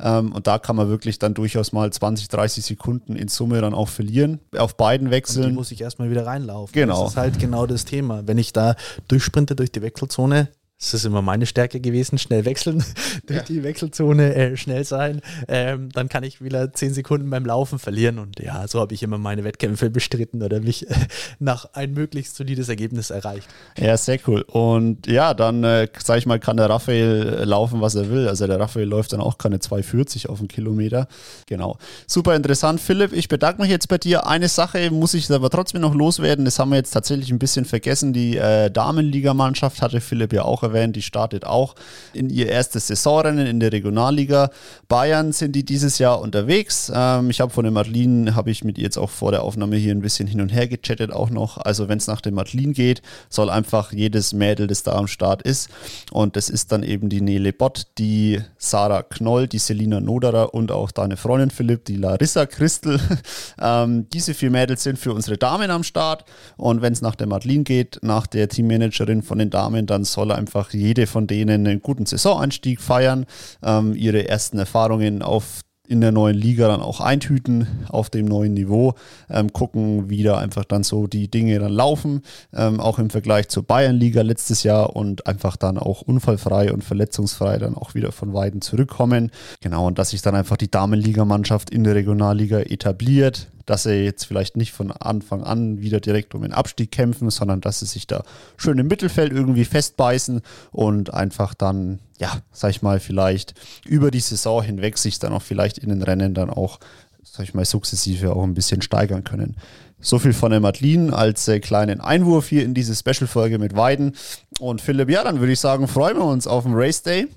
Ähm, 0.00 0.32
und 0.32 0.46
da 0.46 0.58
kann 0.58 0.76
man 0.76 0.88
wirklich 0.88 1.18
dann 1.18 1.34
durchaus 1.34 1.72
mal 1.72 1.92
20, 1.92 2.28
30 2.28 2.64
Sekunden 2.64 3.16
in 3.16 3.28
Summe 3.28 3.60
dann 3.60 3.74
auch 3.74 3.88
verlieren. 3.88 4.40
Auf 4.56 4.76
beiden 4.76 5.10
Wechseln. 5.10 5.44
Und 5.44 5.50
die 5.50 5.54
muss 5.54 5.70
ich 5.70 5.80
erstmal 5.80 6.10
wieder 6.10 6.26
reinlaufen. 6.26 6.72
Genau. 6.72 7.02
Das 7.02 7.12
ist 7.12 7.16
halt 7.16 7.38
genau 7.38 7.66
das 7.66 7.84
Thema. 7.84 8.26
Wenn 8.26 8.38
ich 8.38 8.52
da 8.52 8.74
durchsprinte 9.08 9.54
durch 9.54 9.70
die 9.70 9.82
Wechselzone, 9.82 10.48
das 10.84 11.00
ist 11.00 11.06
immer 11.06 11.22
meine 11.22 11.46
Stärke 11.46 11.80
gewesen, 11.80 12.18
schnell 12.18 12.44
wechseln, 12.44 12.84
durch 13.26 13.38
ja. 13.38 13.44
die 13.44 13.62
Wechselzone 13.62 14.34
äh, 14.34 14.56
schnell 14.56 14.84
sein. 14.84 15.22
Ähm, 15.48 15.88
dann 15.92 16.08
kann 16.08 16.24
ich 16.24 16.42
wieder 16.42 16.72
zehn 16.72 16.92
Sekunden 16.92 17.30
beim 17.30 17.46
Laufen 17.46 17.78
verlieren. 17.78 18.18
Und 18.18 18.38
ja, 18.40 18.68
so 18.68 18.80
habe 18.80 18.92
ich 18.92 19.02
immer 19.02 19.18
meine 19.18 19.44
Wettkämpfe 19.44 19.88
bestritten 19.88 20.42
oder 20.42 20.60
mich 20.60 20.90
äh, 20.90 20.94
nach 21.38 21.70
ein 21.72 21.94
möglichst 21.94 22.36
solides 22.36 22.68
Ergebnis 22.68 23.10
erreicht. 23.10 23.48
Ja, 23.78 23.96
sehr 23.96 24.18
cool. 24.26 24.42
Und 24.42 25.06
ja, 25.06 25.32
dann, 25.32 25.64
äh, 25.64 25.88
sage 26.02 26.18
ich 26.18 26.26
mal, 26.26 26.38
kann 26.38 26.58
der 26.58 26.68
Raphael 26.68 27.38
äh, 27.40 27.44
laufen, 27.44 27.80
was 27.80 27.94
er 27.94 28.10
will. 28.10 28.28
Also 28.28 28.46
der 28.46 28.60
Raphael 28.60 28.86
läuft 28.86 29.14
dann 29.14 29.20
auch 29.20 29.38
keine 29.38 29.56
2,40 29.56 30.28
auf 30.28 30.40
einen 30.40 30.48
Kilometer. 30.48 31.08
Genau. 31.46 31.78
Super 32.06 32.36
interessant, 32.36 32.80
Philipp. 32.80 33.12
Ich 33.12 33.28
bedanke 33.28 33.62
mich 33.62 33.70
jetzt 33.70 33.88
bei 33.88 33.98
dir. 33.98 34.26
Eine 34.26 34.48
Sache 34.48 34.90
muss 34.90 35.14
ich 35.14 35.30
aber 35.30 35.48
trotzdem 35.48 35.80
noch 35.80 35.94
loswerden. 35.94 36.44
Das 36.44 36.58
haben 36.58 36.70
wir 36.70 36.76
jetzt 36.76 36.90
tatsächlich 36.90 37.30
ein 37.30 37.38
bisschen 37.38 37.64
vergessen. 37.64 38.12
Die 38.12 38.36
äh, 38.36 38.70
Damenligamannschaft 38.70 39.80
hatte 39.80 40.02
Philipp 40.02 40.32
ja 40.32 40.42
auch 40.42 40.62
erwähnt, 40.62 40.73
die 40.74 41.02
startet 41.02 41.46
auch 41.46 41.74
in 42.12 42.30
ihr 42.30 42.48
erstes 42.48 42.88
Saisonrennen 42.88 43.46
in 43.46 43.60
der 43.60 43.72
Regionalliga. 43.72 44.50
Bayern 44.88 45.32
sind 45.32 45.52
die 45.52 45.64
dieses 45.64 45.98
Jahr 45.98 46.20
unterwegs. 46.20 46.90
Ähm, 46.94 47.30
ich 47.30 47.40
habe 47.40 47.52
von 47.52 47.64
der 47.64 47.72
Madeline, 47.72 48.34
habe 48.34 48.50
ich 48.50 48.64
mit 48.64 48.78
ihr 48.78 48.84
jetzt 48.84 48.98
auch 48.98 49.10
vor 49.10 49.30
der 49.30 49.42
Aufnahme 49.42 49.76
hier 49.76 49.94
ein 49.94 50.00
bisschen 50.00 50.26
hin 50.26 50.40
und 50.40 50.50
her 50.50 50.68
gechattet 50.68 51.12
auch 51.12 51.30
noch. 51.30 51.58
Also 51.58 51.88
wenn 51.88 51.98
es 51.98 52.06
nach 52.06 52.20
der 52.20 52.32
Madeline 52.32 52.72
geht, 52.72 53.02
soll 53.28 53.50
einfach 53.50 53.92
jedes 53.92 54.32
Mädel, 54.32 54.66
das 54.66 54.82
da 54.82 54.92
am 54.92 55.06
Start 55.06 55.42
ist. 55.42 55.68
Und 56.12 56.36
das 56.36 56.48
ist 56.48 56.72
dann 56.72 56.82
eben 56.82 57.08
die 57.08 57.20
Nele 57.20 57.52
Bott, 57.52 57.86
die 57.98 58.40
Sarah 58.58 59.02
Knoll, 59.02 59.48
die 59.48 59.58
Selina 59.58 60.00
Noderer 60.00 60.54
und 60.54 60.70
auch 60.70 60.90
deine 60.90 61.16
Freundin 61.16 61.50
Philipp, 61.50 61.84
die 61.84 61.96
Larissa 61.96 62.46
Christel. 62.46 63.00
ähm, 63.60 64.08
diese 64.12 64.34
vier 64.34 64.50
Mädels 64.50 64.82
sind 64.82 64.98
für 64.98 65.12
unsere 65.12 65.38
Damen 65.38 65.70
am 65.70 65.82
Start. 65.82 66.24
Und 66.56 66.82
wenn 66.82 66.92
es 66.92 67.02
nach 67.02 67.14
der 67.14 67.26
Madeline 67.26 67.64
geht, 67.64 67.98
nach 68.02 68.26
der 68.26 68.48
Teammanagerin 68.48 69.22
von 69.22 69.38
den 69.38 69.50
Damen, 69.50 69.86
dann 69.86 70.04
soll 70.04 70.32
einfach 70.32 70.63
einfach 70.64 70.72
jede 70.72 71.06
von 71.06 71.26
denen 71.26 71.66
einen 71.66 71.82
guten 71.82 72.06
Saisoneinstieg 72.06 72.80
feiern, 72.80 73.26
ähm, 73.62 73.94
ihre 73.94 74.28
ersten 74.28 74.58
Erfahrungen 74.58 75.22
auf 75.22 75.60
in 75.86 76.00
der 76.00 76.12
neuen 76.12 76.34
Liga 76.34 76.68
dann 76.68 76.80
auch 76.80 77.02
eintüten 77.02 77.66
auf 77.90 78.08
dem 78.08 78.24
neuen 78.24 78.54
Niveau, 78.54 78.94
ähm, 79.28 79.52
gucken, 79.52 80.08
wie 80.08 80.22
da 80.22 80.38
einfach 80.38 80.64
dann 80.64 80.82
so 80.82 81.06
die 81.06 81.30
Dinge 81.30 81.58
dann 81.58 81.72
laufen, 81.72 82.22
ähm, 82.54 82.80
auch 82.80 82.98
im 82.98 83.10
Vergleich 83.10 83.48
zur 83.48 83.64
Bayernliga 83.64 84.22
letztes 84.22 84.62
Jahr 84.62 84.96
und 84.96 85.26
einfach 85.26 85.58
dann 85.58 85.76
auch 85.76 86.00
unfallfrei 86.00 86.72
und 86.72 86.84
verletzungsfrei 86.84 87.58
dann 87.58 87.74
auch 87.74 87.94
wieder 87.94 88.12
von 88.12 88.32
Weiden 88.32 88.62
zurückkommen. 88.62 89.30
Genau, 89.60 89.86
und 89.86 89.98
dass 89.98 90.10
sich 90.10 90.22
dann 90.22 90.34
einfach 90.34 90.56
die 90.56 90.70
Damenligamannschaft 90.70 91.68
in 91.68 91.84
der 91.84 91.94
Regionalliga 91.94 92.60
etabliert, 92.60 93.48
dass 93.66 93.84
sie 93.84 94.04
jetzt 94.04 94.24
vielleicht 94.24 94.56
nicht 94.56 94.72
von 94.72 94.92
Anfang 94.92 95.42
an 95.42 95.80
wieder 95.80 96.00
direkt 96.00 96.34
um 96.34 96.42
den 96.42 96.52
Abstieg 96.52 96.90
kämpfen, 96.90 97.30
sondern 97.30 97.60
dass 97.60 97.80
sie 97.80 97.86
sich 97.86 98.06
da 98.06 98.24
schön 98.56 98.78
im 98.78 98.86
Mittelfeld 98.86 99.32
irgendwie 99.32 99.64
festbeißen 99.64 100.42
und 100.72 101.12
einfach 101.14 101.54
dann, 101.54 102.00
ja, 102.18 102.40
sag 102.52 102.70
ich 102.70 102.82
mal, 102.82 103.00
vielleicht 103.00 103.54
über 103.86 104.10
die 104.10 104.20
Saison 104.20 104.62
hinweg 104.62 104.98
sich 104.98 105.18
dann 105.18 105.32
auch 105.32 105.42
vielleicht 105.42 105.78
in 105.78 105.88
den 105.88 106.02
Rennen 106.02 106.34
dann 106.34 106.50
auch, 106.50 106.78
sag 107.22 107.44
ich 107.44 107.54
mal, 107.54 107.64
sukzessive 107.64 108.34
auch 108.34 108.44
ein 108.44 108.54
bisschen 108.54 108.82
steigern 108.82 109.24
können. 109.24 109.56
So 110.00 110.18
viel 110.18 110.34
von 110.34 110.50
der 110.50 110.60
Madeline 110.60 111.16
als 111.16 111.48
äh, 111.48 111.60
kleinen 111.60 112.02
Einwurf 112.02 112.48
hier 112.48 112.62
in 112.62 112.74
diese 112.74 112.94
Special-Folge 112.94 113.58
mit 113.58 113.74
Weiden. 113.74 114.14
Und 114.60 114.82
Philipp, 114.82 115.08
ja, 115.08 115.24
dann 115.24 115.40
würde 115.40 115.52
ich 115.52 115.60
sagen, 115.60 115.88
freuen 115.88 116.18
wir 116.18 116.26
uns 116.26 116.46
auf 116.46 116.64
den 116.64 116.74
Race 116.74 117.02
Day. 117.02 117.28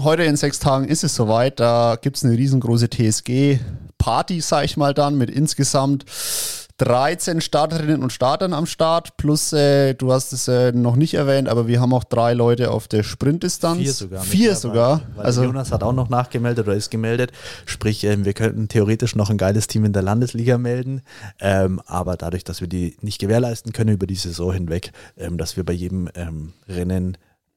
Heute 0.00 0.24
in 0.24 0.36
sechs 0.36 0.58
Tagen 0.58 0.86
ist 0.86 1.04
es 1.04 1.14
soweit. 1.14 1.60
Da 1.60 1.96
gibt 2.00 2.16
es 2.16 2.24
eine 2.24 2.36
riesengroße 2.36 2.90
TSG-Party, 2.90 4.40
sag 4.40 4.64
ich 4.64 4.76
mal 4.76 4.92
dann, 4.92 5.16
mit 5.16 5.30
insgesamt 5.30 6.04
13 6.78 7.40
Starterinnen 7.40 8.02
und 8.02 8.12
Startern 8.12 8.54
am 8.54 8.66
Start. 8.66 9.16
Plus, 9.16 9.52
äh, 9.52 9.94
du 9.94 10.12
hast 10.12 10.32
es 10.32 10.48
äh, 10.48 10.72
noch 10.72 10.96
nicht 10.96 11.14
erwähnt, 11.14 11.48
aber 11.48 11.68
wir 11.68 11.80
haben 11.80 11.94
auch 11.94 12.02
drei 12.02 12.34
Leute 12.34 12.72
auf 12.72 12.88
der 12.88 13.04
Sprintdistanz. 13.04 13.78
Vier 13.78 13.92
sogar. 13.92 14.22
Vier 14.24 14.56
sogar. 14.56 15.02
also 15.16 15.44
Jonas 15.44 15.70
hat 15.70 15.84
auch 15.84 15.92
noch 15.92 16.08
nachgemeldet 16.08 16.66
oder 16.66 16.76
ist 16.76 16.90
gemeldet. 16.90 17.30
Sprich, 17.64 18.02
ähm, 18.02 18.24
wir 18.24 18.32
könnten 18.32 18.66
theoretisch 18.66 19.14
noch 19.14 19.30
ein 19.30 19.38
geiles 19.38 19.68
Team 19.68 19.84
in 19.84 19.92
der 19.92 20.02
Landesliga 20.02 20.58
melden. 20.58 21.02
Ähm, 21.38 21.80
aber 21.86 22.16
dadurch, 22.16 22.42
dass 22.42 22.60
wir 22.60 22.68
die 22.68 22.96
nicht 23.00 23.20
gewährleisten 23.20 23.72
können 23.72 23.94
über 23.94 24.08
die 24.08 24.16
Saison 24.16 24.52
hinweg, 24.52 24.90
ähm, 25.16 25.38
dass 25.38 25.56
wir 25.56 25.64
bei 25.64 25.72
jedem 25.72 26.08
ähm, 26.16 26.54
Rennen 26.68 27.16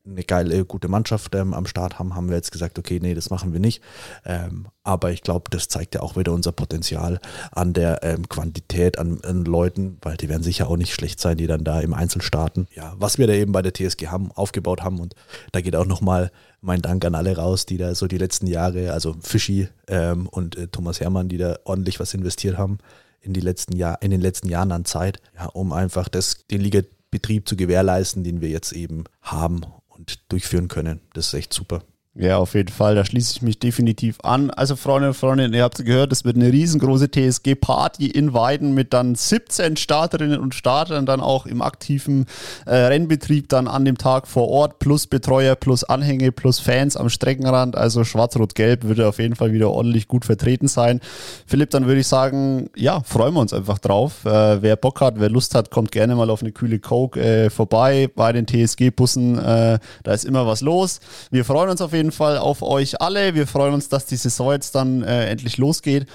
eine 0.09 0.23
geile, 0.23 0.65
gute 0.65 0.87
Mannschaft 0.87 1.35
ähm, 1.35 1.53
am 1.53 1.65
Start 1.65 1.99
haben, 1.99 2.15
haben 2.15 2.29
wir 2.29 2.35
jetzt 2.35 2.51
gesagt, 2.51 2.79
okay, 2.79 2.99
nee, 3.01 3.13
das 3.13 3.29
machen 3.29 3.53
wir 3.53 3.59
nicht. 3.59 3.81
Ähm, 4.25 4.67
aber 4.83 5.11
ich 5.11 5.21
glaube, 5.21 5.49
das 5.49 5.67
zeigt 5.67 5.95
ja 5.95 6.01
auch 6.01 6.15
wieder 6.15 6.31
unser 6.31 6.51
Potenzial 6.51 7.19
an 7.51 7.73
der 7.73 8.03
ähm, 8.03 8.27
Quantität 8.29 8.97
an, 8.99 9.19
an, 9.23 9.43
Leuten, 9.43 9.97
weil 10.01 10.17
die 10.17 10.29
werden 10.29 10.43
sicher 10.43 10.69
auch 10.69 10.77
nicht 10.77 10.93
schlecht 10.93 11.19
sein, 11.19 11.37
die 11.37 11.47
dann 11.47 11.63
da 11.63 11.79
im 11.79 11.93
Einzel 11.93 12.21
starten. 12.21 12.67
Ja, 12.73 12.95
was 12.97 13.17
wir 13.17 13.27
da 13.27 13.33
eben 13.33 13.51
bei 13.51 13.61
der 13.61 13.73
TSG 13.73 14.07
haben, 14.07 14.31
aufgebaut 14.31 14.83
haben 14.83 14.99
und 14.99 15.13
da 15.51 15.61
geht 15.61 15.75
auch 15.75 15.85
nochmal 15.85 16.31
mein 16.61 16.81
Dank 16.81 17.03
an 17.05 17.15
alle 17.15 17.35
raus, 17.35 17.65
die 17.65 17.77
da 17.77 17.93
so 17.95 18.07
die 18.07 18.17
letzten 18.17 18.47
Jahre, 18.47 18.93
also 18.93 19.15
Fischi 19.21 19.67
ähm, 19.87 20.27
und 20.27 20.55
äh, 20.55 20.67
Thomas 20.67 20.99
Hermann, 20.99 21.29
die 21.29 21.37
da 21.37 21.57
ordentlich 21.65 21.99
was 21.99 22.13
investiert 22.13 22.57
haben 22.57 22.79
in, 23.21 23.33
die 23.33 23.41
letzten 23.41 23.75
Jahr, 23.75 24.01
in 24.01 24.11
den 24.11 24.21
letzten 24.21 24.49
Jahren 24.49 24.71
an 24.71 24.85
Zeit, 24.85 25.19
ja, 25.35 25.47
um 25.47 25.73
einfach 25.73 26.07
das, 26.07 26.45
den 26.49 26.61
Ligabetrieb 26.61 27.47
zu 27.47 27.55
gewährleisten, 27.55 28.23
den 28.23 28.41
wir 28.41 28.49
jetzt 28.49 28.71
eben 28.71 29.03
haben 29.21 29.61
und 29.97 30.31
durchführen 30.31 30.67
können. 30.67 31.01
Das 31.13 31.27
ist 31.27 31.33
echt 31.33 31.53
super. 31.53 31.83
Ja, 32.19 32.39
auf 32.39 32.55
jeden 32.55 32.73
Fall. 32.73 32.95
Da 32.95 33.05
schließe 33.05 33.33
ich 33.35 33.41
mich 33.43 33.59
definitiv 33.59 34.17
an. 34.23 34.49
Also, 34.49 34.75
Freunde 34.75 35.09
und 35.09 35.13
Freundinnen, 35.13 35.53
ihr 35.53 35.61
habt 35.61 35.77
es 35.77 35.85
gehört, 35.85 36.11
es 36.11 36.25
wird 36.25 36.35
eine 36.35 36.51
riesengroße 36.51 37.11
TSG-Party 37.11 38.07
in 38.07 38.33
Weiden 38.33 38.73
mit 38.73 38.91
dann 38.91 39.13
17 39.13 39.77
Starterinnen 39.77 40.39
und 40.39 40.55
Startern 40.55 41.05
dann 41.05 41.19
auch 41.21 41.45
im 41.45 41.61
aktiven 41.61 42.25
äh, 42.65 42.73
Rennbetrieb 42.73 43.49
dann 43.49 43.67
an 43.67 43.85
dem 43.85 43.99
Tag 43.99 44.27
vor 44.27 44.49
Ort, 44.49 44.79
plus 44.79 45.05
Betreuer, 45.05 45.55
plus 45.55 45.83
Anhänge, 45.83 46.31
plus 46.31 46.59
Fans 46.59 46.97
am 46.97 47.09
Streckenrand. 47.09 47.75
Also 47.75 48.03
Schwarz-Rot-Gelb 48.03 48.85
würde 48.85 49.07
auf 49.07 49.19
jeden 49.19 49.35
Fall 49.35 49.53
wieder 49.53 49.69
ordentlich 49.69 50.07
gut 50.07 50.25
vertreten 50.25 50.67
sein. 50.67 51.01
Philipp, 51.45 51.69
dann 51.69 51.85
würde 51.85 51.99
ich 52.01 52.07
sagen, 52.07 52.71
ja, 52.75 53.03
freuen 53.03 53.35
wir 53.35 53.41
uns 53.41 53.53
einfach 53.53 53.77
drauf. 53.77 54.25
Äh, 54.25 54.63
wer 54.63 54.75
Bock 54.75 55.01
hat, 55.01 55.19
wer 55.19 55.29
Lust 55.29 55.53
hat, 55.53 55.69
kommt 55.69 55.91
gerne 55.91 56.15
mal 56.15 56.31
auf 56.31 56.41
eine 56.41 56.51
kühle 56.51 56.79
Coke 56.79 57.21
äh, 57.21 57.51
vorbei 57.51 58.09
bei 58.15 58.33
den 58.33 58.47
TSG-Bussen. 58.47 59.37
Äh, 59.37 59.77
da 60.01 60.13
ist 60.13 60.25
immer 60.25 60.47
was 60.47 60.61
los. 60.61 60.99
Wir 61.29 61.45
freuen 61.45 61.69
uns 61.69 61.79
auf 61.79 61.93
jeden 61.93 62.05
Fall 62.05 62.06
jeden 62.07 62.15
Fall 62.15 62.37
auf 62.37 62.61
euch 62.61 63.01
alle. 63.01 63.35
Wir 63.35 63.47
freuen 63.47 63.73
uns, 63.73 63.89
dass 63.89 64.05
die 64.05 64.15
Saison 64.15 64.53
jetzt 64.53 64.75
dann 64.75 65.03
äh, 65.03 65.25
endlich 65.25 65.57
losgeht. 65.57 66.05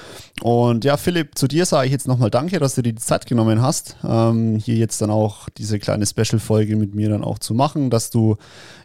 Und 0.41 0.85
ja, 0.85 0.97
Philipp, 0.97 1.37
zu 1.37 1.47
dir 1.47 1.67
sage 1.67 1.87
ich 1.87 1.93
jetzt 1.93 2.09
nochmal 2.09 2.31
Danke, 2.31 2.59
dass 2.59 2.75
du 2.75 2.83
dir 2.83 2.95
die 2.95 3.03
Zeit 3.03 3.27
genommen 3.27 3.61
hast, 3.61 3.97
ähm, 4.09 4.57
hier 4.57 4.77
jetzt 4.77 5.03
dann 5.03 5.11
auch 5.11 5.51
diese 5.51 5.79
kleine 5.79 6.07
Special-Folge 6.07 6.77
mit 6.77 6.95
mir 6.95 7.11
dann 7.11 7.23
auch 7.23 7.39
zu 7.39 7.53
machen, 7.53 7.91
dass 7.91 8.09
du 8.09 8.37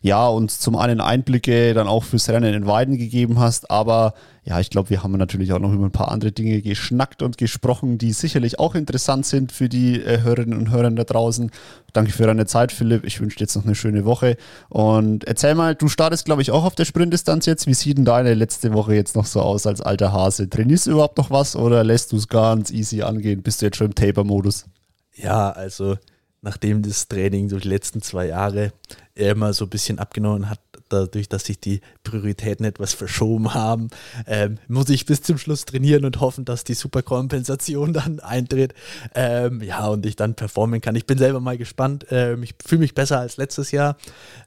ja 0.01 0.27
uns 0.27 0.59
zum 0.59 0.75
einen 0.75 0.99
Einblicke 0.99 1.73
dann 1.73 1.87
auch 1.87 2.03
fürs 2.03 2.27
Rennen 2.27 2.53
in 2.53 2.67
Weiden 2.67 2.97
gegeben 2.97 3.39
hast, 3.39 3.71
aber 3.71 4.13
ja, 4.47 4.61
ich 4.61 4.69
glaube, 4.69 4.89
wir 4.89 5.03
haben 5.03 5.11
natürlich 5.11 5.51
auch 5.51 5.59
noch 5.59 5.73
über 5.73 5.83
ein 5.83 5.91
paar 5.91 6.09
andere 6.09 6.31
Dinge 6.31 6.61
geschnackt 6.61 7.21
und 7.21 7.37
gesprochen, 7.37 7.97
die 7.97 8.13
sicherlich 8.13 8.59
auch 8.59 8.75
interessant 8.75 9.25
sind 9.25 9.51
für 9.51 9.67
die 9.67 10.01
äh, 10.01 10.21
Hörerinnen 10.21 10.57
und 10.57 10.71
Hörer 10.71 10.89
da 10.91 11.03
draußen. 11.03 11.51
Danke 11.91 12.13
für 12.13 12.25
deine 12.25 12.45
Zeit, 12.45 12.71
Philipp. 12.71 13.03
Ich 13.03 13.19
wünsche 13.19 13.35
dir 13.37 13.43
jetzt 13.43 13.57
noch 13.57 13.65
eine 13.65 13.75
schöne 13.75 14.05
Woche. 14.05 14.37
Und 14.69 15.25
erzähl 15.25 15.53
mal, 15.53 15.75
du 15.75 15.89
startest, 15.89 16.23
glaube 16.23 16.41
ich, 16.41 16.51
auch 16.51 16.63
auf 16.63 16.75
der 16.75 16.85
Sprintdistanz 16.85 17.45
jetzt. 17.45 17.67
Wie 17.67 17.73
sieht 17.73 17.97
denn 17.97 18.05
deine 18.05 18.35
letzte 18.35 18.71
Woche 18.71 18.95
jetzt 18.95 19.17
noch 19.17 19.25
so 19.25 19.41
aus 19.41 19.67
als 19.67 19.81
alter 19.81 20.13
Hase? 20.13 20.49
Trainierst 20.49 20.87
du 20.87 20.91
überhaupt 20.91 21.17
noch 21.17 21.29
was 21.29 21.57
oder 21.57 21.83
lässt 21.83 22.13
du 22.13 22.15
es 22.15 22.29
ganz 22.29 22.71
easy 22.71 23.01
angehen? 23.01 23.41
Bist 23.41 23.61
du 23.61 23.65
jetzt 23.65 23.75
schon 23.75 23.87
im 23.87 23.95
Taper-Modus? 23.95 24.65
Ja, 25.13 25.51
also 25.51 25.97
nachdem 26.41 26.83
das 26.83 27.09
Training 27.09 27.49
durch 27.49 27.63
die 27.63 27.69
letzten 27.69 28.01
zwei 28.01 28.27
Jahre 28.27 28.71
immer 29.13 29.51
so 29.51 29.65
ein 29.65 29.69
bisschen 29.69 29.99
abgenommen 29.99 30.49
hat, 30.49 30.61
dadurch, 30.89 31.29
dass 31.29 31.45
sich 31.45 31.59
die 31.59 31.81
Prioritäten 32.03 32.65
etwas 32.65 32.93
verschoben 32.93 33.53
haben, 33.53 33.89
ähm, 34.25 34.57
muss 34.67 34.89
ich 34.89 35.05
bis 35.05 35.21
zum 35.21 35.37
Schluss 35.37 35.65
trainieren 35.65 36.05
und 36.05 36.19
hoffen, 36.19 36.45
dass 36.45 36.63
die 36.63 36.73
Superkompensation 36.73 37.93
dann 37.93 38.19
eintritt. 38.19 38.73
Ähm, 39.13 39.61
ja, 39.61 39.87
und 39.87 40.05
ich 40.05 40.15
dann 40.15 40.35
performen 40.35 40.81
kann. 40.81 40.95
Ich 40.95 41.05
bin 41.05 41.17
selber 41.17 41.39
mal 41.39 41.57
gespannt. 41.57 42.07
Ähm, 42.09 42.43
ich 42.43 42.55
fühle 42.65 42.81
mich 42.81 42.95
besser 42.95 43.19
als 43.19 43.37
letztes 43.37 43.71
Jahr. 43.71 43.97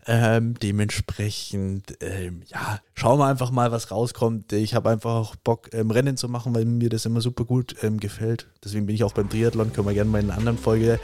Ähm, 0.07 0.55
dementsprechend, 0.63 1.97
ähm, 2.01 2.43
ja, 2.47 2.81
schauen 2.95 3.19
wir 3.19 3.27
einfach 3.27 3.51
mal, 3.51 3.71
was 3.73 3.91
rauskommt. 3.91 4.53
Ich 4.53 4.75
habe 4.75 4.91
einfach 4.91 5.15
auch 5.15 5.37
Bock, 5.37 5.71
ähm, 5.73 5.91
Rennen 5.91 6.17
zu 6.17 6.29
machen, 6.29 6.55
weil 6.55 6.65
mir 6.65 6.89
das 6.89 7.05
immer 7.05 7.21
super 7.21 7.45
gut 7.45 7.77
gefällt. 8.01 8.49
Deswegen 8.65 8.87
bin 8.87 8.95
ich 8.95 9.05
auch 9.05 9.13
beim 9.13 9.29
Triathlon. 9.29 9.73
Können 9.73 9.87
wir 9.87 9.95
gerne 9.95 10.11
mal 10.11 10.21
in 10.21 10.31
einer 10.31 10.39
anderen 10.39 10.59
Folge 10.59 10.99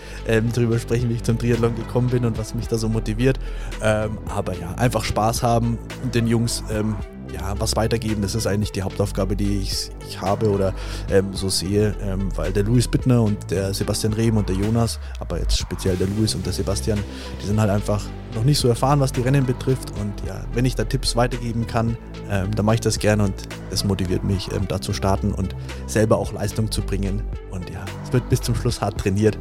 drüber 0.53 0.79
sprechen, 0.79 1.09
wie 1.09 1.14
ich 1.14 1.22
zum 1.22 1.38
Triathlon 1.38 1.75
gekommen 1.75 2.11
bin 2.11 2.25
und 2.25 2.38
was 2.38 2.55
mich 2.55 2.68
da 2.68 2.77
so 2.79 2.88
motiviert. 2.88 3.38
aber 3.81 4.55
ja, 4.59 4.75
einfach 4.75 5.05
Spaß 5.05 5.25
Spaß 5.26 5.42
haben 5.42 5.78
und 6.04 6.14
den 6.14 6.26
Jungs 6.28 6.62
ähm, 6.70 6.94
ja, 7.32 7.54
was 7.58 7.74
weitergeben. 7.74 8.22
Das 8.22 8.36
ist 8.36 8.46
eigentlich 8.46 8.70
die 8.70 8.82
Hauptaufgabe, 8.82 9.34
die 9.34 9.58
ich, 9.58 9.90
ich 10.08 10.20
habe 10.20 10.48
oder 10.48 10.72
ähm, 11.10 11.32
so 11.32 11.48
sehe, 11.48 11.94
ähm, 12.00 12.28
weil 12.36 12.52
der 12.52 12.62
Louis 12.62 12.86
Bittner 12.86 13.22
und 13.22 13.50
der 13.50 13.74
Sebastian 13.74 14.12
Rehm 14.12 14.36
und 14.36 14.48
der 14.48 14.54
Jonas, 14.54 15.00
aber 15.18 15.40
jetzt 15.40 15.58
speziell 15.58 15.96
der 15.96 16.06
Louis 16.06 16.34
und 16.36 16.46
der 16.46 16.52
Sebastian, 16.52 17.00
die 17.42 17.46
sind 17.46 17.60
halt 17.60 17.70
einfach 17.70 18.04
noch 18.36 18.44
nicht 18.44 18.58
so 18.58 18.68
erfahren, 18.68 19.00
was 19.00 19.10
die 19.10 19.22
Rennen 19.22 19.44
betrifft. 19.44 19.90
Und 20.00 20.12
ja, 20.24 20.44
wenn 20.54 20.64
ich 20.64 20.76
da 20.76 20.84
Tipps 20.84 21.16
weitergeben 21.16 21.66
kann, 21.66 21.96
ähm, 22.30 22.54
dann 22.54 22.64
mache 22.64 22.76
ich 22.76 22.80
das 22.80 23.00
gerne 23.00 23.24
und 23.24 23.34
das 23.70 23.84
motiviert 23.84 24.22
mich, 24.22 24.52
ähm, 24.52 24.68
da 24.68 24.80
zu 24.80 24.92
starten 24.92 25.32
und 25.32 25.56
selber 25.86 26.18
auch 26.18 26.32
Leistung 26.32 26.70
zu 26.70 26.82
bringen. 26.82 27.22
Und 27.50 27.68
ja, 27.70 27.84
es 28.04 28.12
wird 28.12 28.28
bis 28.28 28.40
zum 28.40 28.54
Schluss 28.54 28.80
hart 28.80 28.98
trainiert, 28.98 29.36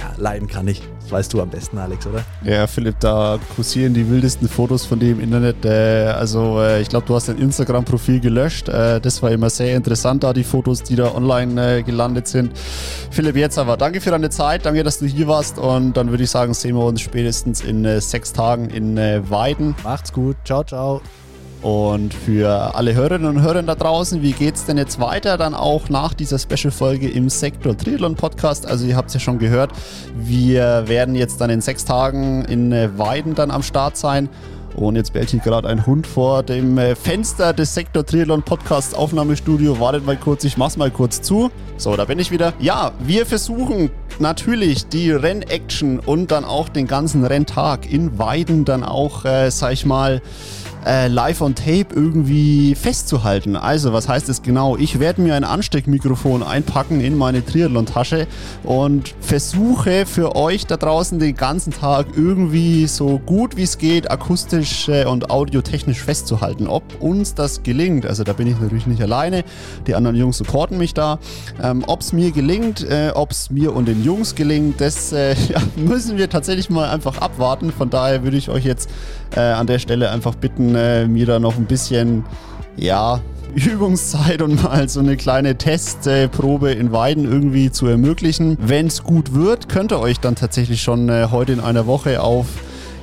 ja, 0.00 0.12
leiden 0.16 0.48
kann 0.48 0.66
ich. 0.66 0.82
Das 1.00 1.12
weißt 1.12 1.32
du 1.32 1.42
am 1.42 1.50
besten, 1.50 1.78
Alex, 1.78 2.06
oder? 2.06 2.24
Ja, 2.44 2.66
Philipp, 2.66 2.98
da 3.00 3.38
kursieren 3.54 3.94
die 3.94 4.08
wildesten 4.08 4.48
Fotos 4.48 4.86
von 4.86 4.98
dir 4.98 5.12
im 5.12 5.20
Internet. 5.20 5.64
Äh, 5.64 6.06
also, 6.06 6.60
äh, 6.60 6.80
ich 6.80 6.88
glaube, 6.88 7.06
du 7.06 7.14
hast 7.14 7.28
dein 7.28 7.38
Instagram-Profil 7.38 8.20
gelöscht. 8.20 8.68
Äh, 8.68 9.00
das 9.00 9.22
war 9.22 9.30
immer 9.30 9.50
sehr 9.50 9.76
interessant, 9.76 10.24
da 10.24 10.32
die 10.32 10.44
Fotos, 10.44 10.82
die 10.82 10.96
da 10.96 11.14
online 11.14 11.78
äh, 11.78 11.82
gelandet 11.82 12.28
sind. 12.28 12.52
Philipp, 13.10 13.36
jetzt 13.36 13.58
aber 13.58 13.76
danke 13.76 14.00
für 14.00 14.10
deine 14.10 14.30
Zeit. 14.30 14.64
Danke, 14.64 14.82
dass 14.82 14.98
du 14.98 15.06
hier 15.06 15.28
warst. 15.28 15.58
Und 15.58 15.96
dann 15.96 16.10
würde 16.10 16.24
ich 16.24 16.30
sagen, 16.30 16.54
sehen 16.54 16.76
wir 16.76 16.84
uns 16.84 17.00
spätestens 17.00 17.60
in 17.60 17.84
äh, 17.84 18.00
sechs 18.00 18.32
Tagen 18.32 18.70
in 18.70 18.96
äh, 18.96 19.28
Weiden. 19.28 19.74
Macht's 19.84 20.12
gut. 20.12 20.36
Ciao, 20.44 20.64
ciao. 20.64 21.02
Und 21.62 22.14
für 22.14 22.74
alle 22.74 22.94
Hörerinnen 22.94 23.36
und 23.36 23.42
Hörer 23.42 23.62
da 23.62 23.74
draußen, 23.74 24.22
wie 24.22 24.32
geht 24.32 24.54
es 24.54 24.64
denn 24.64 24.78
jetzt 24.78 24.98
weiter? 24.98 25.36
Dann 25.36 25.54
auch 25.54 25.90
nach 25.90 26.14
dieser 26.14 26.38
Special-Folge 26.38 27.10
im 27.10 27.28
Sektor 27.28 27.76
Triathlon 27.76 28.14
Podcast. 28.14 28.66
Also, 28.66 28.86
ihr 28.86 28.96
habt 28.96 29.08
es 29.08 29.14
ja 29.14 29.20
schon 29.20 29.38
gehört, 29.38 29.72
wir 30.16 30.88
werden 30.88 31.14
jetzt 31.14 31.40
dann 31.40 31.50
in 31.50 31.60
sechs 31.60 31.84
Tagen 31.84 32.44
in 32.46 32.72
äh, 32.72 32.88
Weiden 32.96 33.34
dann 33.34 33.50
am 33.50 33.62
Start 33.62 33.98
sein. 33.98 34.30
Und 34.74 34.96
jetzt 34.96 35.12
bellt 35.12 35.30
hier 35.30 35.40
gerade 35.40 35.68
ein 35.68 35.84
Hund 35.84 36.06
vor 36.06 36.42
dem 36.42 36.78
äh, 36.78 36.94
Fenster 36.94 37.52
des 37.52 37.74
Sektor 37.74 38.06
Triathlon 38.06 38.42
Podcast 38.42 38.96
Aufnahmestudio. 38.96 39.78
Wartet 39.80 40.06
mal 40.06 40.16
kurz, 40.16 40.44
ich 40.44 40.56
mach's 40.56 40.78
mal 40.78 40.90
kurz 40.90 41.20
zu. 41.20 41.50
So, 41.76 41.96
da 41.96 42.06
bin 42.06 42.18
ich 42.18 42.30
wieder. 42.30 42.54
Ja, 42.60 42.92
wir 43.00 43.26
versuchen 43.26 43.90
natürlich 44.18 44.86
die 44.86 45.10
Rennaction 45.10 45.98
und 45.98 46.30
dann 46.30 46.44
auch 46.44 46.68
den 46.68 46.86
ganzen 46.86 47.24
Renntag 47.24 47.90
in 47.90 48.18
Weiden 48.18 48.64
dann 48.64 48.84
auch, 48.84 49.24
äh, 49.24 49.50
sag 49.50 49.72
ich 49.72 49.84
mal, 49.84 50.22
äh, 50.86 51.08
live 51.08 51.40
on 51.40 51.54
tape 51.54 51.86
irgendwie 51.94 52.74
festzuhalten. 52.74 53.56
Also, 53.56 53.92
was 53.92 54.08
heißt 54.08 54.28
es 54.28 54.42
genau? 54.42 54.76
Ich 54.76 54.98
werde 55.00 55.20
mir 55.22 55.34
ein 55.34 55.44
Ansteckmikrofon 55.44 56.42
einpacken 56.42 57.00
in 57.00 57.16
meine 57.16 57.44
Triathlon-Tasche 57.44 58.26
und 58.62 59.14
versuche 59.20 60.06
für 60.06 60.36
euch 60.36 60.66
da 60.66 60.76
draußen 60.76 61.18
den 61.18 61.34
ganzen 61.34 61.72
Tag 61.72 62.06
irgendwie 62.16 62.86
so 62.86 63.18
gut 63.18 63.56
wie 63.56 63.62
es 63.62 63.78
geht 63.78 64.10
akustisch 64.10 64.88
und 64.88 65.30
audiotechnisch 65.30 66.00
festzuhalten. 66.00 66.66
Ob 66.66 66.82
uns 67.00 67.34
das 67.34 67.62
gelingt, 67.62 68.06
also 68.06 68.24
da 68.24 68.32
bin 68.32 68.46
ich 68.46 68.58
natürlich 68.58 68.86
nicht 68.86 69.02
alleine, 69.02 69.44
die 69.86 69.94
anderen 69.94 70.16
Jungs 70.16 70.38
supporten 70.38 70.78
mich 70.78 70.94
da. 70.94 71.18
Ähm, 71.62 71.84
ob 71.86 72.00
es 72.00 72.12
mir 72.12 72.30
gelingt, 72.30 72.82
äh, 72.82 73.12
ob 73.14 73.30
es 73.30 73.50
mir 73.50 73.74
und 73.74 73.86
den 73.86 74.04
Jungs 74.04 74.34
gelingt, 74.34 74.80
das 74.80 75.12
äh, 75.12 75.34
ja, 75.48 75.60
müssen 75.76 76.16
wir 76.16 76.28
tatsächlich 76.30 76.70
mal 76.70 76.88
einfach 76.90 77.18
abwarten. 77.18 77.72
Von 77.72 77.90
daher 77.90 78.22
würde 78.22 78.36
ich 78.36 78.48
euch 78.48 78.64
jetzt 78.64 78.90
äh, 79.36 79.40
an 79.40 79.66
der 79.66 79.78
Stelle 79.78 80.10
einfach 80.10 80.34
bitten, 80.34 80.69
äh, 80.74 81.06
mir 81.06 81.26
da 81.26 81.38
noch 81.38 81.56
ein 81.56 81.66
bisschen, 81.66 82.24
ja, 82.76 83.20
Übungszeit 83.54 84.42
und 84.42 84.62
mal 84.62 84.88
so 84.88 85.00
eine 85.00 85.16
kleine 85.16 85.56
Testprobe 85.56 86.70
in 86.70 86.92
Weiden 86.92 87.24
irgendwie 87.24 87.70
zu 87.70 87.86
ermöglichen. 87.86 88.56
Wenn 88.60 88.86
es 88.86 89.02
gut 89.02 89.34
wird, 89.34 89.68
könnt 89.68 89.92
ihr 89.92 89.98
euch 89.98 90.20
dann 90.20 90.36
tatsächlich 90.36 90.82
schon 90.82 91.08
äh, 91.08 91.28
heute 91.30 91.52
in 91.52 91.60
einer 91.60 91.86
Woche 91.86 92.22
auf 92.22 92.46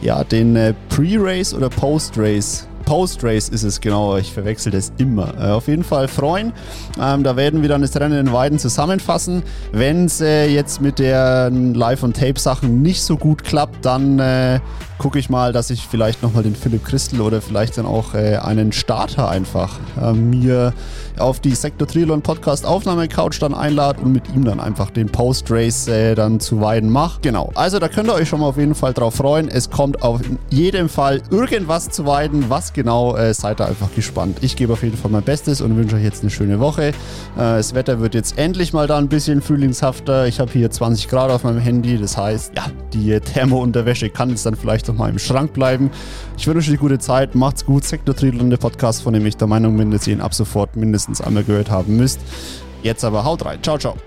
ja, 0.02 0.24
den 0.24 0.56
äh, 0.56 0.74
Pre-Race 0.90 1.54
oder 1.54 1.70
Post-Race 1.70 2.68
Post-Race 2.88 3.50
ist 3.50 3.64
es, 3.64 3.82
genau. 3.82 4.16
Ich 4.16 4.32
verwechsel 4.32 4.72
das 4.72 4.94
immer. 4.98 5.34
Äh, 5.38 5.52
auf 5.52 5.68
jeden 5.68 5.84
Fall 5.84 6.08
freuen. 6.08 6.54
Ähm, 6.98 7.22
da 7.22 7.36
werden 7.36 7.62
wir 7.62 7.68
dann 7.68 7.82
das 7.82 7.94
Rennen 7.98 8.18
in 8.18 8.32
Weiden 8.32 8.60
zusammenfassen. 8.60 9.44
Wenn 9.74 10.06
es 10.06 10.22
äh, 10.22 10.48
jetzt 10.48 10.82
mit 10.82 10.98
den 10.98 11.74
Live- 11.74 12.04
und 12.04 12.16
Tape-Sachen 12.16 12.82
nicht 12.82 13.04
so 13.04 13.18
gut 13.18 13.44
klappt, 13.44 13.84
dann 13.84 14.20
äh, 14.20 14.62
gucke 14.98 15.20
ich 15.20 15.30
mal, 15.30 15.54
dass 15.54 15.70
ich 15.70 15.86
vielleicht 15.86 16.24
nochmal 16.24 16.44
den 16.44 16.56
Philipp 16.56 16.86
Christel 16.86 17.22
oder 17.22 17.42
vielleicht 17.42 17.78
dann 17.78 17.86
auch 17.86 18.14
äh, 18.14 18.38
einen 18.38 18.72
Starter 18.72 19.30
einfach 19.30 19.78
äh, 20.02 20.14
mir 20.14 20.74
auf 21.20 21.40
die 21.40 21.56
Sektor 21.56 21.88
Trilon 21.88 22.22
Podcast 22.22 22.66
Aufnahme-Couch 22.66 23.42
dann 23.42 23.54
einlade 23.54 24.02
und 24.02 24.12
mit 24.12 24.24
ihm 24.34 24.46
dann 24.46 24.60
einfach 24.60 24.90
den 24.92 25.08
Post-Race 25.08 25.88
äh, 25.88 26.16
dann 26.16 26.40
zu 26.40 26.62
Weiden 26.62 26.90
mache. 26.90 27.20
Genau, 27.22 27.52
also 27.56 27.80
da 27.80 27.90
könnt 27.90 28.10
ihr 28.10 28.14
euch 28.14 28.30
schon 28.30 28.40
mal 28.40 28.48
auf 28.48 28.58
jeden 28.58 28.76
Fall 28.76 28.94
drauf 28.94 29.16
freuen. 29.16 29.48
Es 29.50 29.70
kommt 29.70 30.02
auf 30.02 30.22
jeden 30.50 30.90
Fall 30.90 31.22
irgendwas 31.30 31.90
zu 31.90 32.06
Weiden. 32.06 32.50
Was 32.50 32.74
genau, 32.78 33.18
äh, 33.18 33.34
seid 33.34 33.60
da 33.60 33.66
einfach 33.66 33.94
gespannt. 33.96 34.38
Ich 34.42 34.56
gebe 34.56 34.72
auf 34.72 34.84
jeden 34.84 34.96
Fall 34.96 35.10
mein 35.10 35.24
Bestes 35.24 35.62
und 35.62 35.76
wünsche 35.76 35.96
euch 35.96 36.04
jetzt 36.04 36.22
eine 36.22 36.30
schöne 36.30 36.60
Woche. 36.60 36.90
Äh, 36.90 36.94
das 37.36 37.74
Wetter 37.74 38.00
wird 38.00 38.14
jetzt 38.14 38.38
endlich 38.38 38.72
mal 38.72 38.86
da 38.88 38.98
ein 38.98 39.10
bisschen 39.10 39.42
frühlingshafter. 39.42 40.28
Ich 40.28 40.40
habe 40.40 40.52
hier 40.52 40.70
20 40.70 41.10
Grad 41.10 41.32
auf 41.32 41.44
meinem 41.44 41.58
Handy, 41.58 41.98
das 41.98 42.16
heißt, 42.16 42.54
ja, 42.56 42.68
die 42.94 43.20
Thermo-Unterwäsche 43.20 44.10
kann 44.12 44.30
jetzt 44.30 44.46
dann 44.46 44.56
vielleicht 44.56 44.88
noch 44.88 44.96
mal 44.96 45.10
im 45.10 45.18
Schrank 45.18 45.54
bleiben. 45.54 45.90
Ich 46.38 46.46
wünsche 46.46 46.60
euch 46.60 46.68
eine 46.70 46.78
gute 46.78 47.00
Zeit, 47.00 47.34
macht's 47.36 47.66
gut. 47.66 47.84
Sektor 47.84 48.14
der 48.14 48.58
Podcast, 48.58 49.02
von 49.02 49.14
dem 49.14 49.26
ich 49.26 49.38
der 49.38 49.48
Meinung 49.48 49.76
bin, 49.76 49.90
dass 49.90 50.06
ihr 50.06 50.14
ihn 50.14 50.22
ab 50.22 50.36
sofort 50.36 50.76
mindestens 50.76 51.20
einmal 51.20 51.44
gehört 51.44 51.72
haben 51.72 51.98
müsst. 51.98 52.20
Jetzt 52.84 53.04
aber 53.04 53.26
haut 53.26 53.44
rein. 53.44 53.58
Ciao, 53.64 53.78
ciao. 53.78 53.98